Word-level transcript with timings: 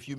Si 0.00 0.16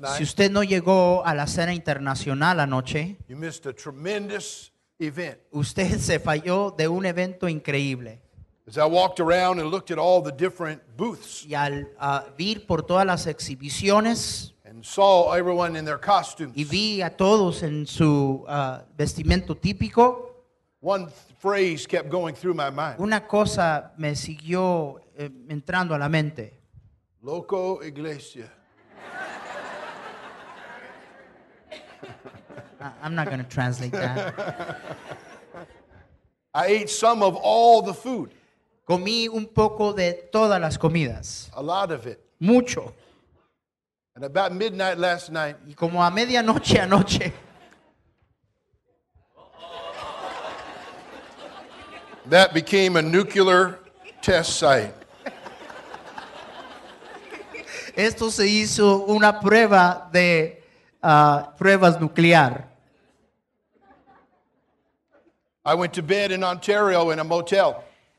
night, 0.00 0.20
usted 0.20 0.50
no 0.50 0.62
llegó 0.62 1.24
a 1.26 1.34
la 1.34 1.46
cena 1.46 1.74
internacional 1.74 2.60
anoche, 2.60 3.16
you 3.28 3.36
missed 3.36 3.66
a 3.66 3.72
tremendous 3.72 4.72
event. 4.98 5.38
usted 5.52 5.98
se 5.98 6.18
falló 6.18 6.74
de 6.76 6.88
un 6.88 7.04
evento 7.04 7.48
increíble. 7.48 8.22
As 8.66 8.76
I 8.76 8.84
walked 8.84 9.20
around 9.20 9.60
and 9.60 9.70
looked 9.70 9.90
at 9.90 9.98
all 9.98 10.22
the 10.22 10.32
different 10.32 10.82
booths 10.96 11.46
Y 11.46 11.54
al 11.54 11.88
vir 12.36 12.66
por 12.66 12.82
todas 12.82 13.06
las 13.06 13.26
exhibiciones 13.26 14.54
and 14.64 14.84
saw 14.84 15.34
everyone 15.34 15.78
in 15.78 15.84
their 15.84 16.00
costumes, 16.00 16.56
y 16.56 16.64
vi 16.64 17.02
a 17.02 17.16
todos 17.16 17.62
en 17.62 17.86
su 17.86 18.44
ah, 18.48 18.84
vestimento 18.96 19.54
típico, 19.56 20.44
one 20.80 21.08
phrase 21.40 21.86
kept 21.86 22.10
going 22.10 22.34
through 22.34 22.54
my 22.54 22.70
mind 22.70 22.96
una 22.98 23.26
cosa 23.26 23.92
me 23.96 24.14
siguió 24.16 25.00
eh, 25.16 25.30
entrando 25.48 25.94
a 25.94 25.98
la 25.98 26.08
mente. 26.08 26.57
Loco 27.22 27.80
Iglesia. 27.80 28.50
I'm 33.02 33.14
not 33.14 33.26
going 33.26 33.38
to 33.38 33.44
translate 33.48 33.92
that. 33.92 34.80
I 36.54 36.66
ate 36.66 36.90
some 36.90 37.22
of 37.22 37.36
all 37.36 37.82
the 37.82 37.94
food, 37.94 38.30
Comí 38.88 39.28
un 39.28 39.46
poco 39.46 39.92
de 39.92 40.12
todas 40.32 40.60
las 40.60 40.78
comidas, 40.78 41.50
a 41.54 41.62
lot 41.62 41.90
of 41.92 42.06
it. 42.06 42.20
mucho. 42.40 42.94
And 44.14 44.24
about 44.24 44.52
midnight 44.54 44.98
last 44.98 45.30
night, 45.30 45.56
Y 45.66 45.74
como 45.74 46.00
a 46.00 46.10
medianoche 46.10 46.78
anoche, 46.78 47.32
that 52.26 52.54
became 52.54 52.96
a 52.96 53.02
nuclear 53.02 53.78
test 54.22 54.56
site. 54.56 54.94
Esto 57.98 58.30
se 58.30 58.46
hizo 58.46 59.04
una 59.06 59.40
prueba 59.40 60.08
de 60.12 60.62
ah, 61.02 61.52
pruebas 61.58 62.00
nuclear. 62.00 62.68
I 65.64 65.74
went 65.74 65.92
to 65.94 66.02
bed 66.02 66.30
in 66.30 66.44
Ontario 66.44 67.10
in 67.10 67.18
a 67.18 67.24
motel. 67.24 67.74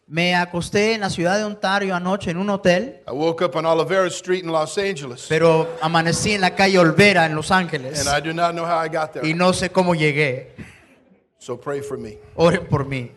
Me 0.06 0.36
acosté 0.36 0.96
en 0.96 1.02
la 1.02 1.10
ciudad 1.10 1.38
de 1.38 1.46
Ontario 1.46 1.96
anoche 1.96 2.32
en 2.32 2.38
un 2.38 2.50
hotel, 2.50 3.02
I 3.08 3.12
woke 3.12 3.44
up 3.44 3.56
on 3.56 3.66
Olivera 3.66 4.08
Street 4.08 4.44
in 4.44 4.52
Los 4.52 4.78
Angeles, 4.78 5.28
pero 5.30 5.78
amanecí 5.82 6.34
en 6.34 6.42
la 6.42 6.56
calle 6.56 6.80
Olvera 6.80 7.26
en 7.28 7.36
Los 7.36 7.52
Ángeles 7.52 8.06
and 8.06 8.10
I 8.10 8.20
do 8.28 8.34
not 8.34 8.54
know 8.54 8.66
how 8.66 8.84
I 8.84 8.90
got 8.90 9.14
there. 9.14 9.26
y 9.28 9.34
no 9.34 9.54
sé 9.54 9.70
cómo 9.70 9.94
llegué. 9.94 10.56
So 11.38 11.58
pray 11.58 11.82
for 11.82 11.98
me. 11.98 12.18
Oren 12.36 12.68
por 12.68 12.86
mí. 12.86 13.12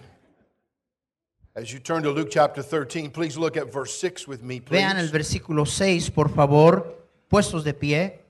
As 1.55 1.71
you 1.71 1.81
turn 1.81 2.03
to 2.05 2.11
Luke 2.11 2.31
chapter 2.31 2.63
13, 2.63 3.11
please 3.11 3.37
look 3.37 3.59
at 3.59 3.71
verse 3.71 3.95
6 3.99 4.27
with 4.27 4.43
me, 4.43 4.59
please. 4.59 4.81
Vean 4.81 4.97
el 4.97 5.11
versículo 5.11 5.67
6, 5.67 6.11
por 6.11 6.31
favor. 6.31 6.97
Puestos 7.29 7.63
de 7.63 7.75
pie. 7.75 8.21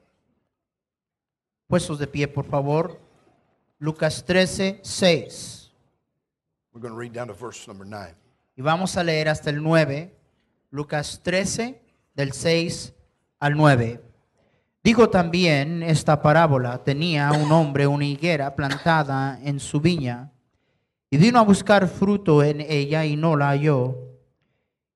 Puestos 1.68 2.00
de 2.00 2.08
pie, 2.08 2.26
por 2.26 2.44
favor. 2.44 2.98
Lucas 3.78 4.24
13, 4.24 4.80
6. 4.82 5.70
We're 6.72 6.80
going 6.80 6.92
to 6.92 6.98
read 6.98 7.12
down 7.12 7.28
to 7.28 7.34
verse 7.34 7.68
number 7.68 7.86
9. 7.86 8.12
Y 8.56 8.62
vamos 8.62 8.96
a 8.96 9.04
leer 9.04 9.28
hasta 9.28 9.50
el 9.50 9.62
9. 9.62 10.12
Lucas 10.72 11.20
13, 11.22 11.80
del 12.14 12.32
6 12.32 12.92
al 13.38 13.56
9. 13.56 14.00
Digo 14.82 15.10
también 15.10 15.84
esta 15.84 16.20
parábola. 16.20 16.82
Tenía 16.82 17.30
un 17.30 17.52
hombre 17.52 17.86
una 17.86 18.04
higuera 18.04 18.56
plantada 18.56 19.38
en 19.44 19.60
su 19.60 19.80
viña 19.80 20.32
y 21.12 21.18
vino 21.18 21.38
a 21.38 21.42
buscar 21.42 21.88
fruto 21.88 22.42
en 22.42 22.62
ella 22.62 23.04
y 23.04 23.16
no 23.16 23.36
la 23.36 23.50
halló. 23.50 23.98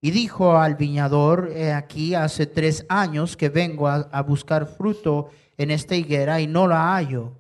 Y 0.01 0.13
dijo 0.13 0.57
al 0.57 0.75
viñador, 0.75 1.53
he 1.55 1.75
aquí 1.75 2.15
hace 2.15 2.47
tres 2.47 2.87
años 2.89 3.37
que 3.37 3.51
vengo 3.51 3.87
a, 3.87 4.09
a 4.11 4.23
buscar 4.23 4.65
fruto 4.65 5.29
en 5.59 5.71
esta 5.71 5.95
higuera 5.95 6.41
y 6.41 6.47
no 6.47 6.69
la 6.69 6.95
hallo. 6.95 7.33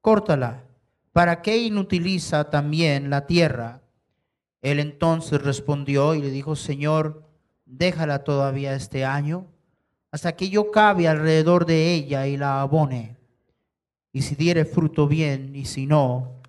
Córtala. 0.00 0.62
¿Para 1.10 1.42
qué 1.42 1.58
inutiliza 1.58 2.48
también 2.48 3.10
la 3.10 3.26
tierra? 3.26 3.82
Él 4.60 4.78
entonces 4.78 5.42
respondió 5.42 6.14
y 6.14 6.22
le 6.22 6.30
dijo, 6.30 6.54
Señor, 6.54 7.28
déjala 7.66 8.22
todavía 8.22 8.76
este 8.76 9.04
año, 9.04 9.48
hasta 10.12 10.36
que 10.36 10.48
yo 10.48 10.70
cabe 10.70 11.08
alrededor 11.08 11.66
de 11.66 11.92
ella 11.92 12.28
y 12.28 12.36
la 12.36 12.60
abone. 12.60 13.16
Y 14.12 14.22
si 14.22 14.36
diere 14.36 14.64
fruto 14.64 15.08
bien, 15.08 15.56
y 15.56 15.64
si 15.64 15.86
no, 15.86 16.41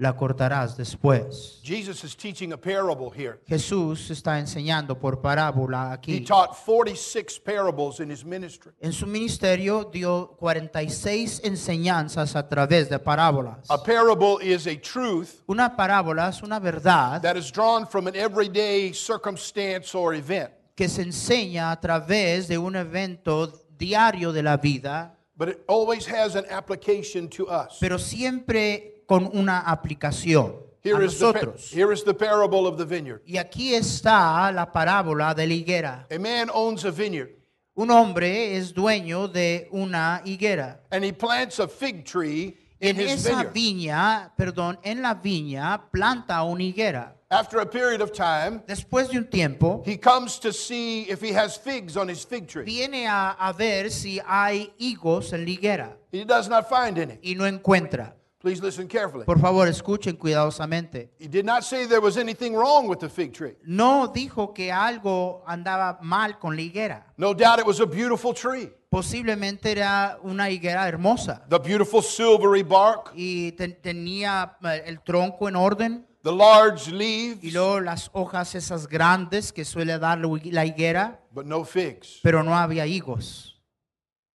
la 0.00 0.16
cortarás 0.16 0.78
después. 0.78 1.60
Jesus 1.62 2.02
is 2.04 2.16
teaching 2.16 2.54
a 2.54 2.56
parable 2.56 3.10
here. 3.14 3.38
Jesús 3.46 4.10
está 4.10 4.38
enseñando 4.38 4.98
por 4.98 5.20
parábola 5.20 5.90
He 6.06 6.16
aquí. 6.16 6.20
taught 6.24 6.54
46 6.64 7.38
parables 7.40 8.00
in 8.00 8.10
his 8.10 8.24
ministry. 8.24 8.72
En 8.80 8.94
su 8.94 9.06
ministerio 9.06 9.84
dio 9.92 10.34
46 10.38 11.42
enseñanzas 11.44 12.34
a 12.34 12.48
través 12.48 12.88
de 12.88 12.98
parábolas. 12.98 13.66
A 13.68 13.76
parable 13.82 14.38
is 14.40 14.66
a 14.66 14.74
truth 14.80 15.42
Una 15.46 15.76
parábola 15.76 16.30
es 16.30 16.42
una 16.42 16.58
verdad 16.58 17.20
that 17.20 17.36
is 17.36 17.50
drawn 17.52 17.86
from 17.86 18.06
an 18.06 18.16
everyday 18.16 18.94
circumstance 18.94 19.94
or 19.94 20.14
event, 20.14 20.50
que 20.74 20.88
se 20.88 21.02
enseña 21.02 21.70
a 21.72 21.78
través 21.78 22.48
de 22.48 22.56
un 22.56 22.74
evento 22.74 23.52
diario 23.76 24.32
de 24.32 24.42
la 24.42 24.56
vida, 24.56 25.14
but 25.36 25.48
it 25.50 25.58
always 25.68 26.06
has 26.06 26.36
an 26.36 26.46
application 26.50 27.28
to 27.28 27.44
us. 27.48 27.76
pero 27.80 27.98
siempre 27.98 28.89
con 29.10 29.28
una 29.36 29.58
aplicación 29.62 30.54
a 30.84 30.88
Here 30.88 31.08
the, 31.08 31.52
here 31.74 31.92
is 31.92 32.04
the 32.04 32.14
parable 32.14 32.66
of 32.68 32.78
the 32.78 32.84
vineyard. 32.86 33.20
Y 33.26 33.36
aquí 33.38 33.74
está 33.74 34.50
la 34.52 34.70
parábola 34.70 35.34
de 35.34 35.46
la 35.48 35.52
higuera. 35.54 36.06
A 36.10 36.18
man 36.18 36.48
owns 36.54 36.84
a 36.84 36.92
vineyard 36.92 37.30
Un 37.74 37.90
hombre 37.90 38.56
es 38.56 38.72
dueño 38.72 39.26
de 39.28 39.68
una 39.72 40.22
higuera. 40.24 40.78
and 40.92 41.04
he 41.04 41.12
plants 41.12 41.58
a 41.58 41.66
fig 41.66 42.04
tree 42.04 42.56
in 42.80 42.96
En 42.96 43.00
his 43.00 43.26
esa 43.26 43.42
vineyard. 43.42 43.52
viña, 43.52 44.32
perdón, 44.38 44.78
en 44.84 45.02
la 45.02 45.14
viña 45.14 45.90
planta 45.90 46.42
una 46.44 46.62
higuera. 46.62 47.16
After 47.32 47.58
a 47.60 47.66
period 47.66 48.00
of 48.00 48.12
time, 48.12 48.62
Después 48.66 49.08
de 49.10 49.18
un 49.18 49.24
tiempo, 49.28 49.82
he 49.84 49.96
comes 49.98 50.38
to 50.40 50.52
see 50.52 51.02
if 51.10 51.20
he 51.20 51.32
has 51.32 51.56
figs 51.58 51.96
on 51.96 52.08
his 52.08 52.24
fig 52.24 52.46
tree. 52.48 52.64
viene 52.64 53.06
a, 53.08 53.32
a 53.32 53.52
ver 53.52 53.90
si 53.90 54.20
hay 54.26 54.72
higos 54.78 55.32
en 55.32 55.44
la 55.44 55.50
higuera 55.50 55.96
He 56.12 56.24
does 56.24 56.48
not 56.48 56.68
find 56.68 56.96
any. 56.98 57.18
y 57.22 57.34
no 57.34 57.44
encuentra. 57.46 58.14
Please 58.40 58.62
listen 58.62 58.88
carefully. 58.88 59.26
Por 59.26 59.38
favor, 59.38 59.68
escuchen 59.68 60.16
cuidadosamente. 60.16 61.10
He 61.18 61.28
did 61.28 61.44
not 61.44 61.62
say 61.62 61.86
there 61.86 62.00
was 62.00 62.16
anything 62.16 62.54
wrong 62.54 62.88
with 62.88 62.98
the 63.00 63.08
fig 63.10 63.32
tree. 63.34 63.54
No 63.64 64.08
dijo 64.08 64.54
que 64.54 64.72
algo 64.72 65.42
andaba 65.46 65.98
mal 66.00 66.38
con 66.38 66.56
la 66.56 66.62
higuera. 66.62 67.04
No 67.18 67.34
doubt 67.34 67.58
it 67.58 67.66
was 67.66 67.80
a 67.80 67.86
beautiful 67.86 68.32
tree. 68.32 68.72
Posiblemente 68.88 69.70
era 69.70 70.18
una 70.22 70.48
higuera 70.50 70.88
hermosa 70.88 71.44
The 71.48 71.58
beautiful 71.58 72.02
silvery 72.02 72.62
bark, 72.62 73.12
y 73.14 73.52
te- 73.52 73.68
tenía 73.68 74.56
eh, 74.64 74.82
el 74.86 75.00
tronco 75.02 75.46
en 75.48 75.54
orden 75.56 76.06
the 76.24 76.32
large 76.32 76.90
leaves. 76.90 77.38
y 77.44 77.50
luego 77.52 77.78
las 77.80 78.10
hojas 78.12 78.54
esas 78.54 78.88
grandes 78.88 79.52
que 79.52 79.64
suele 79.64 79.98
dar 79.98 80.18
la 80.18 80.64
higuera, 80.66 81.20
but 81.30 81.46
no 81.46 81.64
figs. 81.64 82.18
pero 82.22 82.42
no 82.42 82.56
había 82.56 82.84
higos. 82.86 83.49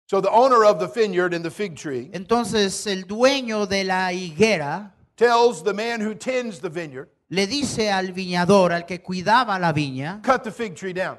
So 0.07 0.21
the 0.21 0.29
owner 0.29 0.63
of 0.63 0.79
the 0.79 0.87
vineyard 0.87 1.33
and 1.33 1.43
the 1.43 1.49
fig 1.49 1.75
tree 1.75 2.09
Entonces 2.13 2.85
el 2.85 3.03
dueño 3.05 3.67
de 3.67 3.83
la 3.83 4.11
higuera 4.11 4.91
tells 5.17 5.63
the 5.63 5.73
man 5.73 6.01
who 6.01 6.13
tends 6.13 6.59
the 6.59 6.69
vineyard, 6.69 7.09
le 7.29 7.47
dice 7.47 7.89
al 7.91 8.13
viñador, 8.13 8.71
al 8.71 8.85
que 8.85 8.99
cuidaba 8.99 9.59
la 9.59 9.73
viña, 9.73 10.21
cut 10.21 10.43
the 10.43 10.51
fig 10.51 10.75
tree 10.75 10.93
down. 10.93 11.17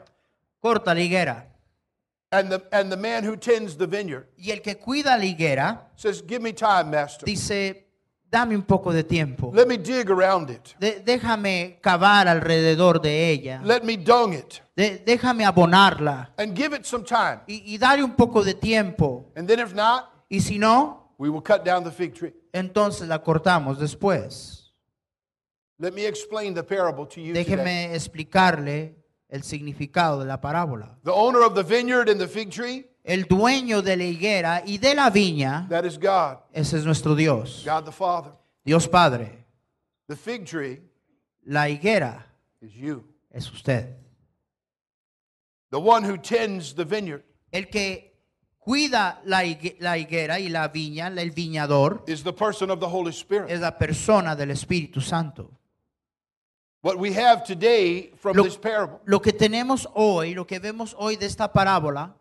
corta 0.62 0.94
la 0.94 1.00
higuera. 1.00 1.44
And 2.32 2.50
the, 2.50 2.62
and 2.72 2.90
the 2.90 2.96
man 2.96 3.24
who 3.24 3.36
tends 3.36 3.76
the 3.76 3.86
vineyard 3.86 4.26
Y 4.36 4.50
el 4.50 4.58
que 4.60 4.74
cuida 4.76 5.16
la 5.16 5.24
higuera 5.24 5.80
says, 5.96 6.22
Give 6.26 6.42
me 6.42 6.52
time, 6.52 6.90
master. 6.90 7.24
dice, 7.24 7.85
dame 8.30 8.54
un 8.56 8.62
poco 8.62 8.92
de 8.92 9.04
tiempo. 9.04 9.50
Let 9.54 9.66
me 9.66 9.78
dig 9.78 10.10
around 10.10 10.50
it. 10.50 10.74
De- 10.78 11.00
déjame 11.04 11.78
cavar 11.80 12.28
alrededor 12.28 13.00
de 13.00 13.30
ella. 13.30 13.60
Let 13.64 13.82
me 13.82 13.96
dung 13.96 14.34
it. 14.34 14.62
De- 14.76 14.98
déjame 15.04 15.44
abonarla. 15.44 16.32
And 16.38 16.54
give 16.56 16.74
it 16.76 16.84
some 16.84 17.04
time. 17.04 17.40
Y, 17.46 17.62
y 17.74 17.78
darle 17.78 18.04
un 18.04 18.14
poco 18.14 18.42
de 18.44 18.54
tiempo. 18.54 19.32
And 19.36 19.46
then 19.48 19.58
if 19.60 19.72
not, 19.74 20.10
Y 20.28 20.40
si 20.40 20.58
no, 20.58 21.12
we 21.18 21.28
will 21.30 21.42
cut 21.42 21.64
down 21.64 21.84
the 21.84 21.90
fig 21.92 22.12
tree. 22.14 22.32
entonces 22.52 23.06
la 23.08 23.22
cortamos 23.22 23.78
después. 23.78 24.72
Let 25.78 25.92
me 25.92 26.06
explain 26.06 26.54
the 26.54 26.62
parable 26.64 27.06
to 27.06 27.20
you 27.20 27.32
today. 27.34 27.44
Déjeme 27.44 27.94
explicarle 27.94 28.96
el 29.28 29.42
significado 29.42 30.18
de 30.20 30.24
la 30.26 30.40
parábola. 30.40 30.98
The 31.04 31.12
owner 31.12 31.42
of 31.42 31.54
the 31.54 31.62
vineyard 31.62 32.08
and 32.08 32.18
the 32.18 32.26
fig 32.28 32.50
tree, 32.50 32.86
El 33.08 33.26
dueño 33.28 33.82
de 33.82 33.96
la 33.96 34.02
higuera 34.02 34.62
y 34.66 34.78
de 34.78 34.92
la 34.96 35.10
viña, 35.10 35.68
that 35.68 35.84
is 35.84 35.96
God, 35.96 36.38
ese 36.52 36.76
es 36.76 36.84
nuestro 36.84 37.14
Dios, 37.14 37.62
God 37.64 37.84
the 37.84 37.92
Father. 37.92 38.32
Dios 38.64 38.88
Padre. 38.88 39.44
The 40.08 40.16
fig 40.16 40.44
tree 40.44 40.80
La 41.46 41.68
higuera 41.68 42.26
is 42.60 42.72
you. 42.74 43.04
es 43.30 43.48
usted. 43.52 43.94
The 45.70 45.78
one 45.78 46.02
who 46.04 46.16
tends 46.18 46.74
the 46.74 46.84
vineyard 46.84 47.22
El 47.52 47.68
que 47.68 48.12
cuida 48.58 49.20
la 49.24 49.42
la 49.78 49.96
higuera 49.96 50.40
y 50.40 50.48
la 50.48 50.66
viña, 50.68 51.06
el 51.06 51.30
viñador, 51.30 52.02
is 52.08 52.24
the 52.24 52.32
person 52.32 52.70
of 52.72 52.80
the 52.80 52.88
Holy 52.88 53.12
Spirit. 53.12 53.50
es 53.50 53.60
la 53.60 53.78
persona 53.78 54.34
del 54.34 54.50
Espíritu 54.50 55.00
Santo. 55.00 55.52
What 56.82 56.98
we 56.98 57.12
have 57.14 57.44
today 57.44 58.10
from 58.16 58.36
Lo, 58.36 58.42
this 58.42 58.56
parable 58.56 58.98
lo 59.04 59.20
que 59.20 59.32
tenemos 59.32 59.88
hoy, 59.94 60.34
lo 60.34 60.44
que 60.44 60.58
vemos 60.58 60.94
hoy 60.98 61.14
de 61.14 61.26
esta 61.26 61.52
parábola, 61.52 62.14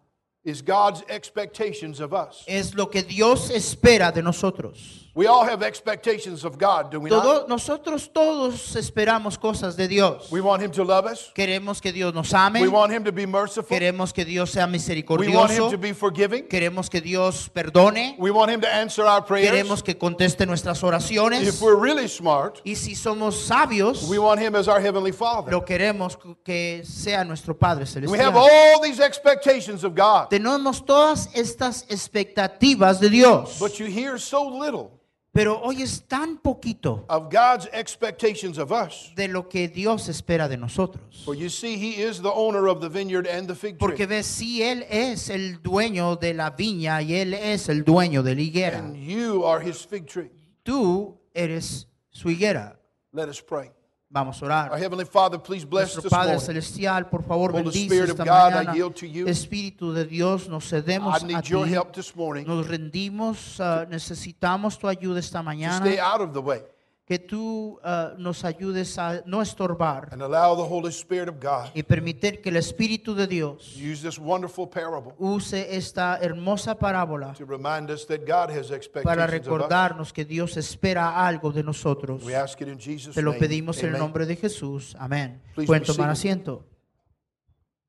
is 0.45 0.61
God's 0.61 1.03
expectations 1.09 1.99
of 1.99 2.13
us. 2.13 2.43
es 2.47 2.73
lo 2.75 2.89
que 2.89 3.01
Dios 3.01 3.49
espera 3.49 4.11
de 4.13 4.21
nosotros. 4.21 5.04
We 5.17 5.27
all 5.27 5.45
have 5.45 5.63
expectations 5.63 6.43
of 6.43 6.57
God, 6.57 6.91
do 6.91 6.99
we 6.99 7.09
Todo- 7.09 7.47
not? 7.47 7.47
nosotros 7.47 8.09
todos 8.11 8.75
esperamos 8.75 9.37
cosas 9.39 9.77
de 9.77 9.87
Dios. 9.87 10.29
We 10.29 10.41
want 10.41 10.61
Him 10.61 10.71
to 10.71 10.83
love 10.83 11.05
us. 11.05 11.31
Queremos 11.33 11.79
que 11.81 11.93
Dios 11.93 12.13
nos 12.13 12.33
ame, 12.33 12.59
We 12.61 12.67
want 12.67 12.91
Him 12.91 13.05
to 13.05 13.13
be 13.13 13.25
merciful. 13.25 13.69
queremos 13.77 14.11
que 14.13 14.25
Dios 14.25 14.51
sea 14.51 14.67
misericordioso. 14.67 15.31
We 15.31 15.37
want 15.37 15.51
Him 15.51 15.71
to 15.71 15.77
be 15.77 15.93
forgiving. 15.93 16.43
queremos 16.49 16.89
que 16.89 16.99
Dios 16.99 17.47
perdone, 17.47 18.17
We 18.19 18.29
want 18.29 18.51
Him 18.51 18.59
to 18.59 18.67
answer 18.67 19.05
our 19.05 19.21
prayers. 19.23 19.49
queremos 19.51 19.81
que 19.81 19.97
conteste 19.97 20.45
nuestras 20.45 20.83
oraciones. 20.83 21.47
If 21.47 21.61
we're 21.61 21.77
really 21.79 22.09
smart, 22.09 22.59
y 22.65 22.75
si 22.75 22.93
somos 22.93 23.35
sabios, 23.47 24.09
we 24.09 24.19
want 24.19 24.41
Him 24.41 24.53
as 24.53 24.67
our 24.67 24.81
Heavenly 24.81 25.13
Father. 25.13 25.49
lo 25.49 25.63
queremos 25.63 26.17
que 26.43 26.83
sea 26.83 27.23
nuestro 27.23 27.57
Padre 27.57 27.85
celestial. 27.85 28.11
We 28.11 28.19
have 28.19 28.35
all 28.35 28.81
these 28.81 28.99
expectations 28.99 29.85
of 29.85 29.95
God, 29.95 30.27
Tenemos 30.29 30.85
todas 30.85 31.29
estas 31.33 31.85
expectativas 31.87 32.99
de 32.99 33.09
Dios, 33.09 33.57
but 33.61 33.79
you 33.79 33.85
hear 33.85 34.17
so 34.17 34.43
little 34.45 34.91
pero 35.35 35.59
hoy 35.61 35.81
es 35.81 36.01
tan 36.07 36.37
poquito 36.37 37.03
of 37.09 37.25
God's 37.29 37.67
expectations 37.73 38.57
of 38.57 38.71
us. 38.71 39.11
de 39.17 39.27
lo 39.27 39.49
que 39.49 39.67
Dios 39.67 40.07
espera 40.07 40.47
de 40.47 40.55
nosotros. 40.55 41.23
For 41.25 41.35
you 41.35 41.49
see, 41.49 41.75
He 41.75 42.01
is 42.01 42.21
the 42.21 42.31
owner 42.31 42.69
of 42.69 42.79
the 42.79 42.87
vineyard 42.87 43.27
and 43.27 43.45
the 43.45 43.53
fig 43.53 43.77
Porque 43.77 44.07
ves, 44.07 44.25
si 44.25 44.63
Él 44.63 44.85
es 44.89 45.29
el 45.29 45.61
dueño 45.61 46.15
de 46.15 46.33
la 46.33 46.51
viña 46.51 47.01
y 47.01 47.15
Él 47.15 47.33
es 47.33 47.67
el 47.67 47.83
dueño 47.83 48.23
de 48.23 48.33
la 48.33 48.41
higuera, 48.41 48.79
And 48.79 48.95
you 48.95 49.43
are 49.43 49.61
His 49.61 49.85
fig 49.85 50.05
tree. 50.07 50.31
tú 50.63 51.19
eres 51.33 51.89
su 52.11 52.29
higuera. 52.29 52.79
Let 53.11 53.27
us 53.27 53.41
pray. 53.41 53.71
Vamos 54.15 54.41
a 54.41 54.45
Our. 54.45 54.77
Heavenly 54.77 55.03
Father, 55.03 55.37
please 55.37 55.65
bless 55.65 55.93
Nuestro 55.93 56.03
this 56.03 56.09
Padre 56.09 56.31
morning. 56.35 56.45
Celestial, 56.45 57.03
por 57.09 57.21
favor, 57.21 57.51
Holy 57.51 57.63
bendice 57.65 57.85
Spirit 57.85 58.11
of 58.11 58.17
God, 58.19 58.53
I 58.53 58.73
yield 58.73 58.95
to 58.95 59.05
you. 59.05 59.27
Espíritu 59.27 59.91
de 59.93 60.05
Dios, 60.05 60.47
nos 60.47 60.69
cedemos 60.69 61.21
I 61.21 61.25
a 61.25 61.27
need 61.27 61.43
ti. 61.43 61.51
your 61.51 61.67
help 61.67 61.93
this 61.93 62.15
morning 62.15 62.47
Nos 62.47 62.65
rendimos, 62.65 63.59
ah, 63.59 63.85
necesitamos 63.89 64.77
tu 64.79 64.87
ayuda 64.87 65.19
esta 65.19 65.43
to 65.43 65.85
stay 65.85 65.99
out 65.99 66.21
of 66.21 66.31
the 66.31 66.39
way 66.39 66.63
Que 67.05 67.19
tú 67.19 67.79
ah, 67.83 68.13
nos 68.17 68.43
ayudes 68.43 68.97
a 68.97 69.21
no 69.27 69.39
estorbar 69.39 70.09
and 70.11 70.23
allow 70.23 70.55
the 70.55 70.67
Holy 70.67 70.89
Spirit 70.89 71.29
of 71.29 71.35
God 71.39 71.69
y 71.75 71.83
permitir 71.83 72.41
que 72.41 72.49
el 72.49 72.55
Espíritu 72.57 73.13
de 73.13 73.27
Dios 73.27 73.75
use 73.77 74.01
this 74.01 74.17
wonderful 74.17 74.67
parable 74.67 75.13
use 75.19 75.53
esta 75.53 76.17
hermosa 76.19 76.79
parábola 76.79 77.33
to 77.33 77.45
remind 77.45 77.91
us 77.91 78.07
that 78.07 78.21
God 78.25 78.49
has 78.49 78.69
para 78.69 78.75
expectations 78.75 79.29
recordarnos 79.29 80.11
que 80.11 80.25
Dios 80.25 80.57
espera 80.57 81.27
algo 81.27 81.51
de 81.51 81.61
nosotros. 81.61 82.23
We 82.23 82.35
ask 82.35 82.59
it 82.61 82.67
in 82.67 82.79
Jesus' 82.79 83.13
Te 83.13 83.21
lo 83.21 83.33
name. 83.33 83.39
pedimos 83.39 83.83
en 83.83 83.93
el 83.93 83.99
nombre 83.99 84.25
de 84.25 84.35
Jesús. 84.35 84.95
Amén. 84.97 85.43
Pueden 85.53 85.83
tomar 85.83 86.09
asiento. 86.09 86.65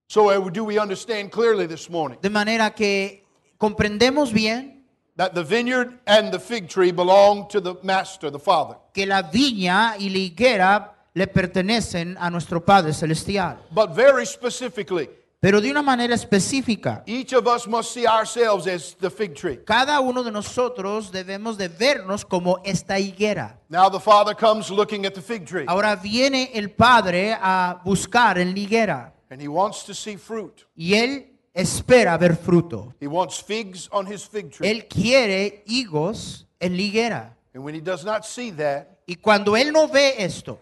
So, 0.08 0.26
uh, 0.26 0.50
do 0.50 0.62
we 0.64 0.78
understand 0.78 1.30
clearly 1.32 1.66
this 1.66 1.88
morning 1.88 2.18
De 2.20 2.28
manera 2.30 2.74
que 2.74 3.24
comprendemos 3.58 4.32
bien 4.32 4.75
that 5.16 5.34
the 5.34 5.42
vineyard 5.44 5.98
and 6.06 6.30
the 6.32 6.38
fig 6.38 6.68
tree 6.68 6.92
belong 6.92 7.48
to 7.48 7.60
the 7.60 7.74
Master, 7.82 8.30
the 8.30 8.38
Father? 8.38 8.76
que 8.92 9.06
la 9.06 9.22
viña 9.22 9.96
y 9.98 10.08
la 10.10 10.18
higuera 10.18 10.92
le 11.14 11.26
pertenecen 11.26 12.16
a 12.20 12.28
nuestro 12.30 12.60
Padre 12.64 12.92
Celestial. 12.92 13.56
But 13.70 13.94
very 13.94 14.26
specifically, 14.26 15.08
Pero 15.38 15.60
de 15.60 15.70
una 15.70 15.82
manera 15.82 16.14
específica, 16.14 17.02
each 17.06 17.32
of 17.34 17.46
us 17.46 17.66
must 17.68 17.92
see 17.92 18.06
ourselves 18.06 18.66
as 18.66 18.94
the 18.98 19.10
fig 19.10 19.34
tree. 19.34 19.58
cada 19.64 20.00
uno 20.00 20.22
de 20.22 20.30
nosotros 20.30 21.12
debemos 21.12 21.56
de 21.58 21.68
vernos 21.68 22.24
como 22.24 22.58
esta 22.64 22.98
higuera. 22.98 23.58
Now, 23.68 23.88
the 23.90 24.00
Father 24.00 24.34
comes 24.34 24.70
looking 24.70 25.04
at 25.06 25.14
the 25.14 25.20
fig 25.22 25.46
tree, 25.46 25.64
Ahora 25.68 25.94
viene 25.96 26.50
el 26.54 26.70
Padre 26.70 27.32
a 27.38 27.80
buscar 27.84 28.38
en 28.38 28.54
la 28.54 28.58
higuera 28.60 29.12
and 29.30 29.40
He 29.40 29.48
wants 29.48 29.84
to 29.84 29.94
see 29.94 30.16
fruit. 30.16 30.64
y 30.74 30.94
Él 30.94 31.35
espera 31.56 32.16
ver 32.18 32.36
fruto. 32.36 32.92
He 33.00 33.06
wants 33.06 33.40
figs 33.42 33.88
on 33.90 34.06
His 34.06 34.24
fig 34.24 34.50
tree. 34.52 34.68
Él 34.68 34.86
quiere 34.88 35.62
higos 35.66 36.46
en 36.60 36.76
la 36.76 36.82
higuera. 36.82 37.36
And 37.54 37.64
when 37.64 37.74
He 37.74 37.80
does 37.80 38.04
not 38.04 38.24
see 38.24 38.50
that, 38.52 38.98
Y 39.08 39.14
cuando 39.16 39.56
Él 39.56 39.72
no 39.72 39.88
ve 39.88 40.14
esto, 40.18 40.58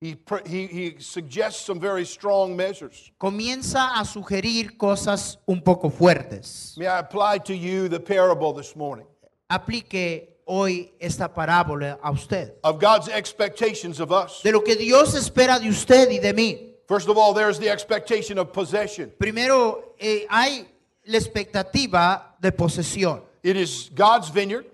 He, 0.00 0.14
pr- 0.14 0.46
he, 0.46 0.66
he 0.68 0.96
suggests 1.00 1.64
some 1.66 1.80
very 1.80 2.04
strong 2.06 2.54
measures. 2.56 3.10
comienza 3.18 3.98
a 3.98 4.04
sugerir 4.04 4.76
cosas 4.78 5.38
un 5.46 5.60
poco 5.60 5.90
fuertes. 5.90 6.74
May 6.78 6.86
I 6.86 7.00
apply 7.00 7.38
to 7.46 7.52
you 7.54 7.88
the 7.88 7.98
parable 8.00 8.52
this 8.52 8.76
morning 8.76 9.06
Aplique 9.50 10.38
hoy 10.46 10.92
esta 11.00 11.28
parábola 11.34 11.98
a 12.02 12.12
usted. 12.12 12.52
of 12.62 12.78
God's 12.80 13.08
expectations 13.08 13.98
of 13.98 14.12
us? 14.12 14.40
De 14.44 14.52
lo 14.52 14.62
que 14.62 14.76
Dios 14.76 15.14
espera 15.14 15.58
de 15.58 15.68
usted 15.68 16.08
y 16.12 16.18
de 16.20 16.32
mí. 16.32 16.67
First 16.88 17.08
of 17.08 17.18
all, 17.18 17.34
there's 17.34 17.58
the 17.58 17.68
expectation 17.68 18.38
of 18.38 18.50
possession. 18.50 19.12
Primero, 19.18 19.92
eh, 20.00 20.26
hay 20.30 20.66
la 21.04 21.18
expectativa 21.18 22.34
de 22.40 22.50
posesión. 22.50 23.20
It 23.42 23.56
is 23.56 23.90
God's 23.94 24.30
vineyard, 24.30 24.64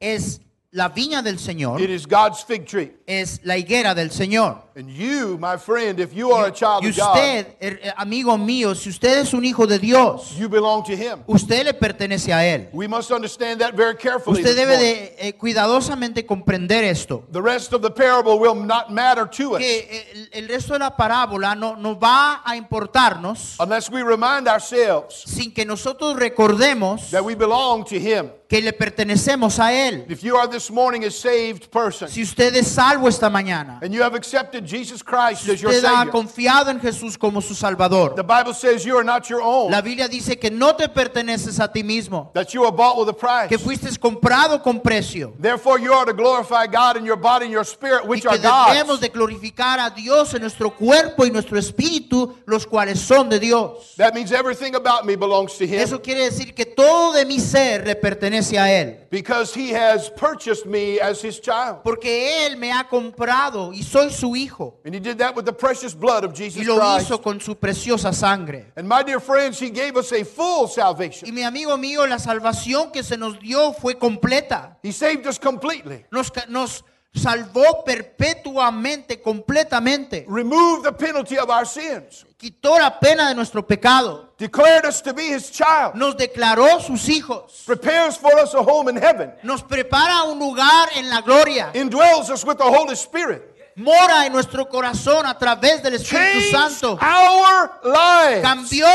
Es 0.00 0.40
la 0.70 0.88
viña 0.88 1.22
del 1.22 1.36
Señor, 1.38 1.80
it 1.80 1.90
is 1.90 2.06
God's 2.06 2.42
fig 2.42 2.66
tree. 2.66 2.92
es 3.06 3.40
la 3.44 3.56
higuera 3.56 3.94
del 3.94 4.10
Señor. 4.10 4.62
And 4.76 4.90
you, 4.90 5.38
my 5.38 5.56
friend, 5.56 6.00
if 6.00 6.12
you 6.12 6.32
are 6.32 6.48
a 6.48 6.50
child 6.50 6.82
Y 6.82 6.88
of 6.90 6.96
God, 6.96 7.16
usted, 7.16 7.46
er- 7.62 7.78
eh, 7.80 7.92
amigo 7.96 8.36
mío, 8.36 8.74
si 8.74 8.88
usted 8.90 9.18
es 9.20 9.32
un 9.32 9.44
hijo 9.44 9.68
de 9.68 9.78
Dios, 9.78 10.36
you 10.36 10.48
belong 10.48 10.82
to 10.82 10.92
Him. 10.96 11.22
usted 11.28 11.64
le 11.64 11.74
pertenece 11.74 12.32
a 12.32 12.44
Él. 12.44 12.70
We 12.72 12.88
must 12.88 13.12
understand 13.12 13.60
that 13.60 13.74
very 13.74 13.96
carefully. 13.96 14.40
Usted 14.40 14.56
debe 14.56 14.76
de 14.76 15.14
eh, 15.16 15.32
cuidadosamente 15.34 16.26
comprender 16.26 16.82
esto. 16.82 17.22
The 17.30 17.40
rest 17.40 17.72
of 17.72 17.82
the 17.82 17.90
parable 17.90 18.36
will 18.36 18.56
not 18.56 18.90
matter 18.90 19.30
to 19.30 19.52
us 19.54 19.58
Que 19.58 20.10
el, 20.12 20.28
el 20.32 20.48
resto 20.48 20.72
de 20.72 20.80
la 20.80 20.96
parábola 20.96 21.54
no, 21.54 21.76
no 21.76 21.96
va 21.96 22.42
a 22.44 22.56
importarnos 22.56 23.54
unless 23.60 23.88
we 23.88 24.02
remind 24.02 24.48
ourselves 24.48 25.22
sin 25.24 25.52
que 25.54 25.64
nosotros 25.64 26.16
recordemos 26.16 27.10
that 27.12 27.22
we 27.24 27.36
belong 27.36 27.84
to 27.84 27.94
Him. 27.94 28.28
que 28.48 28.60
le 28.60 28.72
pertenecemos 28.72 29.58
a 29.58 29.72
Él. 29.72 30.04
If 30.08 30.22
you 30.22 30.36
are 30.36 30.48
this 30.48 30.70
morning 30.70 31.04
a 31.04 31.10
saved 31.10 31.70
person 31.70 32.08
Si 32.08 32.22
usted 32.22 32.54
es 32.56 32.68
salvo 32.68 33.08
esta 33.08 33.30
mañana, 33.30 33.78
and 33.82 33.92
you 33.94 34.02
have 34.02 34.14
accepted 34.16 34.63
Jesus 34.66 35.02
Christ 35.02 35.48
as 35.48 35.60
your 35.62 35.70
usted 35.72 35.84
ha 35.86 35.98
Savior, 36.04 36.12
confiado 36.12 36.70
en 36.70 36.80
Jesús 36.80 37.16
como 37.18 37.40
su 37.40 37.54
Salvador. 37.54 38.14
the 38.14 38.22
Bible 38.22 38.52
says 38.54 38.84
you 38.84 38.96
are 38.96 39.04
not 39.04 39.28
your 39.28 39.40
own, 39.42 39.70
La 39.70 39.80
Biblia 39.80 40.08
dice 40.08 40.38
que 40.38 40.50
no 40.50 40.74
te 40.74 40.88
perteneces 40.88 41.60
a 41.60 41.68
ti 41.70 41.82
mismo, 41.82 42.30
that 42.34 42.52
you 42.54 42.64
are 42.64 42.72
bought 42.72 42.96
with 42.98 43.08
a 43.08 43.12
price. 43.12 43.48
que 43.48 43.58
fuiste 43.58 43.88
comprado 43.98 44.62
con 44.62 44.80
precio 44.80 45.32
Therefore, 45.38 45.78
you 45.78 45.92
are 45.92 46.04
to 46.06 46.12
glorify 46.12 46.66
God 46.66 46.96
in 46.96 47.04
your 47.04 47.16
body 47.16 47.44
and 47.46 47.52
your 47.52 47.64
spirit, 47.64 48.04
y 48.04 48.08
which 48.08 48.22
que 48.22 48.30
are 48.30 48.38
debemos 48.38 48.98
God's. 48.98 49.00
de 49.00 49.08
glorificar 49.08 49.78
a 49.78 49.90
Dios 49.90 50.34
en 50.34 50.40
nuestro 50.42 50.70
cuerpo 50.70 51.24
y 51.24 51.30
nuestro 51.30 51.58
espíritu, 51.58 52.34
los 52.46 52.66
cuales 52.66 52.98
son 53.00 53.28
de 53.28 53.38
Dios. 53.38 53.94
That 53.96 54.14
means 54.14 54.32
everything 54.32 54.74
about 54.74 55.04
me 55.04 55.16
belongs 55.16 55.56
to 55.58 55.64
Him 55.64 55.74
Eso 55.80 56.00
quiere 56.00 56.24
decir 56.30 56.54
que 56.54 56.64
todo 56.66 57.12
de 57.12 57.24
mi 57.24 57.38
ser 57.40 57.86
le 57.86 57.94
pertenece 57.96 58.58
a 58.58 58.70
Él, 58.70 59.06
because 59.10 59.52
He 59.54 59.72
has 59.74 60.10
purchased 60.10 60.66
me 60.66 60.98
as 61.00 61.22
His 61.24 61.40
child. 61.40 61.82
porque 61.82 62.46
Él 62.46 62.56
me 62.56 62.72
ha 62.72 62.84
comprado 62.88 63.72
y 63.72 63.82
soy 63.82 64.10
su 64.12 64.34
hijo 64.36 64.53
And 64.84 64.94
He 64.94 65.00
did 65.00 65.18
that 65.18 65.34
with 65.34 65.44
the 65.46 65.52
precious 65.52 65.94
blood 65.94 66.24
of 66.24 66.32
Jesus 66.34 66.62
y 66.62 66.64
lo 66.64 66.78
Christ. 66.78 67.06
hizo 67.10 67.22
con 67.22 67.40
su 67.40 67.54
preciosa 67.56 68.12
sangre. 68.12 68.72
And 68.76 68.88
my 68.88 69.02
dear 69.02 69.20
friends, 69.20 69.58
He 69.60 69.70
gave 69.70 69.96
us 69.96 70.12
a 70.12 70.24
full 70.24 70.68
salvation. 70.68 71.28
Y 71.28 71.32
mi 71.32 71.42
amigo 71.42 71.76
mío, 71.76 72.06
la 72.06 72.18
salvación 72.18 72.92
que 72.92 73.02
se 73.02 73.16
nos 73.16 73.38
dio 73.40 73.72
fue 73.72 73.94
completa. 73.98 74.76
He 74.82 74.92
saved 74.92 75.26
us 75.26 75.38
completely, 75.38 76.04
Nos, 76.10 76.30
nos 76.48 76.84
salvó 77.14 77.84
perpetuamente, 77.84 79.20
completamente. 79.22 80.24
removed 80.28 80.84
the 80.84 80.92
penalty 80.92 81.38
of 81.38 81.48
our 81.50 81.64
sins, 81.66 82.24
Quitó 82.36 82.78
la 82.78 82.98
pena 83.00 83.28
de 83.28 83.34
nuestro 83.34 83.62
pecado. 83.66 84.30
declared 84.36 84.84
us 84.84 85.00
to 85.00 85.14
be 85.14 85.28
His 85.32 85.50
child, 85.50 85.94
Nos 85.94 86.16
declaró 86.16 86.80
sus 86.80 87.08
hijos. 87.08 87.62
prepares 87.66 88.16
for 88.16 88.36
us 88.38 88.52
a 88.54 88.62
home 88.62 88.88
in 88.88 88.96
heaven, 88.96 89.32
Nos 89.42 89.62
prepara 89.62 90.24
un 90.24 90.38
lugar 90.38 90.88
en 90.96 91.08
la 91.08 91.20
gloria. 91.20 91.70
indwells 91.74 92.30
us 92.30 92.44
with 92.44 92.58
the 92.58 92.64
Holy 92.64 92.96
Spirit, 92.96 93.53
mora 93.76 94.26
en 94.26 94.32
nuestro 94.32 94.68
corazón 94.68 95.26
a 95.26 95.36
través 95.36 95.82
del 95.82 95.94
Espíritu 95.94 96.50
Santo. 96.50 96.98
our 97.00 97.70
lives. 97.82 98.42
Cambió 98.42 98.86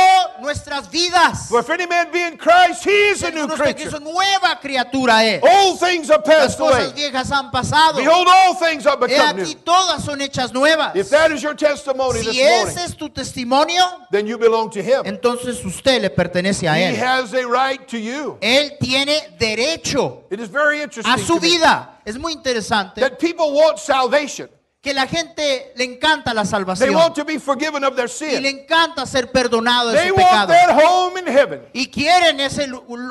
nuestras 0.41 0.89
vidas. 0.89 1.47
For 1.49 1.59
if 1.59 1.69
any 1.69 1.85
man 1.85 2.09
be 2.11 2.21
in 2.25 2.37
Christ, 2.37 2.83
he 2.85 3.09
is 3.09 3.23
a 3.23 3.31
new 3.31 3.47
creature. 3.47 3.99
Nueva 3.99 4.57
criatura 4.61 5.23
es. 5.25 5.41
Old 5.43 5.79
things 5.79 6.09
are 6.09 6.21
Las 6.25 6.27
passed 6.55 6.57
cosas 6.59 6.91
away. 6.91 6.93
viejas 6.93 7.29
han 7.31 7.51
pasado. 7.51 7.95
Behold, 7.97 8.27
all 8.27 8.55
things 8.55 8.85
are 8.85 8.97
He 9.07 9.15
aquí 9.17 9.53
new. 9.55 9.63
todas 9.65 10.03
son 10.03 10.19
hechas 10.21 10.53
nuevas. 10.53 10.95
If 10.95 11.09
that 11.09 11.31
is 11.31 11.41
your 11.43 11.55
testimony 11.55 12.19
Si 12.21 12.37
this 12.37 12.37
ese 12.37 12.77
es 12.85 12.95
tu 12.95 13.09
testimonio, 13.09 13.83
then 14.11 14.25
you 14.27 14.37
belong 14.37 14.69
to 14.71 14.81
him. 14.81 15.01
entonces 15.05 15.63
usted 15.65 16.01
le 16.01 16.09
pertenece 16.09 16.67
a 16.69 16.75
He 16.77 16.95
él. 16.95 16.95
has 16.97 17.33
a 17.33 17.45
right 17.45 17.85
to 17.87 17.97
you. 17.97 18.37
Él 18.41 18.77
tiene 18.79 19.35
derecho 19.37 20.23
It 20.31 20.39
is 20.39 20.47
very 20.49 20.81
interesting 20.81 21.13
a 21.13 21.17
su 21.17 21.39
vida. 21.39 21.99
Es 22.05 22.17
muy 22.17 22.33
interesante 22.33 23.01
that 23.01 23.19
people 23.19 23.51
want 23.53 23.77
salvation. 23.77 24.49
Que 24.81 24.93
la 24.93 25.05
gente 25.07 25.73
le 25.75 25.83
encanta 25.83 26.33
la 26.33 26.43
They 26.43 26.51
salvación 26.51 26.95
want 26.95 27.13
to 27.15 27.25
be 27.25 27.37
forgiven 27.37 27.83
of 27.83 27.97
their 27.97 28.07
y 28.09 28.39
le 28.39 28.49
sin. 28.49 28.59
encanta 28.59 29.05
ser 29.05 29.29
perdonado 29.29 29.89
de 29.91 29.97
They 29.99 30.07
su 30.07 30.15
want 30.15 30.27
pecado. 30.29 30.53
that 30.53 30.69
home 30.81 31.17
in 31.19 31.27
heaven. 31.27 31.61
Y 31.73 31.87
quieren 31.87 32.39
ese 32.39 32.65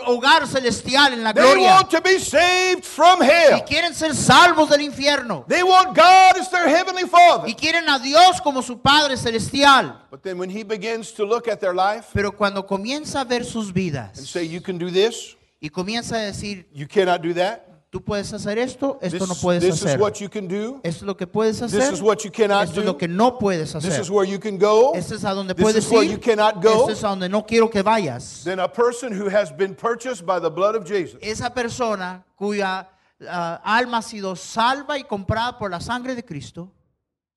hogar 0.07 0.47
celestial 0.47 1.13
en 1.13 1.23
la 1.23 1.35
They 1.35 1.43
gloria. 1.43 1.75
want 1.75 1.91
to 1.91 2.01
be 2.01 2.19
saved 2.19 2.85
from 2.85 3.21
Y 3.21 3.27
hell. 3.29 3.65
quieren 3.67 3.95
ser 3.95 4.15
salvos 4.15 4.71
del 4.71 4.81
infierno. 4.81 5.45
They 5.47 5.63
want 5.63 5.95
God 5.95 6.39
as 6.41 6.51
their 6.51 6.69
heavenly 6.69 7.07
Father. 7.07 7.47
Y 7.47 7.55
quieren 7.55 7.87
a 7.91 7.99
Dios 7.99 8.41
como 8.41 8.63
su 8.63 8.81
Padre 8.81 9.19
celestial. 9.19 10.07
But 10.11 10.23
then 10.23 10.39
when 10.39 10.49
He 10.49 10.63
begins 10.63 11.13
to 11.13 11.27
look 11.27 11.49
at 11.49 11.61
their 11.61 11.75
life 11.75 12.07
Pero 12.15 12.33
cuando 12.33 12.67
comienza 12.67 13.21
a 13.21 13.25
ver 13.25 13.45
sus 13.45 13.67
and 13.67 13.75
vidas 13.75 14.27
say, 14.27 14.45
You 14.47 14.63
can 14.63 14.79
do 14.79 14.91
this, 14.91 15.37
y 15.61 15.69
comienza 15.69 16.17
a 16.17 16.21
decir, 16.21 16.67
you 16.73 16.87
cannot 16.89 17.21
do 17.21 17.35
that, 17.35 17.68
tú 17.91 18.03
puedes 18.05 18.33
hacer 18.33 18.59
esto, 18.59 18.99
esto 19.01 19.19
this, 19.21 19.29
no 19.29 19.35
puedes 19.37 19.63
this 19.63 19.77
is 19.77 19.85
hacer. 19.85 19.99
what 20.01 20.21
you 20.21 20.29
can 20.29 20.47
do, 20.47 20.81
Esto 20.85 21.05
es 21.05 21.07
lo 21.07 21.17
que 21.17 21.27
puedes 21.27 21.59
this 21.61 21.73
hacer. 21.75 21.93
is 21.95 22.03
what 22.03 22.23
you 22.25 22.31
cannot 22.31 22.65
Esto 22.69 22.81
es 22.81 22.87
lo 22.87 22.93
do, 22.93 22.99
que 22.99 23.09
no 23.09 23.39
puedes 23.39 23.73
this 23.73 23.85
hacer. 23.85 24.01
is 24.03 24.11
where 24.11 24.25
you 24.29 24.39
can 24.39 24.59
go, 24.59 24.93
Esto 24.95 25.15
es 25.15 25.25
a 25.25 25.33
donde 25.35 25.55
this 25.55 25.63
puedes 25.63 25.85
is 25.87 25.91
where 25.91 26.05
ir. 26.05 26.11
you 26.13 26.19
cannot 26.19 26.63
go, 26.63 26.81
Esto 26.83 26.93
es 26.93 27.05
a 27.05 27.09
donde 27.09 27.29
no 27.31 27.43
quiero 27.47 27.69
que 27.71 27.83
vayas. 27.83 28.43
then 28.45 28.59
a 28.61 28.69
person 28.69 29.13
who 29.13 29.29
has 29.29 29.51
been 29.51 29.75
purchased 29.75 30.27
by 30.27 30.39
the 30.39 30.51
blood 30.51 30.75
of 30.75 30.85
Jesus 30.87 31.19
Esa 31.23 31.51
persona 31.51 32.25
cuya 32.39 32.87
ah, 33.29 33.61
alma 33.65 33.99
ha 33.99 34.03
sido 34.03 34.37
salva 34.37 34.99
y 34.99 35.05
comprada 35.05 35.59
por 35.59 35.71
la 35.71 35.81
sangre 35.81 36.15
de 36.15 36.23
Cristo, 36.23 36.71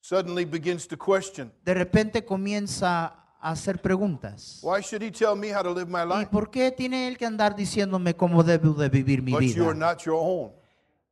suddenly 0.02 0.44
begins 0.46 0.86
to 0.88 0.98
question, 0.98 1.52
de 1.64 1.74
repente 1.74 2.26
comienza 2.26 3.14
hacer 3.42 3.82
preguntas. 3.82 4.60
Why 4.62 4.82
should 4.82 5.02
He 5.04 5.12
tell 5.12 5.36
me 5.36 5.50
how 5.54 5.64
to 5.64 5.74
live 5.74 5.88
my 5.90 6.02
¿Y 6.04 6.20
life? 6.20 6.30
por 6.32 6.50
qué 6.52 6.72
tiene 6.72 7.08
él 7.08 7.18
que 7.18 7.26
andar 7.26 7.56
diciéndome 7.56 8.16
cómo 8.16 8.44
debo 8.44 8.74
de 8.74 8.90
vivir 8.90 9.22
mi 9.22 9.32
But 9.32 9.42
you 9.42 9.64
are 9.64 9.74
vida? 9.74 9.88
not 9.88 10.02
your 10.04 10.16
own. 10.20 10.52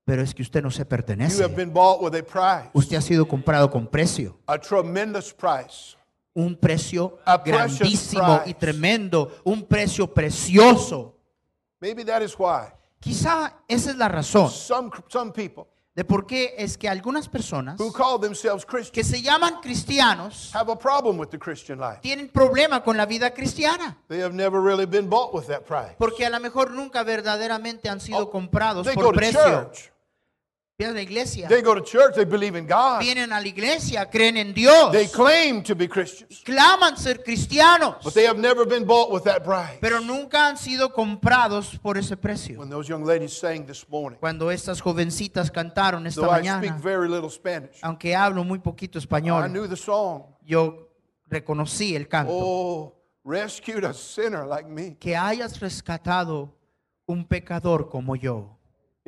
Pero 0.05 0.21
es 0.23 0.33
que 0.33 0.41
usted 0.41 0.63
no 0.63 0.71
se 0.71 0.77
You 0.79 0.81
have 0.83 0.89
pertenece. 0.89 1.47
been 1.49 1.71
bought 1.71 2.01
with 2.01 2.15
a 2.15 2.23
price, 2.23 2.69
Usted 2.73 2.97
ha 2.97 3.01
sido 3.01 3.27
comprado 3.27 3.69
con 3.69 3.85
precio. 3.87 4.37
a 4.47 4.57
tremendous 4.57 5.33
price. 5.33 5.95
Un 6.33 6.55
precio 6.55 7.17
A 7.25 7.43
precious 7.43 7.79
grandísimo 7.79 8.37
price. 8.37 8.49
y 8.49 8.53
tremendo. 8.53 9.31
Un 9.43 9.63
precio 9.65 10.11
precioso. 10.13 11.15
Maybe 11.81 12.03
that 12.05 12.21
is 12.21 12.35
why 12.37 12.67
Quizá 12.99 13.53
esa 13.67 13.91
es 13.91 13.95
la 13.97 14.07
razón 14.09 14.49
some, 14.49 14.89
some 15.07 15.31
people 15.31 15.65
de 15.99 16.05
por 16.05 16.25
qué 16.25 16.55
es 16.57 16.77
que 16.77 16.87
algunas 16.87 17.27
personas 17.27 17.77
who 17.77 17.91
call 17.91 18.21
themselves 18.21 18.63
que 18.65 18.71
Christians 18.77 19.07
se 19.09 19.21
llaman 19.21 19.55
cristianos 19.61 20.49
have 20.55 20.71
a 20.71 20.75
problem 20.79 21.19
with 21.19 21.27
the 21.27 21.37
Christian 21.37 21.77
life. 21.77 21.99
tienen 22.01 22.29
problema 22.29 22.81
con 22.85 22.95
la 22.95 23.05
vida 23.05 23.33
cristiana. 23.33 23.97
They 24.07 24.21
have 24.21 24.33
never 24.33 24.61
really 24.63 24.85
been 24.85 25.09
bought 25.09 25.33
with 25.33 25.47
that 25.47 25.63
price. 25.65 25.95
Porque 25.97 26.25
a 26.25 26.29
lo 26.29 26.39
mejor 26.39 26.71
nunca 26.71 27.03
verdaderamente 27.03 27.89
han 27.89 27.99
sido 27.99 28.19
Oh, 28.19 28.29
comprados 28.31 28.85
They 28.87 28.95
go 28.95 29.01
por 29.01 29.13
to 29.15 29.17
precio. 29.19 29.41
church. 29.43 29.91
Vienen 30.79 30.95
a 30.95 30.99
la 30.99 31.01
iglesia. 31.01 31.47
They 31.49 31.61
go 31.61 31.75
to 31.75 31.81
church. 31.83 32.15
They 32.15 32.23
believe 32.23 32.55
in 32.57 32.65
God. 32.65 33.01
Vienen 33.01 33.33
a 33.33 33.41
la 33.41 33.45
iglesia, 33.45 34.09
creen 34.09 34.37
en 34.37 34.53
Dios. 34.53 34.93
They 34.93 35.07
claim 35.07 35.61
to 35.63 35.75
be 35.75 35.89
Christians, 35.89 36.41
Claman 36.45 36.95
ser 36.95 37.21
cristianos. 37.21 37.97
but 38.01 38.13
they 38.13 38.25
have 38.25 38.39
never 38.39 38.65
been 38.65 38.85
bought 38.85 39.11
with 39.11 39.23
that 39.25 39.43
price. 39.43 39.77
Pero 39.81 39.99
nunca 39.99 40.47
han 40.47 40.55
sido 40.55 40.93
comprados 40.93 41.77
por 41.81 41.97
ese 41.97 42.15
precio. 42.15 42.59
When 42.59 42.69
those 42.69 42.87
young 42.87 43.03
ladies 43.03 43.37
sang 43.37 43.65
this 43.65 43.85
morning, 43.89 44.19
Cuando 44.21 44.49
estas 44.51 44.79
jovencitas 44.81 45.51
cantaron 45.51 46.07
esta 46.07 46.21
though 46.21 46.31
I 46.31 46.39
speak 46.43 46.71
mañana, 46.71 46.81
very 46.81 47.09
little 47.09 47.29
Spanish, 47.29 47.77
aunque 47.81 48.15
hablo 48.15 48.45
muy 48.45 48.59
poquito 48.59 48.97
I 48.97 49.01
español, 49.01 49.49
knew 49.51 49.67
the 49.67 49.75
song. 49.75 50.23
yo 50.45 50.87
reconocí 51.29 51.93
el 51.93 52.07
canto. 52.07 52.31
Oh, 52.33 52.95
rescued 53.25 53.83
a 53.83 53.93
sinner 53.93 54.45
like 54.47 54.69
me. 54.69 54.95
Que 54.97 55.17
hayas 55.17 55.59
rescatado 55.59 56.55
un 57.05 57.25
pecador 57.25 57.89
como 57.89 58.15
yo. 58.15 58.55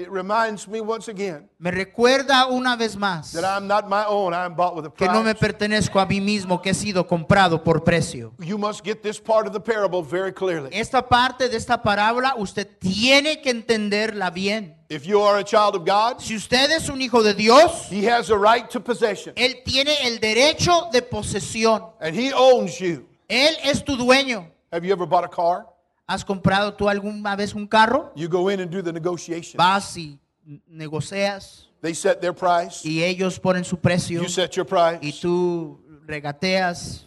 It 0.01 0.09
reminds 0.09 0.67
me 0.67 0.81
once 0.81 1.07
again 1.09 1.47
Me 1.59 1.69
recuerda 1.69 2.47
una 2.47 2.75
vez 2.75 2.95
más 2.95 3.31
that 3.33 3.43
I'm 3.43 3.67
not 3.67 3.87
my 3.87 4.03
own. 4.07 4.33
I'm 4.33 4.55
bought 4.55 4.75
with 4.75 4.85
a 4.85 4.89
que 4.89 5.07
no 5.07 5.21
me 5.21 5.35
pertenezco 5.35 5.99
a 5.99 6.05
mí 6.05 6.19
mismo, 6.19 6.61
que 6.61 6.71
he 6.71 6.73
sido 6.73 7.05
comprado 7.05 7.63
por 7.63 7.83
precio. 7.83 8.33
You 8.39 8.57
must 8.57 8.83
get 8.83 9.01
this 9.03 9.19
part 9.19 9.45
of 9.45 9.53
the 9.53 9.59
parable 9.59 10.01
very 10.01 10.33
clearly. 10.33 10.69
Esta 10.71 11.07
parte 11.07 11.49
de 11.49 11.57
esta 11.57 11.81
parábola 11.81 12.33
usted 12.37 12.67
tiene 12.79 13.41
que 13.41 13.51
entenderla 13.51 14.31
bien. 14.31 14.75
If 14.89 15.05
you 15.05 15.21
are 15.21 15.39
a 15.39 15.43
child 15.43 15.75
of 15.75 15.85
God, 15.85 16.19
Si 16.19 16.35
usted 16.35 16.71
es 16.71 16.89
un 16.89 16.99
hijo 17.01 17.21
de 17.21 17.33
Dios, 17.33 17.87
He 17.91 18.09
has 18.09 18.29
a 18.29 18.37
right 18.37 18.67
to 18.71 18.79
possession, 18.81 19.33
Él 19.37 19.61
tiene 19.63 19.93
el 20.07 20.19
derecho 20.19 20.89
de 20.91 21.01
posesión. 21.01 21.93
and 22.01 22.15
He 22.15 22.33
owns 22.33 22.79
you. 22.79 23.07
Él 23.29 23.55
es 23.63 23.83
tu 23.83 23.95
dueño. 23.95 24.47
Have 24.73 24.85
you 24.85 24.91
ever 24.93 25.05
bought 25.05 25.23
a 25.23 25.29
car? 25.29 25.67
¿Has 26.07 26.25
comprado 26.25 26.73
tú 26.73 26.89
alguna 26.89 27.35
vez 27.35 27.53
un 27.53 27.65
carro? 27.67 28.11
You 28.15 28.27
go 28.27 28.49
in 28.51 28.59
and 28.61 28.69
do 28.71 28.83
the 28.83 28.91
negotiation. 28.91 29.57
Vas 29.57 29.95
y 29.97 30.19
negocias 30.67 31.69
They 31.81 31.95
set 31.95 32.19
their 32.19 32.33
price. 32.33 32.81
y 32.87 33.03
ellos 33.03 33.39
ponen 33.39 33.63
su 33.63 33.77
precio 33.79 34.21
You 34.21 34.29
set 34.29 34.51
your 34.51 34.65
y 34.67 34.69
price. 35.01 35.21
tú 35.21 35.79
regateas. 36.05 37.05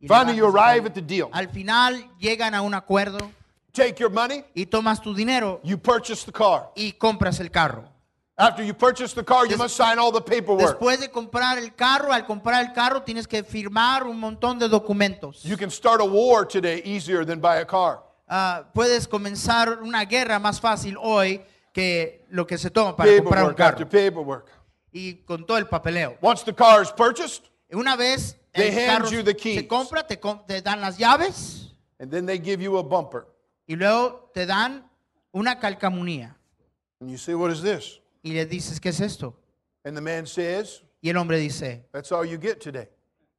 y 0.00 0.06
Finally, 0.08 0.36
you 0.38 0.46
arrive 0.46 0.86
at 0.86 0.92
the 0.94 1.02
deal. 1.02 1.28
Al 1.32 1.48
final 1.48 2.10
llegan 2.18 2.54
a 2.54 2.62
un 2.62 2.74
acuerdo 2.74 3.18
Take 3.72 3.94
your 4.00 4.10
money. 4.10 4.44
y 4.54 4.66
tomas 4.66 5.00
tu 5.00 5.14
dinero 5.14 5.60
You 5.62 5.78
purchase 5.78 6.24
the 6.26 6.32
car. 6.32 6.70
y 6.74 6.92
compras 6.92 7.38
el 7.40 7.50
carro. 7.50 7.88
After 8.38 8.62
you 8.62 8.74
purchase 8.74 9.14
the 9.14 9.24
car, 9.24 9.46
you 9.46 9.56
must 9.56 9.74
sign 9.76 9.98
all 9.98 10.12
the 10.12 10.20
paperwork. 10.20 10.78
Después 10.78 11.00
de 11.00 11.08
comprar 11.10 11.56
el 11.56 11.74
carro, 11.74 12.12
al 12.12 12.26
comprar 12.26 12.62
el 12.66 12.72
carro 12.74 13.02
tienes 13.02 13.26
que 13.26 13.42
firmar 13.42 14.02
un 14.04 14.20
montón 14.20 14.58
de 14.58 14.68
documentos. 14.68 15.42
You 15.42 15.56
can 15.56 15.70
start 15.70 16.02
a 16.02 16.04
war 16.04 16.44
today 16.46 16.82
easier 16.84 17.24
than 17.24 17.40
buy 17.40 17.56
a 17.58 17.64
car. 17.66 18.02
Ah, 18.28 18.66
puedes 18.74 19.08
comenzar 19.08 19.80
una 19.82 20.04
guerra 20.04 20.38
más 20.38 20.60
fácil 20.60 20.96
hoy 21.00 21.40
que 21.72 22.26
lo 22.28 22.46
que 22.46 22.58
se 22.58 22.70
toma 22.70 22.94
para 22.94 23.08
comprar 23.16 23.44
un 23.44 23.54
Paperwork 23.54 23.60
after 23.60 23.86
carro 23.88 23.90
paperwork. 24.10 24.50
y 24.92 25.14
con 25.24 25.46
todo 25.46 25.56
el 25.56 25.66
papeleo. 25.66 26.18
Once 26.20 26.44
the 26.44 26.52
car 26.54 26.82
is 26.82 26.90
purchased, 26.92 27.44
Una 27.72 27.96
vez 27.96 28.36
They 28.52 28.68
el 28.68 28.74
hand 28.90 29.04
carro 29.04 29.10
you 29.10 29.22
the 29.22 29.34
keys. 29.34 29.60
se 29.60 29.66
compra, 29.66 30.06
te, 30.06 30.18
com- 30.20 30.44
te 30.46 30.60
dan 30.60 30.80
las 30.82 30.98
llaves 30.98 31.72
and 31.98 32.10
then 32.10 32.26
they 32.26 32.38
give 32.38 32.62
you 32.62 32.76
a 32.76 32.82
bumper. 32.82 33.26
y 33.66 33.76
luego 33.76 34.30
te 34.34 34.44
dan 34.44 34.84
una 35.32 35.58
calcamonía 35.58 36.36
And 37.00 37.10
you 37.10 37.16
say, 37.16 37.34
What 37.34 37.50
is 37.50 37.62
this? 37.62 38.00
Y 38.26 38.32
le 38.32 38.44
dices, 38.44 38.80
¿qué 38.80 38.88
es 38.88 39.00
esto? 39.00 39.38
And 39.84 39.94
the 39.94 40.00
man 40.00 40.26
says, 40.26 40.82
Y 41.00 41.10
el 41.10 41.16
hombre 41.16 41.38
dice, 41.38 41.86
That's 41.92 42.10
all 42.10 42.26
you 42.26 42.38
get 42.40 42.58
today. 42.58 42.88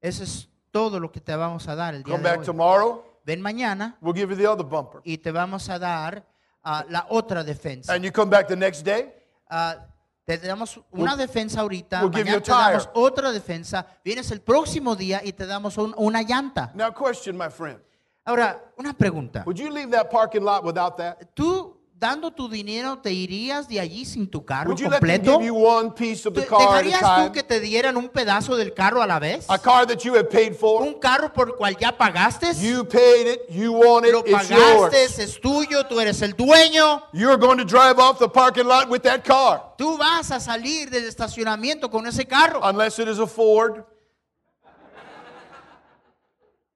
eso 0.02 0.24
es 0.24 0.48
todo 0.72 1.00
lo 1.00 1.12
que 1.12 1.20
te 1.20 1.36
vamos 1.36 1.68
a 1.68 1.76
dar 1.76 1.94
el 1.94 2.04
día 2.04 2.14
Come 2.14 2.24
de 2.24 2.30
back 2.30 2.40
hoy. 2.40 2.46
tomorrow, 2.46 3.04
Ven 3.26 3.42
mañana 3.42 3.98
we'll 4.02 4.16
give 4.16 4.30
you 4.34 4.38
the 4.38 4.48
other 4.48 4.66
bumper. 4.66 5.02
y 5.04 5.18
te 5.18 5.32
vamos 5.32 5.68
a 5.70 5.78
dar 5.78 6.26
ah, 6.64 6.86
la 6.88 7.06
otra 7.10 7.44
defensa. 7.44 7.94
And 7.94 8.06
you 8.06 8.12
come 8.14 8.30
back 8.32 8.48
the 8.48 8.56
next 8.56 8.84
day, 8.86 9.14
Ah, 9.50 9.76
te 10.24 10.38
damos 10.38 10.80
una 10.92 11.18
defensa 11.18 11.60
ahorita, 11.62 12.02
we'll 12.02 12.12
give 12.12 12.24
mañana 12.24 12.32
you 12.32 12.38
a 12.38 12.42
te 12.44 12.52
damos 12.52 12.84
tire. 12.84 12.92
otra 12.96 13.32
defensa, 13.34 13.86
vienes 14.06 14.32
el 14.32 14.40
próximo 14.40 14.96
día 14.96 15.22
y 15.24 15.34
te 15.34 15.46
damos 15.46 15.78
un- 15.78 15.94
una 15.98 16.22
llanta. 16.22 16.72
Now, 16.76 16.94
question, 16.94 17.38
my 17.38 17.50
friend. 17.50 17.80
Ahora, 18.24 18.62
una 18.78 18.94
pregunta. 18.94 19.44
Would 19.46 19.58
you 19.58 19.70
leave 19.70 19.90
that 19.92 20.10
parking 20.10 20.44
lot 20.44 20.64
without 20.64 20.96
that? 20.98 21.18
¿Tú 21.34 21.67
dando 22.00 22.30
tu 22.32 22.48
dinero 22.48 23.00
te 23.00 23.12
irías 23.12 23.68
de 23.68 23.80
allí 23.80 24.06
sin 24.06 24.28
tu 24.30 24.46
carro 24.46 24.70
Would 24.70 24.80
you 24.80 24.88
let 24.88 25.00
them 25.00 25.10
completo? 25.10 25.38
give 25.40 25.46
you 25.48 25.56
one 25.56 25.92
piece 25.92 26.28
of 26.28 26.36
the 26.36 26.42
¿Te- 26.42 26.48
car 26.48 26.62
at 26.62 26.68
a 26.68 26.84
¿Dejarías 26.84 27.00
tú 27.00 27.22
time? 27.24 27.32
que 27.32 27.42
te 27.44 27.60
dieran 27.60 27.98
un 27.98 28.08
pedazo 28.10 28.56
del 28.56 28.74
carro 28.74 29.02
a 29.02 29.08
la 29.08 29.18
vez? 29.20 29.46
A 29.50 29.58
car 29.58 29.88
that 29.88 30.04
you 30.06 30.14
have 30.16 30.30
paid 30.30 30.56
for? 30.56 30.84
¿Un 30.84 31.00
carro 31.00 31.34
por 31.34 31.56
cual 31.58 31.76
ya 31.76 31.92
pagaste? 31.92 32.54
You 32.62 32.84
paid 32.86 33.28
it, 33.28 33.50
you 33.50 33.72
want 33.74 34.06
it, 34.06 34.14
Lo 34.14 34.20
it's 34.26 34.48
yours. 34.50 34.92
pagaste, 34.94 35.24
es 35.24 35.40
tuyo, 35.42 35.86
tú 35.88 36.00
eres 36.00 36.22
el 36.22 36.34
dueño. 36.36 37.02
You're 37.14 37.38
going 37.38 37.58
to 37.58 37.66
drive 37.66 37.98
off 38.00 38.20
the 38.20 38.30
parking 38.30 38.68
lot 38.68 38.90
with 38.90 39.02
that 39.04 39.24
car. 39.26 39.74
Tú 39.78 39.98
vas 39.98 40.30
a 40.32 40.40
salir 40.40 40.92
del 40.92 41.06
estacionamiento 41.06 41.90
con 41.90 42.06
ese 42.06 42.26
carro. 42.28 42.60
Unless 42.64 43.00
it 43.00 43.08
is 43.08 43.18
a 43.20 43.26
Ford. 43.28 43.84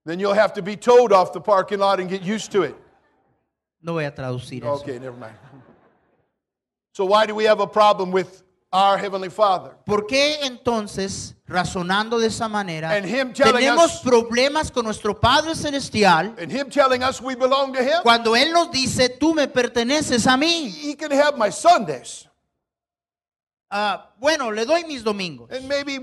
Then 0.03 0.19
you'll 0.19 0.33
have 0.33 0.53
to 0.53 0.63
be 0.63 0.75
towed 0.75 1.11
off 1.13 1.31
the 1.31 1.39
parking 1.41 1.77
lot 1.77 1.99
and 1.99 2.09
get 2.09 2.23
used 2.23 2.51
to 2.53 2.63
it. 2.63 2.75
No 3.81 3.93
voy 3.93 4.05
a 4.05 4.13
traducir 4.13 4.63
eso. 4.63 4.73
Okay, 4.73 5.00
never 5.00 5.17
mind. 5.17 5.35
So, 6.93 7.05
why 7.05 7.25
do 7.25 7.33
we 7.35 7.45
have 7.45 7.61
a 7.61 7.67
problem 7.67 8.11
with 8.11 8.43
our 8.71 8.97
Heavenly 8.97 9.29
Father? 9.29 9.71
¿Por 9.85 10.05
qué 10.07 10.39
entonces, 10.45 11.35
razonando 11.47 12.19
de 12.19 12.27
esa 12.27 12.47
manera, 12.47 12.91
And 12.91 13.05
him 13.05 13.33
telling 13.33 13.55
tenemos 13.55 13.95
us- 13.95 14.01
problemas 14.01 14.71
con 14.71 14.85
nuestro 14.85 15.19
Padre 15.19 15.55
Celestial 15.55 16.35
And 16.38 16.51
Him 16.51 16.69
telling 16.69 17.01
us 17.01 17.21
we 17.21 17.35
belong 17.35 17.73
to 17.73 17.81
Him? 17.81 18.03
cuando 18.03 18.35
Él 18.35 18.51
nos 18.53 18.69
dice, 18.71 19.09
tú 19.09 19.33
me 19.33 19.47
perteneces 19.47 20.27
a 20.27 20.38
mí? 20.38 20.69
He 20.69 20.95
can 20.95 21.11
have 21.11 21.38
my 21.38 21.50
Sundays. 21.50 22.27
ah, 23.69 24.11
bueno, 24.19 24.51
le 24.51 24.65
doy 24.65 24.83
mis 24.83 25.03
domingos. 25.03 25.50
and 25.51 25.67
maybe, 25.67 25.97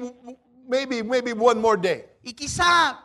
maybe, 0.66 1.02
maybe 1.02 1.32
one 1.32 1.61
more 1.61 1.76
day. 1.76 2.06
Y 2.25 2.32
quizá, 2.32 2.99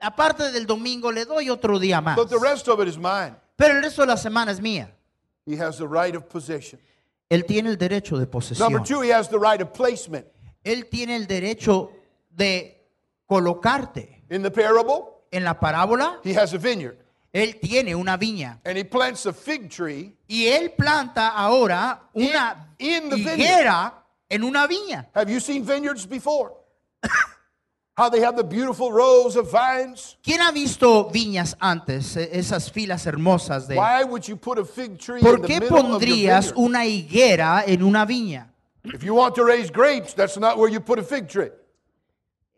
aparte 0.00 0.52
del 0.52 0.66
domingo, 0.66 1.10
le 1.10 1.24
doy 1.24 1.48
otro 1.50 1.78
día 1.78 2.00
más. 2.02 2.16
But 2.16 2.28
the 2.28 2.38
rest 2.38 2.68
of 2.68 2.80
it 2.80 2.88
is 2.88 2.96
mine. 2.98 3.34
Pero 3.56 3.76
el 3.76 3.82
resto 3.82 4.02
de 4.02 4.08
la 4.08 4.16
semana 4.16 4.50
es 4.52 4.60
mía. 4.60 4.90
He 5.46 5.56
has 5.56 5.78
the 5.78 5.86
right 5.86 6.14
of 6.16 6.24
possession. 6.28 6.80
Él 7.30 7.44
tiene 7.46 7.68
el 7.70 7.76
derecho 7.78 8.16
de 8.16 8.26
Number 8.26 8.30
posesión. 8.30 8.84
two, 8.84 9.02
he 9.02 9.10
has 9.12 9.28
the 9.28 9.38
right 9.38 9.60
of 9.60 9.72
placement. 9.72 10.26
Él 10.64 10.88
tiene 10.90 11.16
el 11.16 11.26
derecho 11.26 11.90
de 12.30 12.80
colocarte. 13.26 14.22
In 14.30 14.42
the 14.42 14.50
parable, 14.50 15.10
En 15.30 15.44
la 15.44 15.54
parábola, 15.58 16.20
he 16.24 16.32
has 16.34 16.54
a 16.54 16.58
vineyard, 16.58 16.96
él 17.32 17.58
tiene 17.60 17.94
una 17.94 18.16
viña. 18.16 18.60
and 18.64 18.78
he 18.78 18.84
plants 18.84 19.26
a 19.26 19.32
fig 19.32 19.68
tree. 19.68 20.16
Y 20.28 20.46
él 20.46 20.72
planta 20.76 21.28
ahora 21.34 22.08
una 22.14 22.74
In- 22.78 23.04
in 23.04 23.10
the 23.10 23.16
higuera 23.16 23.92
en 24.28 24.42
una 24.44 24.66
viña. 24.68 25.08
Have 25.14 25.28
you 25.30 25.40
seen 25.40 25.64
vineyards 25.64 26.06
before? 26.06 26.52
How 27.96 28.10
they 28.10 28.20
have 28.20 28.36
the 28.36 28.42
beautiful 28.42 28.90
rows 28.90 29.36
of 29.36 29.52
vines? 29.52 30.16
¿Quién 30.20 30.40
ha 30.40 30.50
visto 30.50 31.10
viñas 31.12 31.54
antes? 31.60 32.16
Esas 32.16 32.68
filas 32.72 33.06
hermosas 33.06 33.68
de... 33.68 33.76
Why 33.76 34.02
would 34.02 34.26
you 34.26 34.36
put 34.36 34.58
a 34.58 34.64
fig 34.64 34.98
tree 34.98 35.20
¿Por 35.20 35.36
in 35.36 35.42
the 35.42 35.48
qué 35.48 35.56
of 35.58 35.62
your 35.62 35.70
pondrías 35.70 36.52
una 36.56 36.84
higuera 36.84 37.62
en 37.64 37.84
una 37.84 38.04
viña? 38.04 38.48
If 38.82 39.04
you 39.04 39.14
want 39.14 39.36
to 39.36 39.44
raise 39.44 39.70
grapes, 39.70 40.12
that's 40.12 40.36
not 40.36 40.58
where 40.58 40.68
you 40.68 40.80
put 40.80 40.98
a 40.98 41.04
fig 41.04 41.28
tree. 41.28 41.50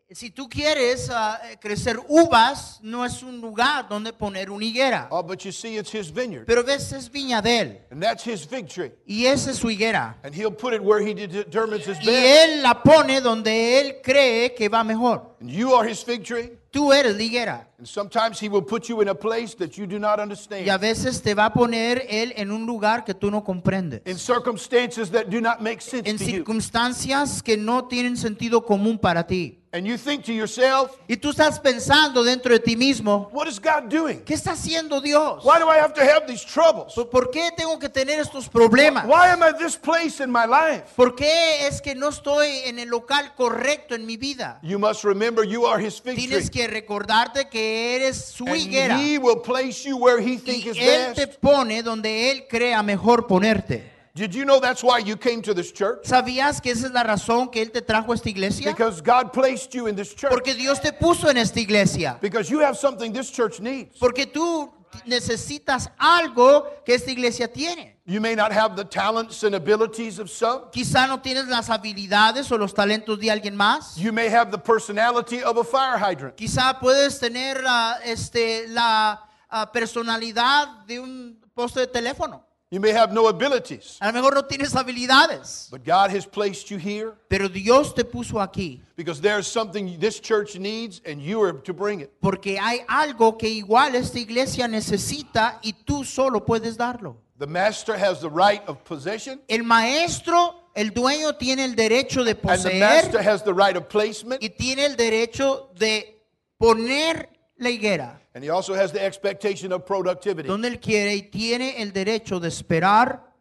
Si 0.08 0.30
tú 0.30 0.48
quieres 0.48 1.10
ah, 1.10 1.40
crecer 1.60 1.98
uvas, 2.08 2.78
no 2.80 3.04
es 3.04 3.24
un 3.24 3.40
lugar 3.40 3.88
donde 3.88 4.12
poner 4.12 4.50
una 4.50 4.64
higuera. 4.64 5.08
Oh, 5.10 5.20
but 5.20 5.40
you 5.44 5.50
see, 5.50 5.76
it's 5.78 5.92
his 5.92 6.12
vineyard, 6.12 6.46
Pero 6.46 6.62
ves, 6.62 6.92
es 6.92 7.10
viña 7.10 7.42
de 7.42 7.58
él. 7.60 7.78
and 7.90 8.00
that's 8.00 8.24
his 8.24 8.46
fig 8.46 8.68
tree. 8.68 8.92
Y 9.04 9.26
esa 9.26 9.50
es 9.50 9.56
su 9.58 9.68
higuera. 9.68 10.16
And 10.22 10.32
he'll 10.32 10.54
put 10.54 10.72
it 10.74 10.80
where 10.80 11.00
he 11.04 11.12
de- 11.12 11.26
determines 11.26 11.84
his 11.88 11.98
Y 12.00 12.06
best. 12.06 12.24
él 12.50 12.62
la 12.62 12.80
pone 12.84 13.20
donde 13.20 13.80
él 13.80 13.96
cree 14.00 14.54
que 14.54 14.68
va 14.68 14.84
mejor. 14.84 15.35
And 15.40 15.50
you 15.50 15.74
are 15.74 15.86
his 15.88 16.02
fig 16.02 16.24
tree. 16.24 16.50
Tú 16.70 16.92
eres 16.92 17.14
la 17.16 17.22
higuera. 17.22 17.66
And 17.78 17.86
sometimes 17.86 18.38
he 18.40 18.48
will 18.48 18.62
put 18.64 18.88
you 18.88 19.00
in 19.02 19.08
a 19.08 19.14
place 19.14 19.54
that 19.56 19.76
you 19.78 19.86
do 19.86 19.98
not 19.98 20.18
Y 20.18 20.20
a 20.20 20.22
understand. 20.22 20.80
veces 20.80 21.20
te 21.22 21.34
va 21.34 21.46
a 21.46 21.52
poner 21.52 22.06
él 22.08 22.32
en 22.36 22.50
un 22.50 22.64
lugar 22.66 23.04
que 23.04 23.12
tú 23.14 23.30
no 23.30 23.42
comprendes. 23.44 24.00
In 24.06 24.18
circumstances 24.18 25.10
that 25.10 25.28
do 25.28 25.40
not 25.40 25.60
make 25.60 25.80
sense 25.82 26.08
En 26.08 26.16
to 26.18 26.24
you. 26.24 26.30
En 26.30 26.36
circunstancias 26.44 27.42
que 27.42 27.56
no 27.56 27.86
tienen 27.86 28.16
sentido 28.16 28.64
común 28.64 28.98
para 28.98 29.26
ti. 29.26 29.58
And 29.72 29.86
you 29.86 29.98
think 29.98 30.24
to 30.24 30.32
yourself, 30.32 30.92
Y 31.06 31.16
tú 31.18 31.30
estás 31.30 31.60
pensando 31.60 32.24
dentro 32.24 32.50
de 32.52 32.60
ti 32.60 32.76
mismo, 32.76 33.28
what 33.32 33.46
is 33.46 33.60
God 33.60 33.90
doing? 33.90 34.20
¿qué 34.24 34.32
está 34.32 34.52
haciendo 34.52 35.02
Dios? 35.02 35.44
Why 35.44 35.58
do 35.58 35.66
I 35.68 35.76
have 35.78 35.92
to 35.94 36.00
have 36.00 36.26
these 36.26 36.46
troubles? 36.46 36.94
¿Por- 36.94 37.10
¿Por 37.10 37.30
qué 37.30 37.50
tengo 37.54 37.78
que 37.78 37.90
tener 37.90 38.18
estos 38.18 38.48
problemas? 38.48 39.04
Why 39.06 39.28
am 39.32 39.42
I 39.42 39.52
this 39.58 39.76
place 39.76 40.20
in 40.22 40.30
my 40.32 40.46
life? 40.46 40.84
¿Por 40.96 41.14
qué 41.14 41.66
es 41.66 41.82
que 41.82 41.94
no 41.94 42.08
estoy 42.08 42.48
en 42.64 42.78
el 42.78 42.88
local 42.88 43.34
correcto 43.36 43.94
en 43.94 44.06
mi 44.06 44.16
vida? 44.16 44.58
You 44.62 44.78
must 44.78 45.04
remember 45.04 45.25
you 45.44 45.66
are 45.66 45.78
his 45.78 45.98
fig 46.00 46.14
tree. 46.16 46.26
Tienes 46.28 46.50
que 46.50 46.66
recordarte 46.68 47.48
que 47.50 47.96
eres 47.96 48.16
su 48.16 48.46
And 48.46 48.56
higuera. 48.56 48.98
he 48.98 49.18
will 49.18 49.40
place 49.42 49.84
you 49.84 49.96
where 49.96 50.18
he 50.20 50.36
thinks 50.38 50.64
Y 50.66 50.70
is 50.70 50.76
él 50.78 51.14
te 51.14 51.26
best. 51.26 51.40
pone 51.40 51.82
donde 51.82 52.30
él 52.30 52.46
crea 52.48 52.82
mejor 52.82 53.26
ponerte. 53.26 53.82
Did 54.14 54.32
you 54.34 54.44
know 54.46 54.58
that's 54.60 54.82
why 54.82 54.98
you 54.98 55.14
came 55.18 55.42
to 55.42 55.52
this 55.52 55.70
church? 55.72 56.04
¿Sabías 56.06 56.62
que 56.62 56.70
esa 56.72 56.86
es 56.86 56.92
la 56.92 57.02
razón 57.02 57.50
que 57.52 57.60
él 57.60 57.70
te 57.70 57.82
trajo 57.82 58.12
a 58.12 58.14
esta 58.14 58.30
iglesia? 58.30 58.70
Because 58.70 59.02
God 59.02 59.30
placed 59.30 59.72
you 59.74 59.88
in 59.88 59.94
this 59.94 60.14
church. 60.14 60.30
Porque 60.30 60.54
Dios 60.54 60.80
te 60.80 60.90
puso 60.92 61.28
en 61.28 61.36
esta 61.36 61.60
iglesia. 61.60 62.16
Because 62.22 62.48
you 62.50 62.60
have 62.60 62.78
something 62.78 63.12
this 63.12 63.30
church 63.30 63.60
needs. 63.60 63.98
Porque 63.98 64.24
tú 64.26 64.70
necesitas 65.04 65.90
algo 65.98 66.66
que 66.84 66.94
esta 66.94 67.10
iglesia 67.10 67.48
tiene. 67.48 67.96
You 68.06 68.20
may 68.20 68.36
not 68.36 68.52
have 68.52 68.76
the 68.76 68.84
talents 68.84 69.42
and 69.42 69.54
abilities 69.54 70.18
of 70.18 70.30
some. 70.30 70.70
Quizá 70.70 71.08
no 71.08 71.20
tienes 71.20 71.48
las 71.48 71.68
habilidades 71.68 72.50
o 72.52 72.56
los 72.56 72.72
talentos 72.72 73.18
de 73.18 73.30
alguien 73.30 73.56
más. 73.56 73.96
You 73.96 74.12
may 74.12 74.28
have 74.28 74.50
the 74.50 74.58
personality 74.58 75.42
of 75.42 75.56
a 75.56 75.64
fire 75.64 75.98
hydrant. 75.98 76.36
Quizá 76.36 76.78
puedes 76.78 77.18
tener 77.18 77.62
ah, 77.66 77.98
este, 78.04 78.68
la 78.68 79.28
ah, 79.50 79.72
personalidad 79.72 80.84
de 80.86 81.00
un 81.00 81.40
poste 81.52 81.80
de 81.80 81.86
teléfono. 81.88 82.45
You 82.68 82.80
may 82.80 82.90
have 82.90 83.12
no 83.12 83.28
abilities. 83.28 83.96
A 84.00 84.06
lo 84.06 84.12
mejor 84.12 84.34
no 84.34 84.42
tienes 84.42 84.74
habilidades. 84.74 85.70
But 85.70 85.84
God 85.84 86.10
has 86.10 86.26
placed 86.26 86.68
you 86.68 86.78
here 86.78 87.14
Pero 87.28 87.48
Dios 87.48 87.92
te 87.92 88.02
puso 88.02 88.40
aquí. 88.44 88.80
because 88.96 89.20
there's 89.20 89.46
something 89.46 89.98
this 90.00 90.18
church 90.18 90.58
needs 90.58 91.00
and 91.04 91.22
you 91.22 91.40
are 91.42 91.52
to 91.52 91.72
bring 91.72 92.00
it. 92.00 92.10
Porque 92.20 92.58
hay 92.58 92.80
algo 92.88 93.38
que 93.38 93.48
igual 93.48 93.94
esta 93.94 94.18
iglesia 94.18 94.66
necesita 94.66 95.60
y 95.62 95.74
tú 95.84 96.04
solo 96.04 96.40
puedes 96.44 96.76
darlo. 96.76 97.16
The 97.38 97.46
master 97.46 97.96
has 97.96 98.20
the 98.20 98.30
right 98.30 98.66
of 98.66 98.82
possession 98.84 99.40
El 99.48 99.62
maestro, 99.62 100.54
el 100.74 100.90
dueño, 100.90 101.36
tiene 101.38 101.64
el 101.64 101.76
derecho 101.76 102.24
de 102.24 102.36
and 102.48 102.62
the 102.62 102.80
master 102.80 103.22
has 103.22 103.44
the 103.44 103.54
right 103.54 103.76
of 103.76 103.88
placement 103.88 104.42
y 104.42 104.48
tiene 104.48 104.86
el 104.86 104.96
derecho 104.96 105.68
de 105.78 106.20
poner 106.58 107.28
la 107.58 107.70
higuera 107.70 108.20
and 108.36 108.44
he 108.44 108.50
also 108.50 108.74
has 108.74 108.92
the 108.92 109.02
expectation 109.02 109.72
of 109.72 109.86
productivity. 109.86 110.46
donde 110.46 110.68
él 110.68 110.78
quiere 110.78 111.14
y 111.14 111.22
tiene 111.22 111.80
el 111.80 111.94
derecho 111.94 112.38
de 112.38 112.48
esperar 112.48 113.32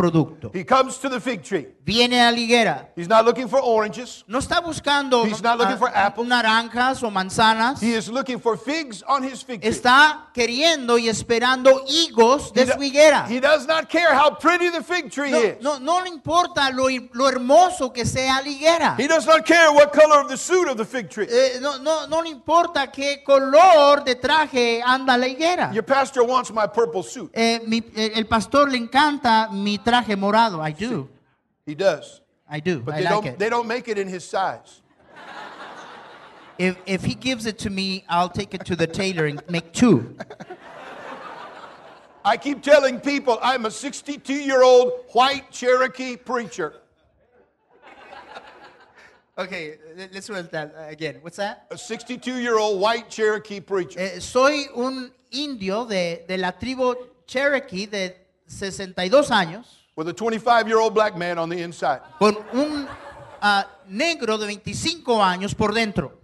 producto. 0.00 0.50
He 0.54 0.64
comes 0.64 0.98
to 0.98 1.08
the 1.10 1.20
fig 1.20 1.42
tree. 1.42 1.66
Viene 1.84 2.20
a 2.20 2.30
la 2.30 2.38
higuera. 2.38 2.88
He's 2.96 3.08
not 3.08 3.24
looking 3.24 3.48
for 3.48 3.60
oranges. 3.60 4.24
No 4.26 4.38
está 4.38 4.60
buscando 4.60 5.24
He's 5.26 5.42
not 5.42 5.58
looking 5.58 5.76
for 5.76 5.88
apples. 5.94 6.26
naranjas 6.26 7.02
o 7.02 7.10
manzanas. 7.10 7.80
He 7.82 7.94
is 7.94 8.08
looking 8.08 8.40
for 8.40 8.56
figs 8.56 9.02
on 9.06 9.22
his 9.22 9.42
fig 9.42 9.60
tree. 9.60 9.70
Está 9.70 10.30
queriendo 10.32 10.96
y 10.98 11.08
esperando 11.08 11.84
higos 11.86 12.50
He 12.54 12.60
de 12.60 12.66
do- 12.66 12.72
su 12.74 12.82
higuera. 12.82 13.26
he 13.28 13.40
does 13.40 13.66
not 13.66 13.88
care 13.90 14.14
how 14.14 14.30
pretty 14.30 14.70
the 14.70 14.82
fig 14.82 15.10
tree 15.10 15.30
No, 15.30 15.38
is. 15.38 15.56
no, 15.60 15.78
no 15.78 16.00
le 16.00 16.08
importa 16.08 16.70
lo, 16.72 16.88
lo 17.12 17.28
hermoso 17.28 17.92
que 17.92 18.06
sea 18.06 18.40
la 18.42 18.48
higuera. 18.48 18.94
He 18.98 19.06
does 19.06 19.26
not 19.26 19.44
care 19.44 19.70
what 19.70 19.92
color 19.92 20.20
of 20.22 20.28
the 20.28 20.36
suit 20.38 20.68
of 20.68 20.76
the 20.78 20.84
fig 20.84 21.10
tree. 21.10 21.26
Eh, 21.28 21.58
no, 21.60 21.76
no, 21.78 22.06
no 22.06 22.20
le 22.22 22.30
importa 22.30 22.90
qué 22.90 23.22
color 23.24 24.02
de 24.04 24.14
traje 24.14 24.80
anda 24.82 25.16
la 25.16 25.26
higuera. 25.26 25.70
Your 25.74 25.84
pastor 25.84 26.22
wants 26.24 26.50
my 26.52 26.66
purple 26.66 27.02
suit. 27.02 27.30
Eh, 27.34 27.60
mi- 27.66 27.82
el 27.94 28.26
pastor 28.26 28.70
le 28.70 28.78
encanta 28.78 29.48
mi 29.52 29.76
traje 29.78 29.89
morado. 29.92 30.60
I 30.60 30.72
do. 30.72 31.08
He 31.66 31.74
does. 31.74 32.20
I 32.48 32.60
do. 32.60 32.80
But 32.80 32.94
I 32.94 32.98
they 32.98 33.04
like 33.04 33.12
don't 33.12 33.26
it. 33.26 33.38
they 33.38 33.48
don't 33.48 33.66
make 33.68 33.88
it 33.88 33.98
in 33.98 34.08
his 34.08 34.24
size. 34.24 34.82
If, 36.58 36.76
if 36.84 37.04
he 37.04 37.14
gives 37.14 37.46
it 37.46 37.58
to 37.60 37.70
me, 37.70 38.04
I'll 38.06 38.28
take 38.28 38.52
it 38.52 38.66
to 38.66 38.76
the 38.76 38.86
tailor 38.86 39.24
and 39.24 39.42
make 39.48 39.72
two. 39.72 40.14
I 42.22 42.36
keep 42.36 42.62
telling 42.62 43.00
people 43.00 43.38
I'm 43.40 43.64
a 43.64 43.70
62 43.70 44.34
year 44.34 44.62
old 44.62 44.92
white 45.12 45.50
Cherokee 45.50 46.16
preacher. 46.16 46.74
Okay, 49.38 49.78
let's 50.12 50.26
that 50.26 50.74
again. 50.86 51.16
What's 51.22 51.38
that? 51.38 51.66
A 51.70 51.78
62 51.78 52.34
year 52.40 52.58
old 52.58 52.78
white 52.78 53.08
Cherokee 53.08 53.60
preacher. 53.60 53.98
Eh, 53.98 54.20
soy 54.20 54.66
un 54.76 55.10
indio 55.30 55.86
de, 55.86 56.24
de 56.28 56.36
la 56.36 56.50
tribu 56.50 56.94
Cherokee 57.26 57.86
de 57.86 58.16
62 58.46 59.30
años 59.30 59.79
with 60.00 60.08
a 60.08 60.14
25 60.14 60.66
year 60.66 60.78
old 60.78 60.94
black 60.94 61.14
man 61.14 61.36
on 61.38 61.50
the 61.50 61.60
inside. 61.60 62.00
con 62.18 62.34
un 62.54 62.88
ah, 63.42 63.66
negro 63.86 64.38
de 64.38 64.46
25 64.46 65.22
años 65.22 65.54
por 65.54 65.74
dentro. 65.74 66.18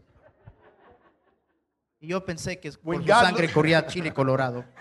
Y 2.01 2.09
yo 2.09 2.25
pensé 2.25 2.59
que 2.59 2.73
por 2.73 2.95
When 2.95 3.01
su 3.03 3.07
God 3.07 3.23
sangre 3.23 3.53
corría 3.53 3.87
chile 3.87 4.15
colorado. 4.15 4.65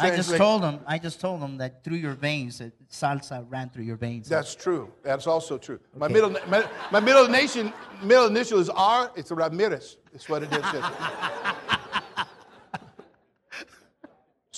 I 0.00 0.10
just 0.10 0.28
Translate- 0.28 0.38
told 0.38 0.62
him, 0.62 0.80
I 0.86 0.98
just 0.98 1.20
told 1.20 1.40
him 1.40 1.56
that 1.58 1.82
through 1.82 1.96
your 1.96 2.14
veins, 2.14 2.58
that 2.58 2.72
salsa 2.90 3.44
ran 3.48 3.70
through 3.70 3.84
your 3.84 3.96
veins. 3.96 4.28
That's 4.28 4.54
true. 4.54 4.92
That's 5.02 5.26
also 5.26 5.56
true. 5.56 5.80
My 5.96 6.04
Okay. 6.04 6.14
middle 6.14 6.36
my, 6.48 6.68
my 6.92 7.00
middle 7.00 7.26
nation 7.28 7.72
middle 8.02 8.26
initial 8.26 8.60
is 8.60 8.68
R. 8.68 9.10
It's 9.16 9.30
Ramirez. 9.30 9.96
It's 10.12 10.28
what 10.28 10.42
it 10.42 10.52
is. 10.52 10.62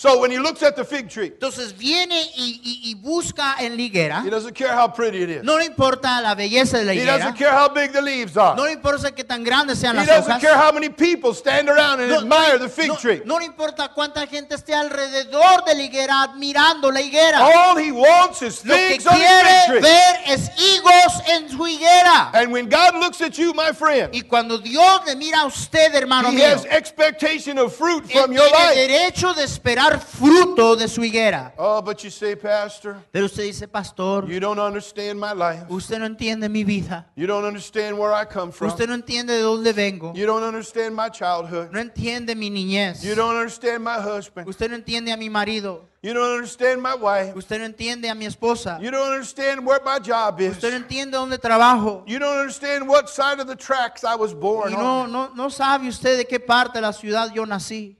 so 0.03 0.19
when 0.19 0.31
he 0.31 0.39
looks 0.39 0.63
at 0.63 0.75
the 0.77 0.83
fig 0.85 1.11
tree, 1.11 1.27
Entonces 1.31 1.77
viene 1.77 2.19
y, 2.35 2.59
y- 2.65 2.81
y 2.91 2.95
busca 2.95 3.57
en 3.61 3.77
la 3.77 3.83
higuera. 3.83 4.23
he 4.25 4.31
doesn't 4.31 4.55
care 4.55 4.73
how 4.75 4.89
pretty 4.89 5.23
it 5.23 5.29
is. 5.29 5.43
No 5.45 5.59
le 5.59 5.67
importa 5.67 6.23
la 6.23 6.35
belleza 6.35 6.79
de 6.79 6.85
la 6.87 6.95
higuera. 6.95 7.17
He 7.17 7.19
doesn't 7.19 7.37
care 7.37 7.51
how 7.53 7.69
big 7.69 7.93
the 7.93 8.01
leaves 8.01 8.35
are. 8.39 8.57
No 8.57 8.65
le 8.65 8.73
importa 8.73 9.15
qué 9.15 9.25
tan 9.25 9.45
grandes 9.45 9.79
sean 9.79 9.95
He 9.97 10.07
las 10.07 10.25
doesn't 10.27 10.41
care 10.41 10.55
how 10.57 10.73
many 10.73 10.89
people 10.89 11.35
stand 11.35 11.69
around 11.69 12.01
and 12.01 12.09
No, 12.11 12.21
admire 12.21 12.59
the 12.59 12.71
fig 12.71 12.89
no- 12.89 12.97
tree. 12.97 13.21
no 13.27 13.39
le 13.39 13.45
importa 13.45 13.89
cuánta 13.95 14.27
gente 14.27 14.55
esté 14.55 14.73
alrededor 14.75 15.65
de 15.67 15.75
la 15.75 15.83
higuera 15.83 16.23
admirando 16.23 16.91
la 16.91 17.03
higuera. 17.03 17.41
All 17.45 17.77
he 17.79 17.93
wants 17.93 18.41
is 18.41 18.65
Lo 18.65 18.75
que 18.75 18.93
figs 18.93 19.07
on 19.07 19.15
his 19.17 19.21
fig 19.21 19.67
quiere 19.67 19.81
ver 19.83 20.17
es 20.29 20.51
higos 20.57 21.29
en 21.29 21.51
su 21.51 21.67
higuera. 21.67 22.31
And 22.33 22.51
when 22.53 22.71
God 22.71 22.95
looks 23.01 23.21
at 23.21 23.33
you, 23.37 23.53
my 23.53 23.73
friend, 23.75 24.15
Y 24.15 24.23
cuando 24.23 24.57
Dios 24.59 25.03
le 25.07 25.15
mira 25.17 25.41
a 25.41 25.47
usted, 25.47 25.93
hermano 25.95 26.31
he 26.31 26.37
mío, 26.37 26.47
has 26.55 26.65
expectation 26.71 27.59
of 27.59 27.75
fruit 27.75 28.05
from 28.11 28.33
your 28.33 28.47
tiene 28.49 28.65
life. 28.67 28.77
derecho 28.77 29.35
de 29.35 29.45
esperar 29.45 29.90
dar 29.91 30.01
fruto 30.01 30.77
de 30.77 30.89
su 30.89 31.03
higuera. 31.03 31.53
Oh, 31.59 31.83
but 31.83 32.03
you 32.05 32.11
say, 32.11 32.37
Pastor, 32.37 32.97
Pero 33.13 33.27
usted 33.27 33.45
dice, 33.45 33.67
pastor, 33.69 34.27
you 34.31 34.41
don't 34.41 34.59
understand 34.59 35.19
my 35.19 35.33
life. 35.33 35.65
usted 35.69 35.99
no 35.99 36.07
entiende 36.07 36.49
mi 36.49 36.65
vida. 36.65 37.07
You 37.17 37.27
don't 37.27 37.45
understand 37.45 37.99
where 37.99 38.13
I 38.13 38.25
come 38.25 38.53
from. 38.53 38.69
Usted 38.69 38.89
no 38.89 38.95
entiende 38.95 39.33
de 39.33 39.43
dónde 39.43 39.73
vengo. 39.75 40.13
You 40.15 40.27
don't 40.27 40.43
understand 40.45 40.95
my 40.95 41.09
childhood. 41.09 41.73
No 41.73 41.81
entiende 41.81 42.35
mi 42.37 42.51
niñez. 42.51 43.03
You 43.05 43.15
don't 43.15 43.37
understand 43.37 43.83
my 43.83 44.01
husband. 44.01 44.49
Usted 44.49 44.71
no 44.71 44.77
entiende 44.77 45.13
a 45.13 45.17
mi 45.17 45.29
marido. 45.29 45.83
You 46.03 46.15
don't 46.15 46.31
understand 46.33 46.81
my 46.81 46.95
wife. 46.95 47.37
Usted 47.37 47.59
no 47.59 47.67
entiende 47.67 48.11
a 48.11 48.15
mi 48.15 48.25
esposa. 48.25 48.79
You 48.81 48.91
don't 48.91 49.13
understand 49.13 49.67
where 49.67 49.81
my 49.85 49.99
job 49.99 50.41
is. 50.41 50.53
Usted 50.53 50.71
no 50.73 50.79
entiende 50.87 51.13
dónde 51.17 51.39
trabajo. 51.39 52.05
You 52.07 52.19
don't 52.19 52.39
understand 52.39 52.89
what 52.89 53.11
side 53.11 53.39
of 53.39 53.47
the 53.47 53.57
tracks 53.57 54.03
I 54.03 54.15
was 54.15 54.33
born 54.33 54.73
Y 54.73 54.77
no, 54.77 55.03
on. 55.03 55.13
no, 55.13 55.31
no 55.35 55.49
sabe 55.51 55.89
usted 55.89 56.17
de 56.17 56.25
qué 56.25 56.41
parte 56.41 56.79
de 56.79 56.81
la 56.81 56.93
ciudad 56.93 57.31
yo 57.35 57.45
nací. 57.45 57.97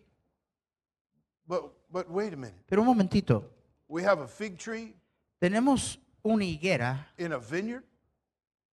But, 1.47 1.65
but 1.91 2.09
wait 2.11 2.33
a 2.33 2.37
minute. 2.37 2.55
Pero 2.69 2.83
un 2.83 2.87
momentito. 2.89 3.45
We 3.89 4.03
have 4.05 4.21
a 4.23 4.29
fig 4.29 4.57
tree 4.59 4.95
Tenemos 5.41 5.99
una 6.23 6.45
higuera 6.45 7.09
in 7.19 7.33
a 7.33 7.39
vineyard. 7.39 7.83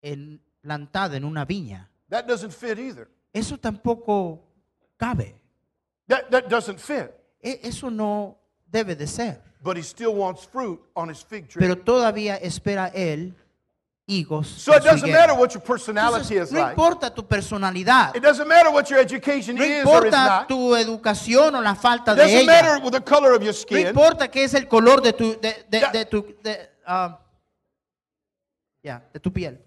en- 0.01 0.39
plantada 0.61 1.15
en 1.17 1.23
una 1.23 1.45
viña. 1.45 1.89
That 2.09 2.25
doesn't 2.27 2.51
fit 2.51 2.77
either. 2.77 3.07
Eso 3.33 3.57
tampoco 3.57 4.41
cabe. 4.97 5.35
That, 6.07 6.29
that 6.31 6.47
doesn't 6.49 6.79
fit. 6.79 7.11
E- 7.41 7.59
Eso 7.63 7.89
no 7.89 8.37
debe 8.69 8.95
de 8.95 9.07
ser. 9.07 9.41
But 9.63 9.77
he 9.77 9.83
still 9.83 10.13
wants 10.13 10.43
fruit 10.45 10.79
on 10.95 11.09
his 11.09 11.23
fig 11.23 11.47
tree. 11.47 11.59
Pero 11.61 11.75
todavía 11.77 12.35
espera 12.37 12.87
él 12.93 13.33
higos. 14.07 14.45
so 14.47 14.73
it 14.73 14.83
doesn't 14.83 15.11
matter 15.11 15.33
what 15.35 15.53
your 15.53 15.61
personality 15.61 16.35
Entonces, 16.35 16.43
is 16.43 16.51
no 16.53 16.61
like. 16.61 16.71
importa 16.77 17.09
tu 17.13 17.23
personalidad. 17.23 18.15
It 18.15 18.23
doesn't 18.23 18.47
matter 18.47 18.71
what 18.71 18.89
your 18.89 18.99
education 18.99 19.55
No 19.57 19.63
is 19.63 19.69
or 19.69 19.73
is 19.73 19.79
importa 19.83 20.25
not. 20.25 20.47
tu 20.47 20.75
educación 20.75 21.53
o 21.55 21.61
la 21.61 21.75
falta 21.75 22.13
It 22.13 22.15
de 22.15 22.21
doesn't 22.23 22.37
ella. 22.39 22.45
matter 22.47 22.79
with 22.83 22.93
the 22.93 23.01
color 23.01 23.33
of 23.33 23.41
your 23.43 23.51
No 23.53 23.59
skin. 23.59 23.87
importa 23.87 24.29
qué 24.29 24.45
es 24.45 24.53
el 24.53 24.67
color 24.67 25.01
de 25.01 25.11
tu 25.13 25.35
de, 25.41 25.65
de- 25.69 25.79
Ya. 25.81 25.91
de 25.91 26.05
tu 26.05 26.35
de, 26.41 26.69
ah, 26.85 27.19
ya, 28.81 29.01
de 29.13 29.19
tu 29.19 29.29
piel. 29.31 29.59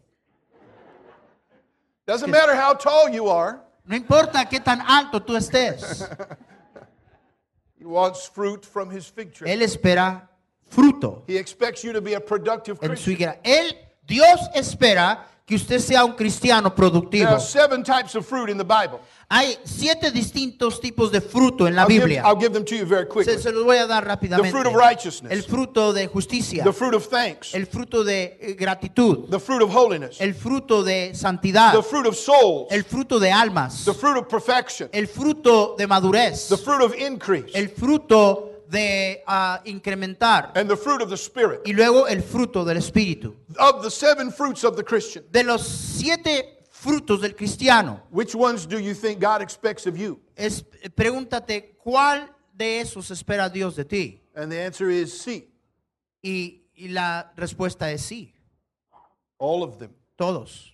Doesn't 2.07 2.31
matter 2.31 2.57
how 2.57 2.75
tall 2.75 3.11
you 3.11 3.29
are. 3.29 3.61
No 3.85 3.95
importa 3.95 4.45
qué 4.49 4.59
tan 4.61 4.81
alto 4.81 5.21
tú 5.21 5.37
estés. 5.37 6.09
He 7.79 7.85
wants 7.85 8.27
fruit 8.27 8.65
from 8.65 8.91
his 8.91 9.07
fig 9.07 9.33
tree. 9.33 9.51
Él 9.51 9.63
espera 9.63 10.29
fruto 10.71 11.25
He 11.27 11.37
expects 11.37 11.83
you 11.83 11.93
to 11.93 12.01
be 12.01 12.15
a 12.15 12.21
productive 12.21 12.79
en 12.83 12.97
su 12.97 13.05
Christian. 13.05 13.15
higuera. 13.15 13.41
Él 13.43 13.75
Dios 14.11 14.41
espera 14.55 15.25
que 15.47 15.55
usted 15.57 15.79
sea 15.81 16.05
un 16.05 16.13
cristiano 16.15 16.69
There 16.71 16.77
productivo. 16.77 17.29
are 17.29 17.41
seven 17.41 17.83
types 17.85 18.15
of 18.17 18.25
fruit 18.27 18.51
in 18.51 18.57
the 18.59 18.65
Bible. 18.65 19.01
Hay 19.29 19.57
siete 19.65 20.11
distintos 20.11 20.81
tipos 20.81 21.11
de 21.13 21.21
fruto 21.21 21.67
en 21.69 21.77
la 21.77 21.83
I'll 21.83 21.89
give, 21.89 22.01
Biblia. 22.05 22.23
I'll 22.25 22.37
give 22.39 22.53
them 22.53 22.65
to 22.65 22.75
you 22.77 22.85
very 22.85 23.05
Se, 23.05 23.09
quickly. 23.09 23.39
se 23.39 23.53
los 23.53 23.65
voy 23.65 23.77
a 23.79 23.87
dar 23.87 24.03
The 24.03 24.09
rápidamente. 24.11 24.51
fruit 24.51 24.67
of 24.67 24.75
righteousness, 24.75 25.33
El 25.33 25.43
fruto 25.45 25.93
de 25.93 26.09
justicia, 26.09 26.65
the 26.65 26.73
fruit 26.73 26.95
of 26.95 27.07
thanks, 27.09 27.55
el 27.55 27.67
fruto 27.67 28.03
de 28.05 28.37
eh, 28.41 28.55
gratitud, 28.59 29.29
the 29.31 29.39
fruit 29.39 29.63
of 29.63 29.71
holiness, 29.73 30.21
el 30.21 30.35
fruto 30.35 30.83
de 30.85 31.13
santidad, 31.15 31.73
the 31.73 31.83
fruit 31.83 32.07
of 32.07 32.17
souls, 32.17 32.67
el 32.73 32.83
fruto 32.85 33.21
de 33.21 33.31
almas, 33.31 33.85
the 33.85 33.95
fruit 33.95 34.17
of 34.19 34.29
perfection, 34.29 34.89
el 34.93 35.07
fruto 35.07 35.77
de 35.79 35.87
madurez, 35.87 36.49
the 36.49 36.57
fruit 36.57 36.83
of 36.83 36.93
increase, 36.97 37.51
el 37.55 37.69
fruto 37.69 38.50
de 38.71 39.23
ah, 39.27 39.61
incrementar 39.65 40.53
and 40.55 40.69
the 40.71 40.77
fruit 40.77 41.03
of 41.03 41.09
the 41.11 41.17
Spirit. 41.17 41.61
y 41.67 41.73
luego 41.73 42.07
el 42.07 42.23
fruto 42.23 42.65
del 42.65 42.77
espíritu. 42.79 43.35
Of 43.59 43.83
the 43.83 43.91
seven 43.91 44.31
fruits 44.31 44.65
of 44.65 44.77
the 44.77 44.85
Christian, 44.85 45.25
De 45.31 45.43
los 45.43 45.67
siete 45.67 46.59
frutos 46.71 47.21
del 47.21 47.35
cristiano, 47.35 48.01
which 48.11 48.35
ones 48.35 48.67
do 48.67 48.79
you 48.79 48.95
think 48.95 49.21
God 49.21 49.43
expects 49.43 49.87
of 49.87 49.97
you? 49.99 50.21
es, 50.37 50.63
pregúntate 50.95 51.77
cuál 51.85 52.29
de 52.55 52.81
esos 52.81 53.11
espera 53.11 53.49
Dios 53.53 53.75
de 53.77 53.85
ti. 53.85 54.21
And 54.35 54.51
the 54.51 54.61
answer 54.61 54.89
is 54.89 55.21
C, 55.21 55.49
Y, 56.23 56.63
y 56.75 56.89
la 56.89 57.33
respuesta 57.37 57.91
es 57.93 58.03
sí, 58.03 58.33
all 59.39 59.63
of 59.63 59.79
them. 59.79 59.91
todos. 60.17 60.70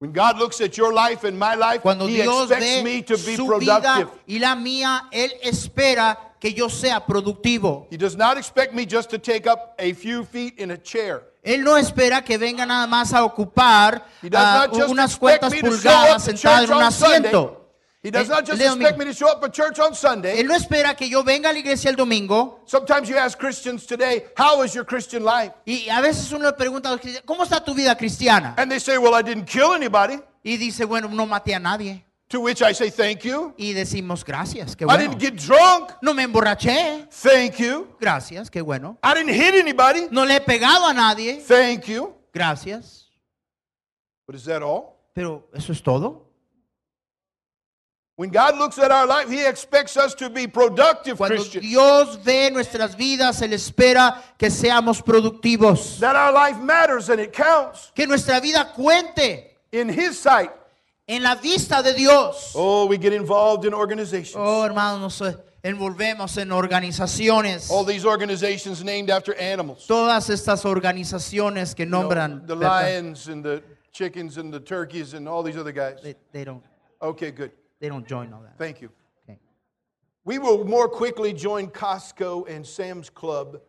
When 0.00 0.12
God 0.12 0.38
looks 0.38 0.62
at 0.62 0.78
your 0.78 0.94
life 0.94 1.24
and 1.24 1.38
my 1.38 1.54
life, 1.54 1.82
Cuando 1.82 2.06
He 2.06 2.22
Dios 2.22 2.50
expects 2.50 2.82
me 2.82 3.02
to 3.02 3.18
be 3.18 3.36
su 3.36 3.46
productive. 3.46 4.08
vida 4.08 4.10
y 4.26 4.38
la 4.38 4.54
mía, 4.56 5.02
Él 5.12 5.30
espera 5.42 6.16
que 6.40 6.54
yo 6.54 6.68
sea 6.70 7.00
productivo. 7.06 7.86
He 7.90 7.98
does 7.98 8.16
not 8.16 8.38
expect 8.38 8.72
me 8.72 8.86
just 8.86 9.10
to 9.10 9.18
take 9.18 9.46
up 9.46 9.74
a 9.78 9.92
few 9.92 10.24
feet 10.24 10.58
in 10.58 10.70
a 10.70 10.78
chair. 10.78 11.24
Él 11.44 11.62
no 11.62 11.76
espera 11.76 12.24
que 12.24 12.38
venga 12.38 12.64
nada 12.64 12.86
más 12.86 13.12
a 13.12 13.22
ocupar 13.24 14.02
He 14.22 14.30
does 14.30 14.42
ah, 14.42 14.66
not 14.66 14.74
just 14.74 14.90
unas 14.90 15.10
expect 15.12 15.42
cuantas 15.42 15.52
me 15.52 15.60
to 15.60 15.66
show 15.76 15.90
up 15.90 16.06
pulgadas 16.06 16.24
to 16.24 16.30
sentado 16.32 16.58
church 16.60 16.70
en 16.70 16.76
un 16.76 16.82
on 16.82 16.92
Sunday. 16.92 17.28
asiento. 17.30 17.59
He 18.02 18.10
does 18.10 18.30
not 18.30 18.46
just 18.46 18.62
expect 18.62 18.98
me 18.98 19.04
to 19.04 19.12
show 19.12 19.28
up 19.28 19.42
for 19.42 19.50
church 19.50 19.78
on 19.78 19.94
Sunday. 19.94 20.40
Él 20.40 20.46
no 20.46 20.54
espera 20.54 20.96
que 20.96 21.06
yo 21.06 21.22
venga 21.22 21.50
a 21.50 21.52
la 21.52 21.58
iglesia 21.58 21.90
el 21.90 21.96
domingo. 21.96 22.60
Sometimes 22.64 23.10
you 23.10 23.18
ask 23.18 23.38
Christians 23.38 23.84
today, 23.84 24.24
How 24.36 24.62
is 24.62 24.74
your 24.74 24.86
Christian 24.86 25.22
life? 25.22 25.52
Y 25.66 25.88
a 25.90 26.00
veces 26.00 26.32
uno 26.32 26.46
le 26.46 26.52
pregunta 26.52 26.88
a 26.88 26.92
los 26.92 27.00
cristianos, 27.00 27.26
¿cómo 27.26 27.44
está 27.44 27.62
tu 27.62 27.74
vida 27.74 27.94
cristiana? 27.96 28.54
And 28.56 28.70
they 28.70 28.78
say, 28.80 28.96
Well, 28.96 29.14
I 29.14 29.20
didn't 29.20 29.44
kill 29.44 29.74
anybody. 29.74 30.18
Y 30.42 30.56
dice, 30.56 30.86
bueno, 30.86 31.08
no 31.08 31.26
maté 31.26 31.54
a 31.54 31.58
nadie. 31.58 32.02
To 32.30 32.40
which 32.40 32.62
I 32.62 32.72
say, 32.72 32.88
Thank 32.88 33.24
you. 33.24 33.52
Y 33.58 33.74
decimos, 33.74 34.24
gracias, 34.24 34.74
qué 34.74 34.86
bueno. 34.86 34.98
I 34.98 35.06
didn't 35.06 35.20
get 35.20 35.36
drunk. 35.36 35.90
No 36.00 36.14
me 36.14 36.22
emborraché. 36.22 37.06
Thank 37.10 37.58
you. 37.58 37.86
Gracias, 38.00 38.48
qué 38.48 38.62
bueno. 38.62 38.96
I 39.04 39.12
didn't 39.12 39.34
hit 39.34 39.54
anybody. 39.54 40.08
No 40.10 40.24
le 40.24 40.36
he 40.36 40.40
pegado 40.40 40.86
a 40.86 40.94
nadie. 40.94 41.42
Thank 41.46 41.86
you. 41.88 42.14
Gracias. 42.32 43.10
But 44.26 44.36
is 44.36 44.44
that 44.44 44.62
all? 44.62 44.96
Pero 45.12 45.48
eso 45.52 45.72
es 45.72 45.82
todo. 45.82 46.29
When 48.20 48.28
God 48.28 48.58
looks 48.58 48.78
at 48.78 48.90
our 48.90 49.06
life, 49.06 49.30
He 49.30 49.46
expects 49.46 49.96
us 49.96 50.12
to 50.16 50.28
be 50.28 50.46
productive 50.46 51.16
Cuando 51.16 51.36
Christians. 51.36 51.64
Dios 51.64 52.16
ve 52.16 52.50
nuestras 52.50 52.94
vidas, 52.94 53.40
Él 53.40 53.54
espera 53.54 54.14
que 54.36 54.50
seamos 54.50 55.00
productivos. 55.00 55.98
That 56.00 56.16
our 56.16 56.30
life 56.30 56.58
matters 56.60 57.08
and 57.08 57.18
it 57.18 57.32
counts 57.32 57.90
Que 57.94 58.06
nuestra 58.06 58.38
vida 58.38 58.74
cuente 58.76 59.52
in 59.72 59.88
His 59.88 60.18
sight. 60.18 60.50
en 61.08 61.22
la 61.22 61.34
vista 61.34 61.82
de 61.82 61.94
Dios. 61.94 62.52
Oh, 62.54 62.84
we 62.84 62.98
get 62.98 63.14
involved 63.14 63.64
in 63.64 63.72
organizations. 63.72 64.36
Oh, 64.36 64.64
hermanos, 64.64 65.22
eh, 65.22 65.34
envolvemos 65.64 66.36
en 66.36 66.50
organizaciones. 66.50 67.70
All 67.70 67.84
these 67.84 68.04
organizations 68.04 68.84
named 68.84 69.08
after 69.08 69.34
animals. 69.36 69.86
Todas 69.86 70.28
estas 70.28 70.66
organizaciones 70.66 71.74
que 71.74 71.86
You 71.86 71.90
know, 71.90 72.02
nombran. 72.02 72.46
the 72.46 72.54
lions 72.54 73.28
and 73.28 73.42
the 73.42 73.62
chickens 73.94 74.36
and 74.36 74.52
the 74.52 74.60
turkeys 74.60 75.14
and 75.14 75.26
all 75.26 75.42
these 75.42 75.56
other 75.56 75.72
guys. 75.72 76.02
They, 76.02 76.16
they 76.32 76.44
don't, 76.44 76.62
Okay, 77.00 77.30
good. 77.30 77.52
They 77.80 77.88
don't 77.88 78.06
join 78.06 78.32
all 78.32 78.42
that. 78.42 78.56
Thank 78.58 78.80
you. 78.80 78.90
Okay. 79.28 79.38
We 80.24 80.38
will 80.38 80.64
more 80.64 80.88
quickly 80.88 81.32
join 81.32 81.68
Costco 81.70 82.46
and 82.48 82.64
Sam's 82.66 83.10
Club 83.10 83.60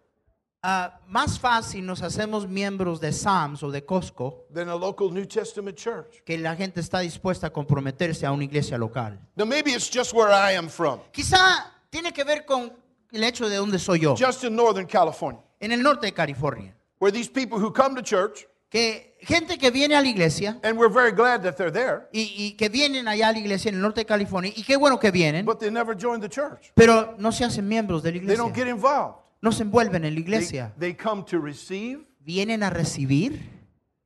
Ah, 0.64 1.00
más 1.10 1.40
fácil 1.40 1.84
nos 1.88 2.04
hacemos 2.04 2.48
miembros 2.48 3.00
de 3.00 3.12
SAMS 3.12 3.64
o 3.64 3.72
de 3.72 3.82
Costco 3.84 4.46
than 4.54 4.70
a 4.70 4.76
local 4.76 5.10
New 5.12 5.26
Testament 5.26 5.76
church. 5.76 6.22
que 6.24 6.38
la 6.38 6.56
gente 6.56 6.80
está 6.82 7.00
dispuesta 7.00 7.48
a 7.48 7.50
comprometerse 7.50 8.28
a 8.28 8.32
una 8.32 8.44
iglesia 8.44 8.78
local. 8.78 9.18
Now, 9.36 9.46
maybe 9.46 9.72
it's 9.72 9.90
just 9.90 10.14
where 10.14 10.30
I 10.32 10.52
am 10.56 10.70
from, 10.70 11.00
Quizá 11.12 11.66
tiene 11.90 12.12
que 12.14 12.24
ver 12.24 12.46
con 12.46 12.72
el 13.12 13.24
hecho 13.24 13.50
de 13.50 13.56
dónde 13.56 13.80
soy 13.80 14.02
yo, 14.02 14.16
just 14.16 14.44
in 14.44 14.56
Northern 14.56 14.86
California, 14.86 15.42
en 15.60 15.72
el 15.72 15.82
norte 15.82 16.06
de 16.06 16.12
California. 16.12 16.76
where 17.00 17.10
these 17.12 17.28
people 17.28 17.58
who 17.58 17.72
come 17.72 17.96
to 17.96 18.04
church, 18.04 18.46
Que 18.72 19.18
gente 19.20 19.58
que 19.58 19.70
viene 19.70 19.96
a 19.98 20.02
la 20.02 20.08
iglesia 20.08 20.58
and 20.64 20.80
we're 20.80 20.88
very 20.92 21.12
glad 21.12 21.42
that 21.42 21.56
they're 21.58 21.74
there, 21.74 22.08
y, 22.14 22.34
y 22.38 22.54
que 22.56 22.70
vienen 22.70 23.06
allá 23.10 23.28
a 23.28 23.32
la 23.34 23.40
iglesia 23.40 23.68
en 23.68 23.76
el 23.76 23.82
norte 23.82 24.00
de 24.02 24.06
California, 24.06 24.50
y 24.56 24.64
qué 24.64 24.78
bueno 24.78 24.98
que 24.98 25.12
vienen, 25.12 25.46
but 25.46 25.60
they 25.60 25.70
never 25.70 25.94
join 25.94 26.22
the 26.22 26.30
church. 26.30 26.72
pero 26.74 27.16
no 27.18 27.34
se 27.34 27.44
hacen 27.44 27.68
miembros 27.68 28.02
de 28.02 28.14
la 28.14 28.20
They 28.20 28.38
don't 28.38 28.48
iglesia, 28.52 28.66
get 28.66 28.72
involved. 28.74 29.18
no 29.42 29.52
se 29.52 29.64
envuelven 29.64 30.06
en 30.06 30.14
la 30.14 30.16
They, 30.16 30.22
iglesia, 30.22 30.74
they 30.80 30.96
come 30.96 31.26
to 31.26 31.38
receive, 31.42 32.06
vienen 32.22 32.64
a 32.64 32.70
recibir 32.70 33.42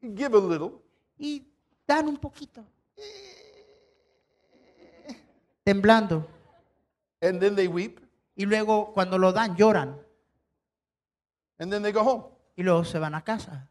give 0.02 0.36
a 0.36 0.40
little, 0.42 0.82
y 1.20 1.44
dan 1.88 2.08
un 2.08 2.18
poquito, 2.18 2.66
temblando, 5.64 6.28
and 7.22 7.40
then 7.40 7.56
they 7.56 7.68
weep, 7.68 8.00
y 8.36 8.46
luego 8.46 8.92
cuando 8.94 9.20
lo 9.20 9.32
dan 9.32 9.56
lloran 9.56 9.96
and 11.60 11.72
then 11.72 11.84
they 11.84 11.92
go 11.92 12.02
home. 12.02 12.24
y 12.58 12.64
luego 12.64 12.84
se 12.84 12.98
van 12.98 13.14
a 13.14 13.24
casa. 13.24 13.70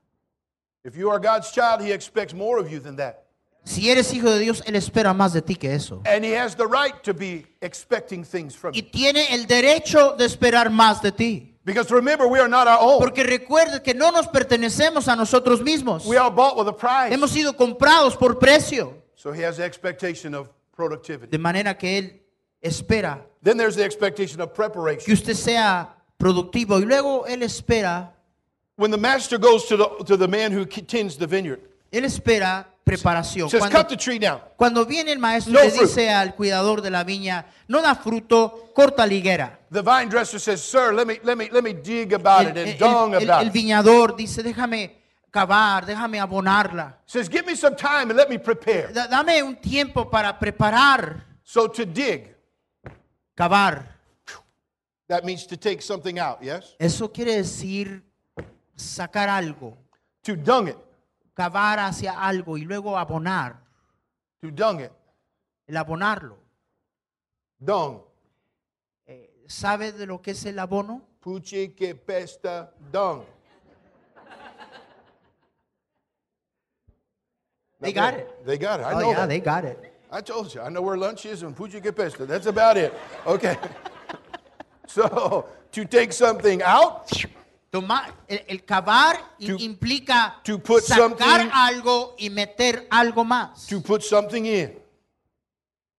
If 0.85 0.97
you 0.97 1.11
are 1.11 1.19
God's 1.19 1.51
child, 1.51 1.81
He 1.81 1.93
expects 1.93 2.35
more 2.35 2.59
of 2.61 2.71
you 2.71 2.79
than 2.81 2.97
that. 2.97 3.21
Si 3.65 3.91
eres 3.91 4.13
hijo 4.13 4.29
de 4.31 4.41
Dios, 4.41 4.63
Él 4.67 4.77
espera 4.77 5.15
más 5.15 5.33
de 5.33 5.41
ti 5.41 5.55
que 5.55 5.73
eso. 5.73 6.03
And 6.05 6.23
He 6.25 6.33
has 6.37 6.55
the 6.55 6.67
right 6.67 7.03
to 7.05 7.15
be 7.15 7.47
expecting 7.63 8.23
things 8.25 8.55
from 8.55 8.75
Y 8.75 8.81
you. 8.83 8.91
tiene 8.91 9.33
el 9.33 9.47
derecho 9.47 10.17
de 10.19 10.27
esperar 10.27 10.71
más 10.71 11.01
de 11.01 11.11
ti. 11.13 11.51
Because 11.65 11.91
remember, 11.91 12.27
we 12.29 12.39
are 12.39 12.49
not 12.49 12.69
our 12.69 12.79
own. 12.79 12.99
Porque 13.01 13.25
recuerde 13.25 13.83
que 13.83 13.95
no 13.95 14.11
nos 14.11 14.27
pertenecemos 14.29 15.09
a 15.09 15.17
nosotros 15.17 15.63
mismos. 15.63 16.05
We 16.05 16.19
are 16.19 16.31
bought 16.31 16.59
with 16.59 16.69
a 16.69 16.77
price. 16.77 17.11
Hemos 17.15 17.31
sido 17.31 17.55
comprados 17.57 18.17
por 18.19 18.39
precio. 18.39 18.93
So 19.15 19.33
He 19.33 19.43
has 19.43 19.57
the 19.57 19.65
expectation 19.65 20.35
of 20.35 20.51
productivity. 20.77 21.31
De 21.31 21.39
manera 21.39 21.79
que 21.79 21.97
Él 21.99 22.21
espera 22.61 23.25
Then 23.43 23.57
there's 23.57 23.77
the 23.77 23.85
expectation 23.85 24.43
of 24.43 24.51
que 24.51 24.57
preparation. 24.57 25.11
usted 25.11 25.35
sea 25.35 25.89
productivo. 26.19 26.79
Y 26.79 26.85
luego 26.85 27.25
Él 27.27 27.43
espera, 27.43 28.14
When 28.77 28.91
the 28.91 28.99
master 28.99 29.39
goes 29.39 29.67
to 29.69 29.77
the, 29.77 30.05
to 30.05 30.17
the 30.17 30.27
man 30.29 30.53
who 30.53 30.65
tends 30.67 31.17
the 31.17 31.27
vineyard, 31.27 31.61
Él 31.93 32.05
espera 32.05 32.67
preparación. 32.85 33.49
Says, 33.49 33.61
Cuando, 33.61 33.77
cut 33.79 33.89
the 33.89 33.97
tree 33.97 34.19
down. 34.19 34.41
cuando 34.57 34.85
viene 34.85 35.13
el 35.13 35.19
maestro 35.21 35.53
No 35.53 35.61
le 35.63 35.71
fruit. 35.71 35.83
dice 35.89 36.11
al 36.11 36.35
cuidador 36.35 36.83
de 36.83 36.91
la 36.91 37.05
viña, 37.05 37.47
no 37.69 37.81
da 37.81 37.95
fruto, 37.95 38.73
corta 38.75 39.07
la 39.07 39.13
higuera. 39.15 39.59
The 39.71 39.81
vine 39.83 40.11
dresser 40.11 40.41
says, 40.41 40.61
Sir, 40.63 40.93
let 40.93 41.07
me 41.07 41.21
let 41.23 41.37
me 41.39 41.49
let 41.53 41.63
me 41.63 41.73
dig 41.73 42.13
about 42.15 42.41
El, 42.43 42.49
it 42.49 42.57
and 42.59 42.69
el- 42.71 42.79
dung 42.79 43.15
el- 43.15 43.23
about 43.23 43.43
el 43.43 43.47
it. 43.49 43.53
viñador 43.53 44.17
dice, 44.17 44.43
déjame 44.43 44.91
cavar, 45.31 45.87
déjame 45.87 46.19
abonarla. 46.21 46.97
Says, 47.07 47.29
give 47.29 47.47
me 47.47 47.55
some 47.55 47.77
time 47.77 48.11
and 48.11 48.17
let 48.17 48.29
me 48.29 48.39
prepare. 48.39 48.93
Da- 48.93 49.07
dame 49.07 49.41
un 49.43 49.55
tiempo 49.57 50.11
para 50.11 50.37
preparar, 50.39 51.25
So 51.45 51.69
to 51.69 51.85
dig, 51.87 52.35
cavar. 53.37 53.87
that 55.09 55.25
means 55.25 55.47
to 55.47 55.57
take 55.57 55.81
something 55.81 56.19
out, 56.19 56.43
yes? 56.43 56.75
Eso 56.79 57.09
quiere 57.13 57.37
decir 57.37 58.03
sacar 58.77 59.29
algo, 59.29 59.77
To 60.23 60.37
dung 60.37 60.69
it. 60.69 60.77
cavar 61.35 61.79
hacia 61.79 62.13
algo 62.13 62.57
y 62.57 62.63
luego 62.65 62.97
abonar, 62.99 63.57
To 64.41 64.51
dung 64.51 64.81
it. 64.81 64.93
el 65.67 65.77
abonarlo. 65.77 66.39
Dung. 67.59 68.01
Eh, 69.07 69.45
¿Sabe 69.47 69.93
de 69.93 70.07
lo 70.07 70.21
que 70.21 70.33
es 70.33 70.45
el 70.45 70.59
abono? 70.59 71.03
Puche 71.21 71.75
que 71.75 71.95
pesta 71.95 72.71
dung. 72.93 73.25
They 77.81 77.93
got 77.93 78.15
it. 78.15 78.47
They 78.47 78.57
got 78.59 78.81
it. 78.81 78.87
I 78.87 78.93
oh 78.95 78.99
know 79.01 79.11
yeah, 79.11 79.17
that. 79.17 79.29
they 79.29 79.41
got 79.41 79.65
it. 79.65 79.93
I 80.11 80.21
told 80.21 80.55
you. 80.55 80.61
I 80.61 80.69
know 80.69 80.81
where 80.81 80.97
lunch 80.97 81.27
is 81.27 81.43
and 81.43 81.57
Puche 81.57 81.83
que 81.83 81.93
pesta. 81.93 82.27
That's 82.27 82.47
about 82.47 82.77
it. 82.77 82.93
Okay. 83.27 83.57
so 84.87 85.47
to 85.73 85.85
take 85.85 86.13
something 86.13 86.63
out, 86.63 87.11
Tomar, 87.75 88.15
el, 88.29 88.45
el 88.47 88.65
cavar 88.65 89.17
To- 89.41 89.57
implica 89.59 90.41
to 90.45 90.61
put 90.61 90.85
sacar 90.85 91.11
something- 91.41 91.51
algo 91.53 92.15
y 92.17 92.31
meter 92.31 92.87
algo 92.89 93.25
más. 93.25 93.67
to 93.67 93.81
put 93.81 94.01
something 94.01 94.47
in. 94.47 94.79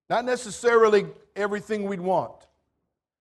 Not 0.09 0.23
necessarily 0.23 1.05
everything 1.35 1.85
we'd 1.85 1.99
want. 1.99 2.31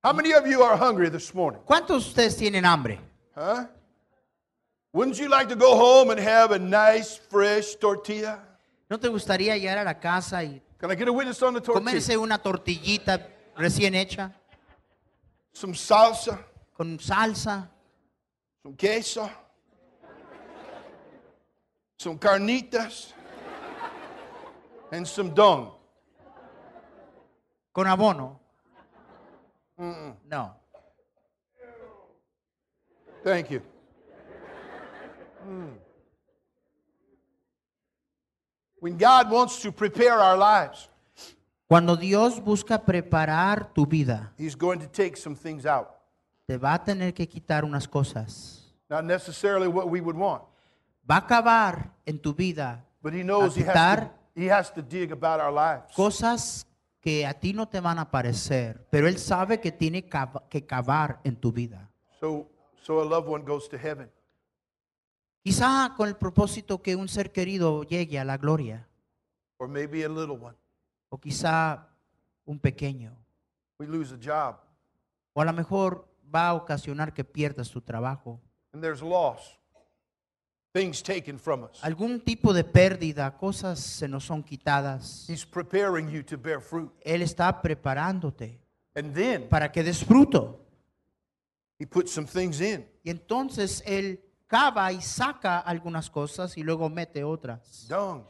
How 0.04 0.12
many 0.12 0.32
of 0.34 0.46
you 0.46 0.62
are 0.62 0.76
hungry 0.76 1.10
this 1.10 1.34
morning? 1.34 1.60
¿Cuántos 1.66 2.04
de 2.04 2.10
ustedes 2.10 2.36
tienen 2.36 2.64
hambre? 2.64 3.00
Huh? 3.34 3.66
Wouldn't 4.92 5.18
you 5.18 5.28
like 5.28 5.48
to 5.48 5.56
go 5.56 5.74
home 5.76 6.10
and 6.12 6.20
have 6.20 6.52
a 6.52 6.58
nice, 6.60 7.16
fresh 7.28 7.74
tortilla? 7.80 8.38
¿No 8.88 9.00
te 9.00 9.08
gustaría 9.08 9.56
llegar 9.56 9.78
a 9.78 9.82
la 9.84 9.98
casa 9.98 10.44
y 10.44 10.62
Can 10.78 10.92
I 10.92 10.94
get 10.94 11.08
a 11.08 11.12
witness 11.12 11.42
on 11.42 11.54
the 11.54 11.60
tortilla? 11.60 11.90
comerse 11.90 12.16
una 12.16 12.38
tortillita 12.38 13.18
recién 13.56 13.96
hecha 13.96 14.30
Some 15.52 15.74
salsa, 15.74 16.38
con 16.76 17.00
salsa, 17.00 17.68
some 18.64 18.74
queso, 18.76 19.30
some 21.98 22.18
carnitas, 22.18 23.12
and 24.90 25.06
some 25.06 25.34
dung. 25.34 25.70
con 27.74 27.86
abono? 27.86 28.40
No. 30.30 30.54
Thank 33.22 33.50
you. 33.50 33.60
Mm. 35.46 35.74
When 38.80 38.96
God 38.96 39.30
wants 39.30 39.60
to 39.60 39.72
prepare 39.72 40.18
our 40.18 40.38
lives, 40.38 40.88
Cuando 41.66 41.96
Dios 41.96 42.38
busca 42.40 42.78
preparar 42.78 43.72
tu 43.74 43.84
vida, 43.86 44.32
He's 44.38 44.54
going 44.54 44.78
to 44.78 44.86
take 44.86 45.16
some 45.16 45.34
things 45.34 45.66
out. 45.66 46.03
Te 46.46 46.58
va 46.58 46.74
a 46.74 46.84
tener 46.84 47.14
que 47.14 47.28
quitar 47.28 47.64
unas 47.64 47.88
cosas. 47.88 48.72
Not 48.88 49.04
necessarily 49.04 49.66
what 49.66 49.86
we 49.88 50.00
would 50.00 50.16
want, 50.16 50.42
Va 51.10 51.16
a 51.16 51.18
acabar 51.18 51.92
en 52.06 52.18
tu 52.18 52.32
vida 52.34 52.84
but 53.02 53.12
He 53.12 53.22
knows 53.22 53.56
He 53.56 53.60
has, 53.62 53.66
to, 53.66 53.72
quitar- 53.72 54.12
he 54.34 54.50
has 54.50 54.72
to 54.72 54.82
dig 54.82 55.12
about 55.12 55.40
our 55.40 55.52
lives. 55.52 55.94
cosas 55.94 56.66
que 57.00 57.26
a 57.26 57.34
ti 57.34 57.52
no 57.52 57.66
te 57.68 57.80
van 57.80 57.98
a 57.98 58.10
parecer, 58.10 58.86
pero 58.90 59.06
Él 59.08 59.18
sabe 59.18 59.60
que 59.60 59.70
tiene 59.72 60.08
cava- 60.08 60.44
que 60.48 60.64
cavar 60.64 61.20
en 61.24 61.36
tu 61.36 61.52
vida. 61.52 61.90
So, 62.20 62.48
so 62.82 63.00
a 63.02 63.04
loved 63.04 63.28
one 63.28 63.44
goes 63.44 63.68
to 63.68 63.76
heaven. 63.76 64.10
Quizá 65.42 65.92
con 65.96 66.08
el 66.08 66.16
propósito 66.16 66.80
que 66.80 66.96
un 66.96 67.08
ser 67.08 67.30
querido 67.30 67.82
llegue 67.82 68.18
a 68.18 68.24
la 68.24 68.38
gloria, 68.38 68.88
Or 69.58 69.68
maybe 69.68 70.04
a 70.04 70.08
little 70.08 70.36
one. 70.38 70.56
o 71.10 71.18
quizá 71.18 71.86
un 72.46 72.58
pequeño, 72.58 73.14
We 73.78 73.86
lose 73.86 74.14
a 74.14 74.18
job, 74.18 74.56
o 75.34 75.40
a 75.42 75.44
lo 75.44 75.52
mejor 75.52 76.06
va 76.34 76.48
a 76.48 76.54
ocasionar 76.54 77.12
que 77.12 77.22
pierdas 77.24 77.70
tu 77.70 77.80
trabajo. 77.80 78.40
and 78.72 78.82
there's 78.82 79.02
loss. 79.02 79.58
Things 80.72 81.00
taken 81.02 81.38
from 81.38 81.62
us. 81.62 81.78
Algún 81.84 82.20
tipo 82.24 82.52
de 82.52 82.64
pérdida, 82.64 83.36
cosas 83.38 83.78
se 83.78 84.08
nos 84.08 84.24
son 84.24 84.42
quitadas. 84.42 85.24
He's 85.28 85.44
preparing 85.46 86.10
you 86.10 86.24
to 86.24 86.36
bear 86.36 86.60
fruit. 86.60 86.90
Él 87.04 87.22
está 87.22 87.62
preparándote 87.62 88.60
And 88.96 89.14
then 89.14 89.48
para 89.48 89.70
que 89.70 89.84
des 89.84 90.02
fruto. 90.04 90.60
He 91.78 91.86
puts 91.86 92.12
some 92.12 92.26
things 92.26 92.60
in. 92.60 92.84
Y 93.04 93.10
entonces 93.10 93.82
Él 93.86 94.20
cava 94.48 94.90
y 94.92 95.00
saca 95.00 95.60
algunas 95.60 96.10
cosas 96.10 96.56
y 96.56 96.62
luego 96.64 96.88
mete 96.90 97.22
otras. 97.22 97.86
Dung. 97.88 98.24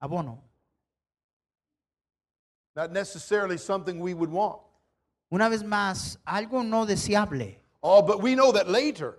Abono. 0.00 0.42
Not 2.74 2.90
necessarily 2.92 3.58
something 3.58 4.00
we 4.00 4.14
would 4.14 4.30
want. 4.30 4.62
Una 5.32 5.48
vez 5.48 5.62
más, 5.62 6.18
algo 6.26 6.62
no 6.64 6.84
deseable. 6.86 7.60
Oh, 7.82 8.02
but 8.02 8.20
we 8.20 8.34
know 8.34 8.52
that 8.52 8.68
later, 8.68 9.16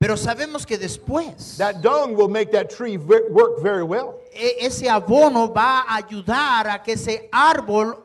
Pero 0.00 0.16
sabemos 0.16 0.66
que 0.66 0.76
después 0.76 1.56
that 1.58 1.80
dung 1.80 2.16
will 2.16 2.28
make 2.28 2.50
that 2.50 2.68
tree 2.68 2.96
ve- 2.96 3.28
work 3.30 3.62
very 3.62 3.84
well. 3.84 4.18
e- 4.34 4.56
ese 4.66 4.88
abono 4.88 5.52
va 5.54 5.84
a 5.88 5.98
ayudar 6.02 6.66
a 6.66 6.82
que 6.82 6.94
ese 6.94 7.28
árbol 7.32 7.96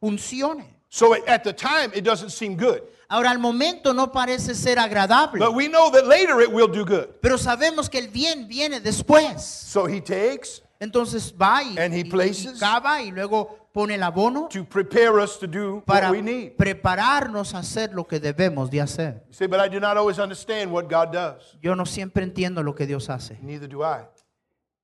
funcione. 0.00 0.66
So 0.90 1.14
at- 1.14 1.26
at 1.26 1.42
the 1.44 1.54
time, 1.54 1.90
it 1.94 2.04
doesn't 2.04 2.30
seem 2.30 2.54
good. 2.56 2.82
Ahora, 3.08 3.30
al 3.30 3.38
momento 3.38 3.92
no 3.94 4.08
parece 4.12 4.54
ser 4.54 4.76
agradable, 4.78 5.38
But 5.38 5.54
we 5.54 5.68
know 5.68 5.90
that 5.90 6.06
later 6.06 6.40
it 6.42 6.52
will 6.52 6.68
do 6.68 6.84
good. 6.84 7.08
pero 7.22 7.36
sabemos 7.38 7.88
que 7.90 7.98
el 7.98 8.08
bien 8.08 8.46
viene 8.46 8.80
después. 8.80 9.40
So 9.40 9.86
he 9.86 10.00
takes 10.02 10.60
Entonces 10.80 11.32
va 11.32 11.62
y, 11.62 11.76
And 11.78 11.94
he 11.94 11.98
y- 12.00 12.04
y 12.04 12.10
places- 12.10 12.58
cava 12.58 13.00
y 13.00 13.10
luego 13.12 13.61
pone 13.72 13.94
el 13.94 14.02
abono 14.02 14.48
to 14.48 14.64
prepare 14.64 15.18
us 15.22 15.38
to 15.38 15.46
do 15.46 15.82
para 15.86 16.08
what 16.08 16.16
we 16.16 16.22
need. 16.22 16.56
prepararnos 16.56 17.54
a 17.54 17.58
hacer 17.58 17.92
lo 17.92 18.06
que 18.06 18.20
debemos 18.20 18.70
de 18.70 18.80
hacer. 18.80 19.24
You 19.28 19.34
say, 19.34 19.46
but 19.46 19.60
I 19.60 19.68
do 19.68 19.80
not 19.80 19.96
always 19.96 20.18
understand 20.18 20.72
what 20.72 20.84
God 20.88 21.12
does. 21.12 21.56
Yo 21.62 21.74
no 21.74 21.86
siempre 21.86 22.22
entiendo 22.24 22.62
lo 22.62 22.74
que 22.74 22.86
Dios 22.86 23.08
hace. 23.08 23.38
Neither 23.42 23.68
do 23.68 23.82
I. 23.82 24.06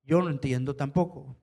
Yo 0.04 0.20
no 0.22 0.30
entiendo 0.30 0.74
tampoco. 0.74 1.36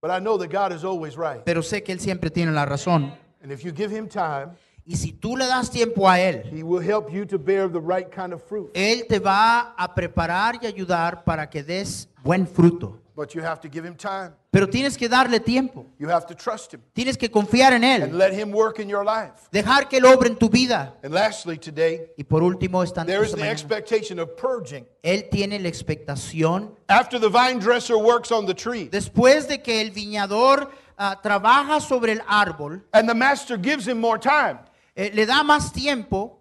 But 0.00 0.10
I 0.10 0.18
know 0.18 0.36
that 0.38 0.50
God 0.50 0.72
is 0.72 0.84
always 0.84 1.16
right. 1.16 1.44
Pero 1.44 1.62
sé 1.62 1.82
que 1.84 1.92
Él 1.92 2.00
siempre 2.00 2.30
tiene 2.30 2.50
la 2.50 2.66
razón. 2.66 3.14
And 3.40 3.52
if 3.52 3.64
you 3.64 3.72
give 3.72 3.90
him 3.96 4.08
time, 4.08 4.56
Y 4.84 4.96
si 4.96 5.12
tú 5.12 5.36
le 5.36 5.46
das 5.46 5.70
tiempo 5.70 6.08
a 6.08 6.18
Él, 6.18 6.42
he 6.52 6.64
will 6.64 6.82
help 6.82 7.08
you 7.12 7.24
to 7.24 7.38
bear 7.38 7.70
the 7.70 7.80
right 7.80 8.10
kind 8.12 8.32
of 8.32 8.42
fruit. 8.42 8.70
Él 8.74 9.06
te 9.08 9.20
va 9.20 9.74
a 9.76 9.94
preparar 9.94 10.58
y 10.60 10.66
ayudar 10.66 11.22
para 11.22 11.48
que 11.48 11.62
des 11.62 12.08
buen 12.24 12.48
fruto. 12.48 13.00
But 13.14 13.34
you 13.34 13.42
have 13.42 13.60
to 13.60 13.68
give 13.68 13.84
him 13.84 13.94
time. 13.94 14.32
Pero 14.50 14.66
tienes 14.66 14.96
que 14.96 15.06
darle 15.06 15.38
tiempo. 15.44 15.84
You 15.98 16.08
have 16.08 16.26
to 16.28 16.34
trust 16.34 16.72
him 16.72 16.80
Tienes 16.94 17.18
que 17.18 17.28
confiar 17.28 17.72
en 17.72 17.82
él. 17.84 18.04
and 18.04 18.14
let 18.16 18.32
him 18.32 18.50
work 18.52 18.78
in 18.78 18.88
your 18.88 19.04
life. 19.04 19.50
Dejar 19.52 19.88
que 19.90 19.98
Él 19.98 20.04
obre 20.06 20.28
en 20.30 20.36
tu 20.36 20.48
vida. 20.48 20.94
And 21.02 21.12
lastly, 21.12 21.58
today, 21.58 22.08
Y 22.16 22.24
por 22.24 22.40
último, 22.42 22.82
esta 22.82 23.04
there 23.04 23.22
is 23.22 23.32
the 23.32 23.36
mañana, 23.36 23.50
expectation 23.52 24.18
of 24.18 24.34
purging. 24.36 24.86
Él 25.04 25.28
tiene 25.30 25.58
la 25.60 25.68
expectación 25.68 26.70
After 26.88 27.18
the 27.18 27.28
vine 27.28 27.58
dresser 27.60 27.98
works 27.98 28.32
on 28.32 28.46
the 28.46 28.54
tree 28.54 28.88
Después 28.88 29.46
de 29.46 29.58
que 29.58 29.82
el 29.82 29.90
viñador 29.90 30.70
ah, 30.98 31.20
trabaja 31.22 31.80
sobre 31.80 32.12
el 32.12 32.20
árbol, 32.26 32.82
and 32.94 33.06
the 33.08 33.14
master 33.14 33.58
gives 33.58 33.86
him 33.86 34.00
more 34.00 34.18
time, 34.18 34.58
eh, 34.96 35.10
le 35.12 35.26
da 35.26 35.42
más 35.42 35.70
tiempo, 35.72 36.38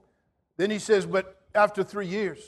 then 0.58 0.72
he 0.72 0.80
says, 0.80 1.06
But 1.06 1.38
after 1.54 1.84
three 1.84 2.08
years, 2.08 2.40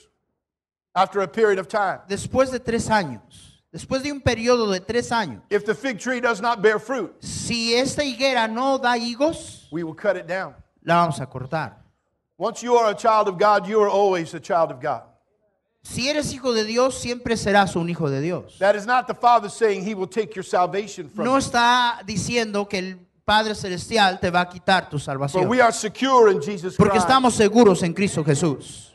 after 0.96 1.20
a 1.22 1.28
period 1.28 1.60
of 1.60 1.68
time, 1.68 2.00
después 2.08 2.52
de 2.52 2.60
tres 2.60 2.88
años, 2.90 3.53
después 3.74 4.02
de 4.04 4.12
un 4.14 4.22
periodo 4.22 4.72
de 4.72 4.80
tres 4.80 5.12
años, 5.12 5.42
if 5.50 5.66
the 5.66 5.76
fig 5.76 6.00
tree 6.00 6.22
does 6.22 6.40
not 6.40 6.62
bear 6.62 6.80
fruit, 6.80 7.12
si 7.20 7.74
esta 7.76 8.04
higuera 8.04 8.48
no 8.48 8.78
da 8.78 8.96
higos, 8.98 9.68
we 9.72 9.84
will 9.84 9.96
cut 9.96 10.16
it 10.16 10.28
down. 10.28 10.56
la 10.84 10.96
vamos 10.96 11.20
a 11.20 11.26
cortar. 11.26 11.78
Once 12.38 12.64
you 12.64 12.76
are 12.78 12.92
a 12.92 12.96
child 12.96 13.28
of 13.28 13.38
God, 13.38 13.68
you 13.68 13.82
are 13.82 13.90
always 13.90 14.34
a 14.34 14.40
child 14.40 14.72
of 14.72 14.80
God. 14.82 15.02
Si 15.86 16.08
eres 16.10 16.32
hijo 16.34 16.54
de 16.54 16.64
Dios, 16.64 16.96
siempre 16.98 17.36
serás 17.36 17.76
un 17.76 17.90
hijo 17.90 18.10
de 18.10 18.22
Dios. 18.22 18.58
That 18.60 18.76
is 18.76 18.86
not 18.86 19.06
the 19.06 19.14
Father 19.14 19.50
saying 19.50 19.84
he 19.86 19.94
will 19.94 20.08
take 20.08 20.34
your 20.34 20.44
salvation 20.44 21.10
from 21.10 21.26
No 21.26 21.34
you. 21.34 21.40
está 21.40 22.00
diciendo 22.06 22.70
que 22.70 22.80
el 22.80 23.00
Padre 23.26 23.54
Celestial 23.54 24.20
te 24.20 24.30
va 24.30 24.42
a 24.42 24.50
quitar 24.50 24.90
tu 24.90 24.98
salvación. 24.98 25.48
we 25.50 25.62
are 25.62 25.74
secure 25.74 26.30
in 26.32 26.42
Jesus 26.42 26.76
Porque 26.78 26.92
Christ. 26.94 27.08
estamos 27.08 27.34
seguros 27.36 27.84
en 27.84 27.94
Cristo 27.94 28.24
Jesús. 28.24 28.93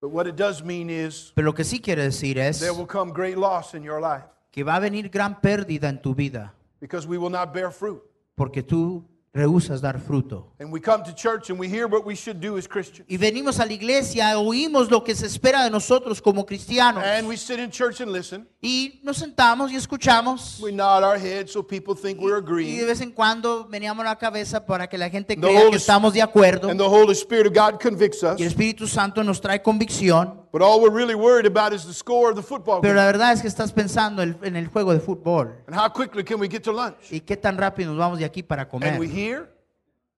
But 0.00 0.10
what 0.12 0.26
it 0.28 0.36
does 0.36 0.62
mean 0.62 0.90
is 0.90 1.32
Pero 1.34 1.46
lo 1.46 1.54
que 1.54 1.64
sí 1.64 1.80
quiere 1.80 2.02
decir 2.04 2.38
es 2.38 2.60
there 2.60 2.72
will 2.72 2.86
come 2.86 3.12
great 3.12 3.36
loss 3.36 3.74
in 3.74 3.82
your 3.82 4.00
life 4.00 4.24
que 4.50 4.62
va 4.62 4.76
a 4.76 4.80
venir 4.80 5.10
gran 5.10 5.40
pérdida 5.40 5.88
en 5.88 6.00
tu 6.00 6.14
vida. 6.14 6.54
because 6.80 7.06
we 7.08 7.18
will 7.18 7.30
not 7.30 7.52
bear 7.52 7.72
fruit. 7.72 8.00
Porque 8.36 8.62
tú 8.62 9.04
rehusas 9.32 9.80
dar 9.80 10.00
fruto. 10.00 10.52
And 10.58 10.72
we 10.72 10.80
come 10.80 11.04
to 11.04 11.14
church 11.14 11.50
and 11.50 11.58
we 11.58 11.68
hear 11.68 11.86
what 11.86 12.04
we 12.04 12.14
should 12.16 12.40
do 12.40 12.56
as 12.58 12.66
Christians. 12.66 13.06
Y 13.08 13.16
venimos 13.16 13.60
a 13.60 13.66
la 13.66 13.72
iglesia, 13.72 14.38
oímos 14.38 14.90
lo 14.90 15.04
que 15.04 15.14
se 15.14 15.26
espera 15.26 15.62
de 15.64 15.70
nosotros 15.70 16.20
como 16.20 16.44
cristianos. 16.44 17.04
And 17.04 17.28
we 17.28 17.36
sit 17.36 17.58
in 17.58 17.70
church 17.70 18.00
and 18.00 18.10
listen. 18.10 18.48
Y 18.60 19.00
nos 19.04 19.18
sentamos 19.18 19.70
y 19.70 19.76
escuchamos. 19.76 20.58
We 20.60 20.72
nod 20.72 21.04
our 21.04 21.18
heads 21.18 21.52
so 21.52 21.62
people 21.62 21.94
think 21.94 22.20
we're 22.20 22.38
Y 22.38 22.40
de 22.40 22.46
agreeing. 22.46 22.86
vez 22.86 23.00
en 23.00 23.12
cuando 23.12 23.66
meneamos 23.68 24.04
la 24.04 24.16
cabeza 24.16 24.64
para 24.64 24.88
que 24.88 24.98
la 24.98 25.08
gente 25.10 25.36
crea 25.36 25.70
que 25.70 25.76
estamos 25.76 26.12
de 26.14 26.22
acuerdo. 26.22 26.68
And 26.68 26.80
the 26.80 26.86
Holy 26.88 27.12
Spirit 27.12 27.46
of 27.46 27.52
God 27.54 27.80
convicts 27.80 28.22
us. 28.22 28.38
Y 28.40 28.42
el 28.42 28.48
Espíritu 28.48 28.86
Santo 28.88 29.22
nos 29.22 29.40
trae 29.40 29.62
convicción. 29.62 30.47
But 30.50 30.62
all 30.62 30.80
we're 30.80 30.90
really 30.94 31.14
worried 31.14 31.46
about 31.46 31.72
is 31.74 31.84
the 31.84 31.92
score 31.92 32.30
of 32.30 32.36
the 32.36 32.42
football 32.42 32.80
Pero 32.80 32.94
game. 32.94 33.00
la 33.00 33.06
verdad 33.06 33.32
es 33.32 33.42
que 33.42 33.48
estás 33.48 33.72
pensando 33.72 34.22
en 34.22 34.56
el 34.56 34.66
juego 34.68 34.92
de 34.94 35.00
fútbol. 35.00 35.54
And 35.66 35.76
how 35.76 35.88
quickly 35.92 36.24
can 36.24 36.40
we 36.40 36.48
get 36.48 36.62
to 36.64 36.72
lunch? 36.72 37.10
¿Y 37.12 37.20
qué 37.20 37.36
tan 37.36 37.56
rápido 37.58 37.90
nos 37.90 37.98
vamos 37.98 38.18
de 38.18 38.24
aquí 38.24 38.42
para 38.42 38.62
And 38.62 38.70
comer? 38.70 38.98
we 38.98 39.08
hear, 39.08 39.48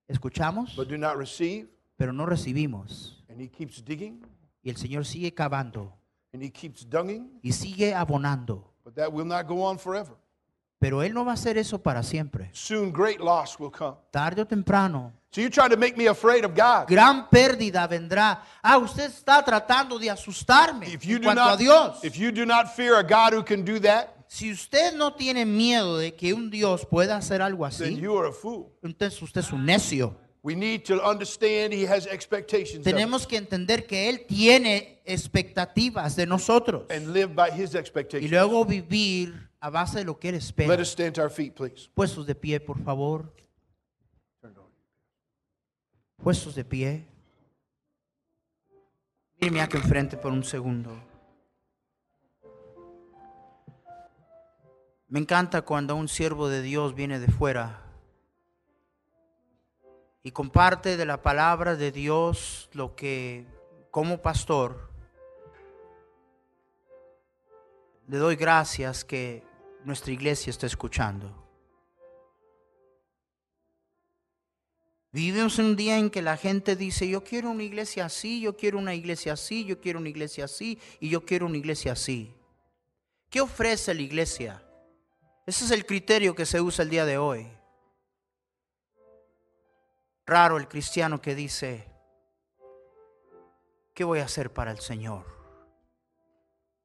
Escuchamos, 0.07 0.75
but 0.75 0.87
do 0.89 0.97
not 0.97 1.15
receive. 1.17 1.67
pero 1.97 2.11
no 2.13 2.25
recibimos. 2.25 3.23
And 3.29 3.39
He 3.41 3.47
keeps 3.49 3.83
digging 3.83 4.21
Y 4.63 4.69
el 4.69 4.75
Señor 4.77 5.05
sigue 5.05 5.33
cavando 5.33 5.93
and 6.33 6.43
He 6.43 6.49
keeps 6.51 6.87
dunging. 6.89 7.39
y 7.41 7.51
sigue 7.51 7.93
abonando. 7.93 8.73
But 8.83 8.95
that 8.95 9.11
will 9.11 9.25
not 9.27 9.47
go 9.47 9.63
on 9.63 9.77
forever. 9.77 10.15
Pero 10.79 11.03
Él 11.03 11.13
no 11.13 11.23
va 11.23 11.31
a 11.31 11.33
hacer 11.35 11.57
eso 11.57 11.81
para 11.83 12.01
siempre. 12.03 12.49
Soon 12.53 12.91
great 12.91 13.19
loss 13.19 13.59
will 13.59 13.71
come. 13.71 13.95
Tarde 14.11 14.41
o 14.41 14.45
temprano, 14.47 15.13
So 15.33 15.39
you're 15.39 15.49
trying 15.49 15.69
to 15.69 15.77
make 15.77 15.95
me 15.97 16.07
afraid 16.07 16.43
of 16.43 16.53
God. 16.53 16.87
gran 16.87 17.29
pérdida 17.29 17.87
vendrá. 17.87 18.43
Ah, 18.61 18.77
usted 18.77 19.05
está 19.09 19.41
tratando 19.43 19.97
de 19.97 20.09
asustarme 20.09 20.87
If 20.93 21.05
you 21.05 21.15
en 21.15 21.21
do 21.21 21.27
cuanto 21.27 21.41
a 21.43 21.51
not, 21.51 21.57
Dios. 21.59 22.03
if 22.03 22.17
you 22.17 22.31
do 22.31 22.45
not 22.45 22.67
fear 22.75 22.95
a 22.97 23.03
God 23.03 23.33
who 23.33 23.43
can 23.43 23.63
do 23.63 23.79
that, 23.79 24.09
Si 24.27 24.49
usted 24.51 24.93
no 24.95 25.13
tiene 25.13 25.45
miedo 25.45 25.97
de 25.97 26.13
que 26.15 26.33
un 26.33 26.49
Dios 26.49 26.85
pueda 26.85 27.17
hacer 27.17 27.41
algo 27.41 27.67
then 27.69 27.93
así, 27.93 27.99
you 28.01 28.17
are 28.17 28.27
a 28.29 28.31
fool. 28.33 28.71
entonces 28.83 29.21
usted 29.21 29.39
es 29.41 29.51
un 29.53 29.65
necio. 29.65 30.15
We 30.43 30.55
need 30.55 30.83
to 30.85 30.95
understand 31.07 31.71
He 31.73 31.85
has 31.85 32.07
expectations 32.07 32.79
of 32.79 32.87
us 32.87 32.93
Tenemos 32.93 33.25
que 33.27 33.37
entender 33.37 33.85
que 33.85 34.09
Él 34.09 34.25
tiene 34.27 35.01
expectativas 35.05 36.15
de 36.15 36.25
nosotros 36.25 36.83
and 36.89 37.13
live 37.13 37.33
by 37.35 37.51
His 37.51 37.73
y 37.73 37.77
expectations. 37.77 38.29
luego 38.31 38.65
vivir 38.65 39.49
a 39.59 39.69
base 39.69 39.99
de 39.99 40.03
lo 40.05 40.17
que 40.19 40.29
Él 40.29 40.35
Let 40.35 40.39
espera. 40.39 40.81
us 40.81 40.89
stand 40.89 41.13
to 41.15 41.21
our 41.21 41.29
feet, 41.29 41.53
please. 41.55 41.89
Puestos 41.93 42.25
de 42.25 42.33
pie, 42.35 42.59
por 42.59 42.79
favor. 42.83 43.31
Puestos 46.23 46.53
de 46.53 46.63
pie. 46.63 47.07
Míreme 49.39 49.59
aquí 49.59 49.77
enfrente 49.77 50.17
por 50.17 50.31
un 50.31 50.43
segundo. 50.43 50.95
Me 55.07 55.19
encanta 55.19 55.63
cuando 55.63 55.95
un 55.95 56.07
siervo 56.07 56.47
de 56.47 56.61
Dios 56.61 56.93
viene 56.93 57.19
de 57.19 57.27
fuera 57.27 57.81
y 60.21 60.29
comparte 60.29 60.95
de 60.95 61.05
la 61.07 61.23
palabra 61.23 61.75
de 61.75 61.91
Dios 61.91 62.69
lo 62.73 62.95
que 62.95 63.47
como 63.89 64.21
pastor 64.21 64.91
le 68.07 68.17
doy 68.17 68.35
gracias 68.35 69.03
que 69.03 69.43
nuestra 69.85 70.11
iglesia 70.11 70.51
está 70.51 70.67
escuchando. 70.67 71.40
Vivimos 75.13 75.59
un 75.59 75.75
día 75.75 75.97
en 75.97 76.09
que 76.09 76.21
la 76.21 76.37
gente 76.37 76.77
dice, 76.77 77.07
yo 77.07 77.21
quiero 77.21 77.49
una 77.49 77.63
iglesia 77.63 78.05
así, 78.05 78.39
yo 78.39 78.55
quiero 78.55 78.77
una 78.77 78.95
iglesia 78.95 79.33
así, 79.33 79.65
yo 79.65 79.81
quiero 79.81 79.99
una 79.99 80.07
iglesia 80.07 80.45
así 80.45 80.79
y 81.01 81.09
yo 81.09 81.25
quiero 81.25 81.47
una 81.47 81.57
iglesia 81.57 81.91
así. 81.91 82.33
¿Qué 83.29 83.41
ofrece 83.41 83.93
la 83.93 84.01
iglesia? 84.01 84.63
Ese 85.45 85.65
es 85.65 85.71
el 85.71 85.85
criterio 85.85 86.33
que 86.33 86.45
se 86.45 86.61
usa 86.61 86.83
el 86.83 86.89
día 86.89 87.05
de 87.05 87.17
hoy. 87.17 87.47
Raro 90.25 90.55
el 90.55 90.69
cristiano 90.69 91.21
que 91.21 91.35
dice, 91.35 91.85
¿qué 93.93 94.05
voy 94.05 94.19
a 94.19 94.25
hacer 94.25 94.53
para 94.53 94.71
el 94.71 94.79
Señor? 94.79 95.25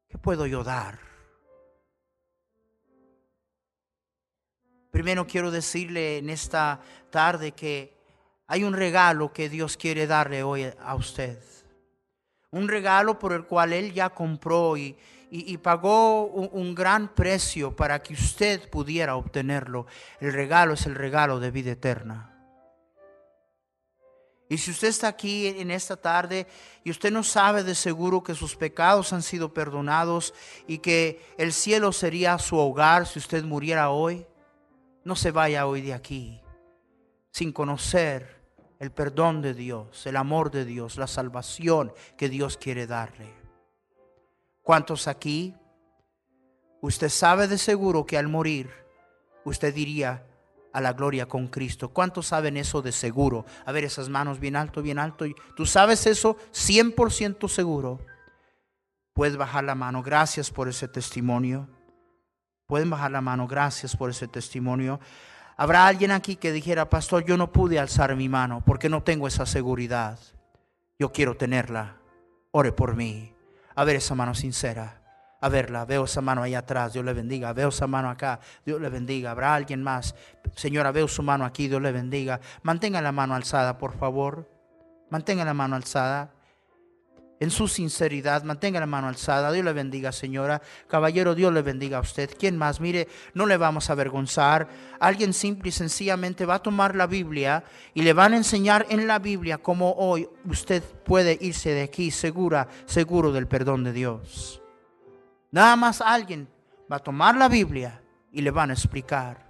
¿Qué 0.08 0.18
puedo 0.18 0.46
yo 0.46 0.64
dar? 0.64 0.98
Primero 4.90 5.28
quiero 5.28 5.52
decirle 5.52 6.18
en 6.18 6.30
esta 6.30 6.80
tarde 7.10 7.52
que 7.52 7.95
hay 8.46 8.64
un 8.64 8.74
regalo 8.74 9.32
que 9.32 9.48
Dios 9.48 9.76
quiere 9.76 10.06
darle 10.06 10.42
hoy 10.42 10.70
a 10.80 10.94
usted. 10.94 11.38
Un 12.50 12.68
regalo 12.68 13.18
por 13.18 13.32
el 13.32 13.44
cual 13.44 13.72
Él 13.72 13.92
ya 13.92 14.10
compró 14.10 14.76
y, 14.76 14.96
y- 15.30 15.56
pagó 15.58 16.26
un 16.26 16.74
gran 16.74 17.08
precio 17.08 17.74
para 17.74 18.02
que 18.02 18.14
usted 18.14 18.70
pudiera 18.70 19.16
obtenerlo. 19.16 19.86
El 20.20 20.32
regalo 20.32 20.74
es 20.74 20.86
el 20.86 20.94
regalo 20.94 21.40
de 21.40 21.50
vida 21.50 21.72
eterna. 21.72 22.32
Y 24.48 24.58
si 24.58 24.70
usted 24.70 24.88
está 24.88 25.08
aquí 25.08 25.48
en 25.48 25.72
esta 25.72 25.96
tarde 25.96 26.46
y 26.84 26.92
usted 26.92 27.10
no 27.10 27.24
sabe 27.24 27.64
de 27.64 27.74
seguro 27.74 28.22
que 28.22 28.36
sus 28.36 28.54
pecados 28.54 29.12
han 29.12 29.22
sido 29.22 29.52
perdonados 29.52 30.32
y 30.68 30.78
que 30.78 31.20
el 31.36 31.52
cielo 31.52 31.90
sería 31.90 32.38
su 32.38 32.56
hogar 32.56 33.08
si 33.08 33.18
usted 33.18 33.42
muriera 33.42 33.90
hoy, 33.90 34.24
no 35.02 35.16
se 35.16 35.32
vaya 35.32 35.66
hoy 35.66 35.80
de 35.80 35.94
aquí 35.94 36.40
sin 37.36 37.52
conocer 37.52 38.35
el 38.78 38.90
perdón 38.90 39.42
de 39.42 39.54
Dios, 39.54 40.06
el 40.06 40.16
amor 40.16 40.50
de 40.50 40.64
Dios, 40.64 40.96
la 40.96 41.06
salvación 41.06 41.92
que 42.16 42.28
Dios 42.28 42.56
quiere 42.56 42.86
darle. 42.86 43.32
¿Cuántos 44.62 45.08
aquí? 45.08 45.54
Usted 46.80 47.08
sabe 47.08 47.48
de 47.48 47.58
seguro 47.58 48.04
que 48.04 48.18
al 48.18 48.28
morir 48.28 48.70
usted 49.44 49.74
diría 49.74 50.26
a 50.72 50.80
la 50.80 50.92
gloria 50.92 51.26
con 51.26 51.48
Cristo. 51.48 51.88
¿Cuántos 51.88 52.26
saben 52.26 52.56
eso 52.58 52.82
de 52.82 52.92
seguro? 52.92 53.46
A 53.64 53.72
ver 53.72 53.84
esas 53.84 54.10
manos 54.10 54.38
bien 54.38 54.56
alto, 54.56 54.82
bien 54.82 54.98
alto. 54.98 55.24
¿Tú 55.56 55.64
sabes 55.64 56.06
eso 56.06 56.36
100% 56.52 57.48
seguro? 57.48 57.98
Puedes 59.14 59.38
bajar 59.38 59.64
la 59.64 59.74
mano. 59.74 60.02
Gracias 60.02 60.50
por 60.50 60.68
ese 60.68 60.86
testimonio. 60.86 61.66
Pueden 62.66 62.90
bajar 62.90 63.10
la 63.10 63.22
mano. 63.22 63.46
Gracias 63.46 63.96
por 63.96 64.10
ese 64.10 64.28
testimonio. 64.28 65.00
Habrá 65.58 65.86
alguien 65.86 66.10
aquí 66.10 66.36
que 66.36 66.52
dijera, 66.52 66.90
pastor, 66.90 67.24
yo 67.24 67.38
no 67.38 67.50
pude 67.50 67.78
alzar 67.78 68.14
mi 68.14 68.28
mano 68.28 68.62
porque 68.64 68.90
no 68.90 69.02
tengo 69.02 69.26
esa 69.26 69.46
seguridad. 69.46 70.18
Yo 70.98 71.12
quiero 71.12 71.36
tenerla. 71.36 71.96
Ore 72.50 72.72
por 72.72 72.94
mí. 72.94 73.34
A 73.74 73.84
ver 73.84 73.96
esa 73.96 74.14
mano 74.14 74.34
sincera. 74.34 75.00
A 75.40 75.48
verla. 75.48 75.86
Veo 75.86 76.04
esa 76.04 76.20
mano 76.20 76.42
ahí 76.42 76.54
atrás. 76.54 76.92
Dios 76.92 77.04
le 77.06 77.14
bendiga. 77.14 77.54
Veo 77.54 77.70
esa 77.70 77.86
mano 77.86 78.10
acá. 78.10 78.38
Dios 78.66 78.80
le 78.80 78.90
bendiga. 78.90 79.30
Habrá 79.30 79.54
alguien 79.54 79.82
más. 79.82 80.14
Señora, 80.54 80.92
veo 80.92 81.08
su 81.08 81.22
mano 81.22 81.46
aquí. 81.46 81.68
Dios 81.68 81.80
le 81.80 81.92
bendiga. 81.92 82.40
Mantenga 82.62 83.00
la 83.00 83.12
mano 83.12 83.34
alzada, 83.34 83.78
por 83.78 83.96
favor. 83.96 84.50
Mantenga 85.08 85.44
la 85.44 85.54
mano 85.54 85.76
alzada. 85.76 86.35
En 87.38 87.50
su 87.50 87.68
sinceridad, 87.68 88.44
mantenga 88.44 88.80
la 88.80 88.86
mano 88.86 89.08
alzada. 89.08 89.52
Dios 89.52 89.64
le 89.64 89.74
bendiga, 89.74 90.10
señora. 90.10 90.62
Caballero, 90.88 91.34
Dios 91.34 91.52
le 91.52 91.60
bendiga 91.60 91.98
a 91.98 92.00
usted. 92.00 92.30
¿Quién 92.38 92.56
más? 92.56 92.80
Mire, 92.80 93.08
no 93.34 93.44
le 93.44 93.58
vamos 93.58 93.90
a 93.90 93.92
avergonzar. 93.92 94.68
Alguien 95.00 95.34
simple 95.34 95.68
y 95.68 95.72
sencillamente 95.72 96.46
va 96.46 96.54
a 96.54 96.62
tomar 96.62 96.96
la 96.96 97.06
Biblia 97.06 97.62
y 97.92 98.02
le 98.02 98.14
van 98.14 98.32
a 98.32 98.38
enseñar 98.38 98.86
en 98.88 99.06
la 99.06 99.18
Biblia 99.18 99.58
cómo 99.58 99.92
hoy 99.92 100.26
usted 100.46 100.82
puede 100.82 101.36
irse 101.38 101.70
de 101.70 101.82
aquí 101.82 102.10
segura, 102.10 102.68
seguro 102.86 103.32
del 103.32 103.46
perdón 103.46 103.84
de 103.84 103.92
Dios. 103.92 104.62
Nada 105.50 105.76
más 105.76 106.00
alguien 106.00 106.48
va 106.90 106.96
a 106.96 107.00
tomar 107.00 107.36
la 107.36 107.48
Biblia 107.48 108.00
y 108.32 108.40
le 108.40 108.50
van 108.50 108.70
a 108.70 108.72
explicar. 108.72 109.44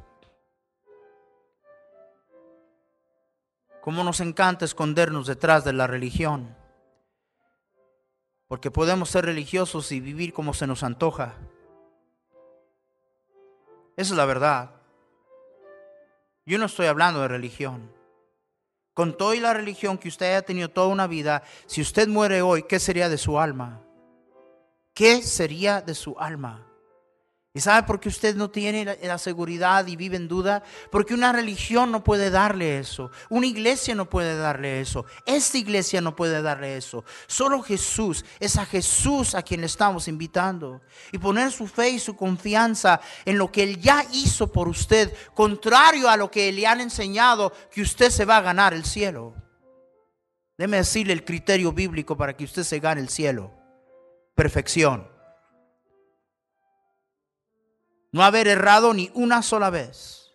Cómo 3.80 4.02
nos 4.02 4.18
encanta 4.18 4.64
escondernos 4.64 5.28
detrás 5.28 5.64
de 5.64 5.72
la 5.72 5.86
religión. 5.86 6.55
Porque 8.48 8.70
podemos 8.70 9.10
ser 9.10 9.24
religiosos 9.24 9.90
y 9.92 10.00
vivir 10.00 10.32
como 10.32 10.54
se 10.54 10.66
nos 10.66 10.82
antoja. 10.82 11.34
Esa 13.96 14.12
es 14.12 14.16
la 14.16 14.24
verdad. 14.24 14.70
Yo 16.44 16.58
no 16.58 16.66
estoy 16.66 16.86
hablando 16.86 17.22
de 17.22 17.28
religión. 17.28 17.90
Con 18.94 19.16
toda 19.16 19.34
la 19.36 19.52
religión 19.52 19.98
que 19.98 20.08
usted 20.08 20.26
haya 20.26 20.42
tenido 20.42 20.70
toda 20.70 20.86
una 20.86 21.06
vida, 21.06 21.42
si 21.66 21.82
usted 21.82 22.08
muere 22.08 22.40
hoy, 22.40 22.62
¿qué 22.62 22.78
sería 22.78 23.08
de 23.08 23.18
su 23.18 23.38
alma? 23.38 23.82
¿Qué 24.94 25.22
sería 25.22 25.82
de 25.82 25.94
su 25.94 26.16
alma? 26.18 26.66
¿Y 27.56 27.60
sabe 27.60 27.86
por 27.86 27.98
qué 27.98 28.10
usted 28.10 28.36
no 28.36 28.50
tiene 28.50 28.98
la, 29.02 29.16
seguridad 29.16 29.86
y 29.86 29.96
vive 29.96 30.18
en 30.18 30.28
duda? 30.28 30.62
Porque 30.90 31.14
una 31.14 31.32
religión 31.32 31.90
no 31.90 32.04
puede 32.04 32.28
darle 32.28 32.78
eso. 32.78 33.10
Una 33.30 33.46
iglesia 33.46 33.94
no 33.94 34.10
puede 34.10 34.36
darle 34.36 34.82
eso. 34.82 35.06
Esta 35.24 35.56
iglesia 35.56 36.02
no 36.02 36.14
puede 36.14 36.42
darle 36.42 36.76
eso. 36.76 37.02
Solo 37.26 37.62
Jesús. 37.62 38.26
Es 38.40 38.58
a 38.58 38.66
Jesús 38.66 39.34
a 39.34 39.40
quien 39.40 39.62
le 39.62 39.68
estamos 39.68 40.06
invitando. 40.06 40.82
Y 41.12 41.16
poner 41.16 41.50
su 41.50 41.66
fe 41.66 41.88
y 41.88 41.98
su 41.98 42.14
confianza 42.14 43.00
en 43.24 43.38
lo 43.38 43.50
que 43.50 43.62
Él 43.62 43.80
ya 43.80 44.04
hizo 44.12 44.52
por 44.52 44.68
usted. 44.68 45.10
Contrario 45.32 46.10
a 46.10 46.18
lo 46.18 46.30
que 46.30 46.52
le 46.52 46.66
han 46.66 46.82
enseñado 46.82 47.54
que 47.72 47.80
usted 47.80 48.10
se 48.10 48.26
va 48.26 48.36
a 48.36 48.42
ganar 48.42 48.74
el 48.74 48.84
cielo. 48.84 49.34
Déme 50.58 50.76
decirle 50.76 51.14
el 51.14 51.24
criterio 51.24 51.72
bíblico 51.72 52.18
para 52.18 52.36
que 52.36 52.44
usted 52.44 52.64
se 52.64 52.80
gane 52.80 53.00
el 53.00 53.08
cielo. 53.08 53.50
Perfección 54.34 55.15
no 58.16 58.24
haber 58.24 58.48
errado 58.48 58.94
ni 58.94 59.10
una 59.12 59.42
sola 59.42 59.68
vez. 59.68 60.32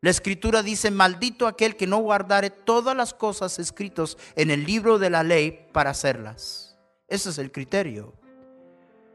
La 0.00 0.10
escritura 0.10 0.64
dice, 0.64 0.90
maldito 0.90 1.46
aquel 1.46 1.76
que 1.76 1.86
no 1.86 1.98
guardare 1.98 2.50
todas 2.50 2.96
las 2.96 3.14
cosas 3.14 3.60
escritas 3.60 4.18
en 4.34 4.50
el 4.50 4.64
libro 4.66 4.98
de 4.98 5.08
la 5.08 5.22
ley 5.22 5.68
para 5.72 5.90
hacerlas. 5.90 6.76
Ese 7.06 7.30
es 7.30 7.38
el 7.38 7.52
criterio. 7.52 8.12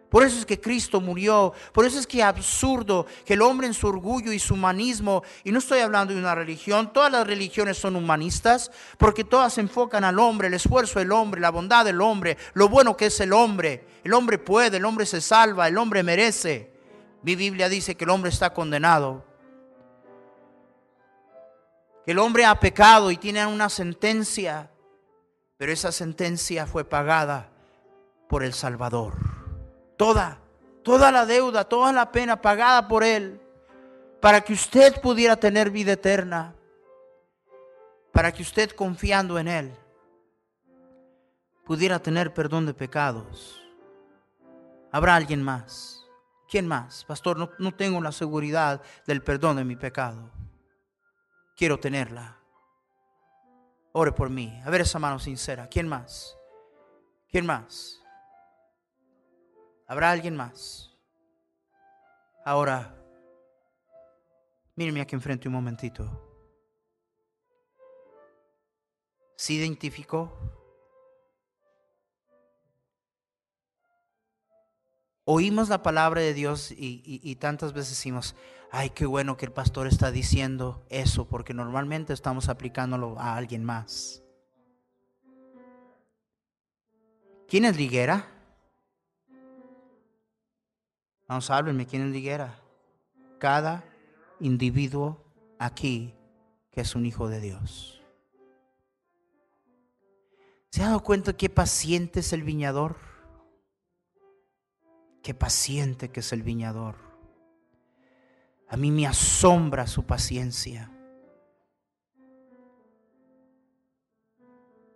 Por 0.09 0.23
eso 0.23 0.39
es 0.39 0.45
que 0.45 0.61
Cristo 0.61 1.01
murió. 1.01 1.51
Por 1.73 1.85
eso 1.85 1.99
es 1.99 2.07
que 2.07 2.23
absurdo 2.23 3.07
que 3.25 3.33
el 3.33 3.41
hombre 3.41 3.67
en 3.67 3.73
su 3.73 3.87
orgullo 3.87 4.31
y 4.31 4.39
su 4.39 4.53
humanismo, 4.53 5.21
y 5.43 5.51
no 5.51 5.59
estoy 5.59 5.79
hablando 5.79 6.13
de 6.13 6.19
una 6.21 6.33
religión, 6.33 6.93
todas 6.93 7.11
las 7.11 7.27
religiones 7.27 7.77
son 7.77 7.97
humanistas, 7.97 8.71
porque 8.97 9.25
todas 9.25 9.57
enfocan 9.57 10.05
al 10.05 10.17
hombre, 10.17 10.47
el 10.47 10.53
esfuerzo 10.53 10.99
del 10.99 11.11
hombre, 11.11 11.41
la 11.41 11.49
bondad 11.49 11.83
del 11.83 11.99
hombre, 11.99 12.37
lo 12.53 12.69
bueno 12.69 12.95
que 12.95 13.07
es 13.07 13.19
el 13.19 13.33
hombre. 13.33 13.85
El 14.05 14.13
hombre 14.13 14.37
puede, 14.37 14.77
el 14.77 14.85
hombre 14.85 15.05
se 15.05 15.19
salva, 15.19 15.67
el 15.67 15.77
hombre 15.77 16.03
merece. 16.03 16.70
Mi 17.21 17.35
Biblia 17.35 17.69
dice 17.69 17.95
que 17.95 18.03
el 18.03 18.09
hombre 18.09 18.29
está 18.29 18.53
condenado. 18.53 19.23
Que 22.05 22.11
el 22.11 22.19
hombre 22.19 22.45
ha 22.45 22.59
pecado 22.59 23.11
y 23.11 23.17
tiene 23.17 23.45
una 23.45 23.69
sentencia, 23.69 24.71
pero 25.57 25.71
esa 25.71 25.91
sentencia 25.91 26.65
fue 26.65 26.83
pagada 26.83 27.49
por 28.27 28.43
el 28.43 28.53
Salvador 28.53 29.31
toda, 30.01 30.39
toda 30.81 31.11
la 31.11 31.27
deuda, 31.27 31.63
toda 31.63 31.93
la 31.93 32.11
pena 32.11 32.41
pagada 32.41 32.87
por 32.87 33.03
Él, 33.03 33.39
para 34.19 34.41
que 34.41 34.51
usted 34.51 34.99
pudiera 34.99 35.35
tener 35.35 35.69
vida 35.69 35.91
eterna, 35.91 36.55
para 38.11 38.31
que 38.31 38.41
usted 38.41 38.71
confiando 38.71 39.37
en 39.37 39.47
Él 39.47 39.71
pudiera 41.63 41.99
tener 41.99 42.33
perdón 42.33 42.65
de 42.65 42.73
pecados. 42.73 43.61
¿Habrá 44.91 45.15
alguien 45.15 45.43
más? 45.43 46.00
¿Quién 46.51 46.67
más? 46.67 47.05
Pastor, 47.05 47.37
no, 47.37 47.49
no 47.59 47.73
tengo 47.73 48.01
la 48.01 48.11
seguridad 48.11 48.81
del 49.07 49.23
perdón 49.23 49.55
de 49.55 49.63
mi 49.63 49.77
pecado. 49.77 50.29
Quiero 51.55 51.79
tenerla. 51.79 52.37
Ore 53.93 54.11
por 54.11 54.29
mí. 54.29 54.61
A 54.65 54.69
ver 54.69 54.81
esa 54.81 54.99
mano 54.99 55.17
sincera. 55.17 55.69
¿Quién 55.69 55.87
más? 55.87 56.37
¿Quién 57.29 57.45
más? 57.45 58.03
¿Habrá 59.87 60.11
alguien 60.11 60.35
más? 60.35 60.93
Ahora, 62.43 63.01
míreme 64.75 64.99
aquí 64.99 65.15
enfrente 65.15 65.47
un 65.47 65.53
momentito. 65.53 66.03
¿Se 69.37 69.53
identificó? 69.53 70.60
Oímos 75.33 75.69
la 75.69 75.81
palabra 75.81 76.19
de 76.19 76.33
Dios 76.33 76.73
y, 76.75 77.35
tantas 77.37 77.71
veces 77.71 77.91
decimos, 77.91 78.35
ay, 78.69 78.89
qué 78.89 79.05
bueno 79.05 79.37
que 79.37 79.45
el 79.45 79.53
pastor 79.53 79.87
está 79.87 80.11
diciendo 80.11 80.83
eso, 80.89 81.25
porque 81.25 81.53
normalmente 81.53 82.11
estamos 82.11 82.49
aplicándolo 82.49 83.17
a 83.17 83.37
alguien 83.37 83.63
más. 83.63 84.21
¿Quién 87.47 87.63
es 87.63 87.77
liguera? 87.77 88.27
Vamos, 91.29 91.49
háblenme, 91.49 91.85
¿quién 91.85 92.07
es 92.07 92.11
liguera? 92.11 92.59
Cada 93.39 93.85
individuo 94.41 95.23
aquí 95.59 96.13
que 96.71 96.81
es 96.81 96.93
un 96.93 97.05
hijo 97.05 97.29
de 97.29 97.39
Dios. 97.39 98.03
¿Se 100.71 100.83
ha 100.83 100.87
dado 100.87 100.99
cuenta 100.99 101.31
qué 101.31 101.49
paciente 101.49 102.19
es 102.19 102.33
el 102.33 102.43
viñador? 102.43 103.10
Qué 105.21 105.33
paciente 105.33 106.09
que 106.09 106.21
es 106.21 106.33
el 106.33 106.43
viñador. 106.43 106.95
A 108.67 108.77
mí 108.77 108.89
me 108.89 109.05
asombra 109.05 109.85
su 109.85 110.05
paciencia. 110.05 110.91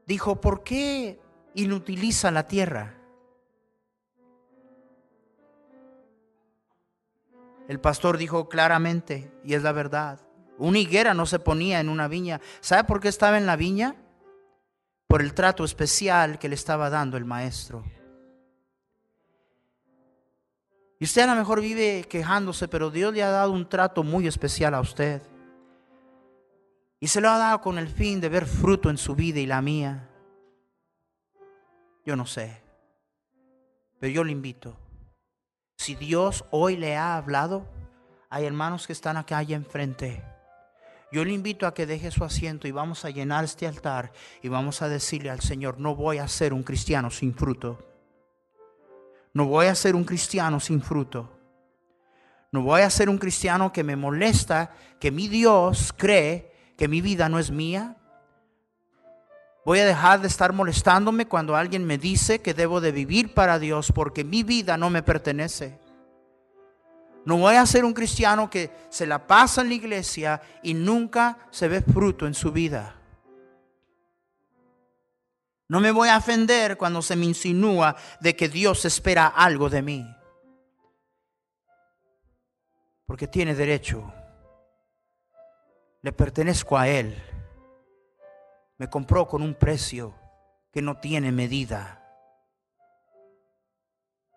Dijo, 0.08 0.40
¿por 0.40 0.64
qué 0.64 1.20
inutiliza 1.56 2.32
la 2.32 2.48
tierra? 2.48 2.96
El 7.68 7.80
pastor 7.80 8.18
dijo 8.18 8.48
claramente, 8.48 9.32
y 9.44 9.56
es 9.56 9.64
la 9.64 9.72
verdad, 9.72 10.20
una 10.58 10.80
higuera 10.80 11.14
no 11.14 11.26
se 11.26 11.40
ponía 11.40 11.80
en 11.80 11.90
una 11.90 12.08
viña. 12.08 12.40
¿Sabe 12.62 12.84
por 12.84 13.00
qué 13.00 13.08
estaba 13.08 13.38
en 13.38 13.46
la 13.46 13.56
viña? 13.56 13.96
Por 15.08 15.22
el 15.22 15.34
trato 15.34 15.64
especial 15.64 16.40
que 16.40 16.50
le 16.50 16.56
estaba 16.56 16.90
dando 16.90 17.18
el 17.18 17.26
maestro. 17.26 17.84
Y 21.00 21.06
usted 21.06 21.24
a 21.24 21.28
lo 21.28 21.36
mejor 21.36 21.62
vive 21.62 22.06
quejándose, 22.10 22.68
pero 22.68 22.90
Dios 22.90 23.14
le 23.14 23.24
ha 23.24 23.30
dado 23.30 23.52
un 23.52 23.68
trato 23.68 24.04
muy 24.04 24.28
especial 24.28 24.74
a 24.74 24.80
usted. 24.80 25.22
Y 27.00 27.08
se 27.08 27.22
lo 27.22 27.30
ha 27.30 27.38
dado 27.38 27.62
con 27.62 27.78
el 27.78 27.88
fin 27.88 28.22
de 28.22 28.30
ver 28.30 28.46
fruto 28.46 28.90
en 28.90 28.98
su 28.98 29.16
vida 29.16 29.40
y 29.40 29.46
la 29.46 29.62
mía. 29.62 30.10
Yo 32.06 32.16
no 32.16 32.26
sé. 32.26 32.62
Pero 34.00 34.14
yo 34.14 34.24
le 34.24 34.32
invito 34.32 34.78
si 35.78 35.96
Dios 35.96 36.46
hoy 36.52 36.78
le 36.78 36.96
ha 36.96 37.18
hablado, 37.18 37.68
hay 38.30 38.46
hermanos 38.46 38.88
que 38.88 38.94
están 38.94 39.18
acá 39.18 39.38
allá 39.38 39.56
enfrente. 39.56 40.24
Yo 41.12 41.24
le 41.24 41.32
invito 41.32 41.68
a 41.68 41.74
que 41.74 41.86
deje 41.86 42.12
su 42.12 42.24
asiento 42.24 42.68
y 42.68 42.72
vamos 42.72 43.06
a 43.06 43.10
llenar 43.10 43.44
este 43.44 43.68
altar 43.68 44.12
y 44.42 44.48
vamos 44.48 44.82
a 44.82 44.90
decirle 44.90 45.30
al 45.30 45.42
Señor, 45.42 45.80
no 45.80 45.96
voy 45.96 46.18
a 46.18 46.28
ser 46.28 46.54
un 46.54 46.64
cristiano 46.64 47.12
sin 47.12 47.34
fruto. 47.34 47.95
No 49.36 49.46
voy 49.46 49.68
a 49.68 49.76
ser 49.76 49.96
un 49.96 50.04
cristiano 50.04 50.60
sin 50.60 50.82
fruto. 50.82 51.38
No 52.52 52.64
voy 52.64 52.82
a 52.82 52.90
ser 52.90 53.08
un 53.08 53.20
cristiano 53.20 53.72
que 53.72 53.84
me 53.84 53.96
molesta, 53.96 54.72
que 55.00 55.12
mi 55.12 55.28
Dios 55.28 55.94
cree 55.96 56.52
que 56.76 56.88
mi 56.88 57.02
vida 57.02 57.30
no 57.30 57.38
es 57.38 57.52
mía, 57.52 57.98
Voy 59.66 59.80
a 59.80 59.86
dejar 59.86 60.22
de 60.22 60.28
estar 60.28 60.54
molestándome 60.54 61.28
cuando 61.28 61.56
alguien 61.56 61.86
me 61.86 61.98
dice 61.98 62.40
que 62.40 62.54
debo 62.54 62.82
de 62.82 62.92
vivir 62.92 63.34
para 63.34 63.58
Dios 63.58 63.92
porque 63.92 64.24
mi 64.24 64.44
vida 64.44 64.78
no 64.78 64.92
me 64.92 65.02
pertenece. 65.02 65.80
No 67.26 67.38
voy 67.38 67.56
a 67.56 67.66
ser 67.66 67.84
un 67.84 67.96
cristiano 67.96 68.48
que 68.48 68.70
se 68.90 69.08
la 69.08 69.26
pasa 69.26 69.62
en 69.62 69.70
la 69.70 69.74
iglesia 69.74 70.40
y 70.62 70.76
nunca 70.76 71.40
se 71.50 71.68
ve 71.68 71.82
fruto 71.82 72.28
en 72.28 72.36
su 72.36 72.52
vida. 72.52 72.96
No 75.68 75.80
me 75.80 75.92
voy 75.92 76.10
a 76.10 76.18
ofender 76.18 76.78
cuando 76.78 77.02
se 77.02 77.16
me 77.16 77.26
insinúa 77.26 77.96
de 78.20 78.36
que 78.36 78.50
Dios 78.50 78.86
espera 78.86 79.28
algo 79.28 79.70
de 79.70 79.82
mí. 79.82 80.16
Porque 83.06 83.28
tiene 83.28 83.56
derecho. 83.56 84.14
Le 86.02 86.12
pertenezco 86.12 86.78
a 86.78 86.88
Él 86.88 87.16
me 88.78 88.90
compró 88.90 89.28
con 89.28 89.42
un 89.42 89.56
precio 89.56 90.14
que 90.72 90.82
no 90.82 91.00
tiene 91.00 91.32
medida. 91.32 92.02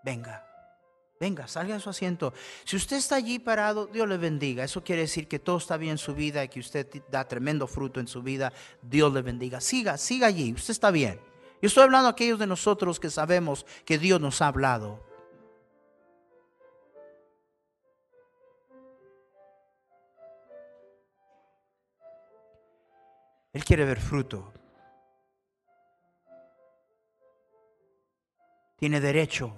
Venga, 0.05 0.47
venga, 1.21 1.47
salga 1.49 1.75
de 1.75 1.81
su 1.81 1.91
asiento. 1.91 2.33
Si 2.65 2.77
usted 2.77 2.97
está 2.97 3.17
allí 3.17 3.39
parado, 3.39 3.87
Dios 3.87 4.09
le 4.09 4.17
bendiga. 4.17 4.65
Eso 4.65 4.83
quiere 4.83 5.03
decir 5.03 5.29
que 5.29 5.39
todo 5.39 5.59
está 5.59 5.77
bien 5.77 5.93
en 5.93 5.99
su 5.99 6.15
vida 6.15 6.45
y 6.45 6.49
que 6.49 6.61
usted 6.61 6.87
da 7.11 7.27
tremendo 7.27 7.67
fruto 7.67 8.01
en 8.01 8.09
su 8.09 8.23
vida. 8.23 8.53
Dios 8.83 9.13
le 9.13 9.23
bendiga. 9.23 9.61
Siga, 9.61 9.99
siga 9.99 10.27
allí. 10.27 10.53
Usted 10.53 10.73
está 10.73 10.91
bien. 10.91 11.21
Yo 11.61 11.67
estoy 11.67 11.83
hablando 11.85 12.09
a 12.09 12.13
aquellos 12.13 12.39
de 12.39 12.47
nosotros 12.47 13.01
que 13.01 13.11
sabemos 13.11 13.67
que 13.85 13.99
Dios 13.99 14.21
nos 14.21 14.41
ha 14.43 14.49
hablado. 14.49 15.05
Él 23.53 23.65
quiere 23.65 23.85
ver 23.85 23.99
fruto. 23.99 24.53
Tiene 28.77 29.01
derecho, 29.01 29.57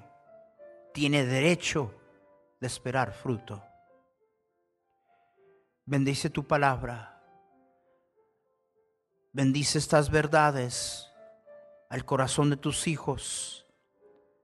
tiene 0.92 1.24
derecho 1.24 1.94
de 2.60 2.66
esperar 2.66 3.12
fruto. 3.12 3.62
Bendice 5.84 6.30
tu 6.30 6.46
palabra. 6.46 7.20
Bendice 9.32 9.78
estas 9.78 10.10
verdades 10.10 11.10
al 11.88 12.04
corazón 12.04 12.50
de 12.50 12.56
tus 12.56 12.86
hijos 12.86 13.66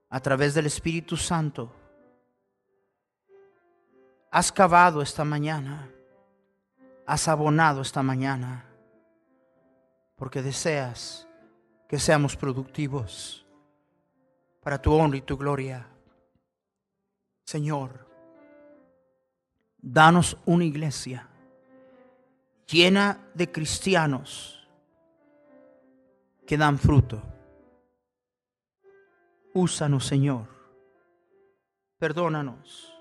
a 0.09 0.21
través 0.21 0.55
del 0.55 0.67
Espíritu 0.67 1.17
Santo. 1.17 1.73
Has 4.31 4.53
cavado 4.53 5.03
esta 5.03 5.25
mañana, 5.25 5.91
has 7.07 7.29
abonado 7.29 7.83
esta 7.83 8.03
mañana 8.03 8.67
porque 10.17 10.43
deseas 10.43 11.27
que 11.89 11.99
seamos 11.99 12.37
productivos 12.37 13.47
para 14.63 14.81
tu 14.81 14.93
honra 14.93 15.19
y 15.19 15.23
tu 15.23 15.37
gloria. 15.37 15.87
Señor, 17.47 18.07
danos 19.79 20.37
una 20.45 20.65
iglesia 20.65 21.29
llena 22.67 23.31
de 23.35 23.51
cristianos 23.51 24.69
que 26.45 26.59
dan 26.59 26.79
fruto. 26.79 27.23
Úsanos, 29.55 30.05
Señor. 30.05 30.49
Perdónanos. 31.99 32.93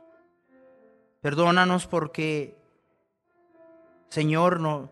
Perdónanos 1.22 1.88
porque 1.88 2.56
Señor, 4.10 4.62
no, 4.62 4.92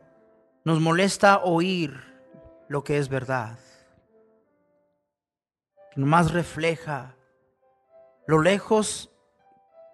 nos 0.65 0.81
molesta 0.81 1.43
oír 1.43 1.97
lo 2.67 2.83
que 2.83 2.97
es 2.97 3.07
verdad, 3.07 3.57
que 5.91 6.01
nomás 6.01 6.33
refleja 6.33 7.15
lo 8.25 8.41
lejos 8.41 9.12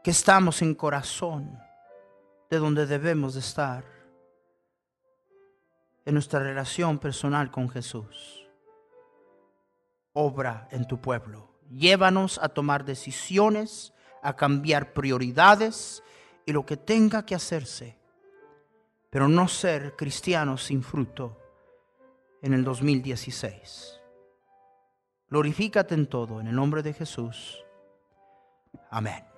que 0.04 0.12
estamos 0.12 0.62
en 0.62 0.76
corazón 0.76 1.60
de 2.50 2.58
donde 2.58 2.86
debemos 2.86 3.34
de 3.34 3.42
estar 3.42 3.84
en 6.06 6.14
nuestra 6.14 6.40
relación 6.40 6.98
personal 6.98 7.52
con 7.52 7.70
Jesús. 7.70 8.48
Obra 10.14 10.68
en 10.72 10.88
tu 10.88 11.00
pueblo. 11.00 11.50
Llévanos 11.70 12.40
a 12.42 12.50
tomar 12.50 12.86
decisiones, 12.86 13.94
a 14.24 14.36
cambiar 14.36 14.94
prioridades 14.94 16.02
y 16.46 16.52
lo 16.52 16.66
que 16.66 16.78
tenga 16.78 17.26
que 17.26 17.36
hacerse, 17.36 18.00
pero 19.12 19.28
no 19.28 19.48
ser 19.48 19.96
cristianos 19.96 20.64
sin 20.64 20.82
fruto 20.82 21.38
en 22.42 22.54
el 22.54 22.64
2016. 22.64 24.00
Glorifícate 25.30 25.94
en 25.94 26.08
todo, 26.08 26.42
en 26.42 26.48
el 26.48 26.56
nombre 26.56 26.82
de 26.82 26.94
Jesús. 26.94 27.64
Amén. 28.90 29.29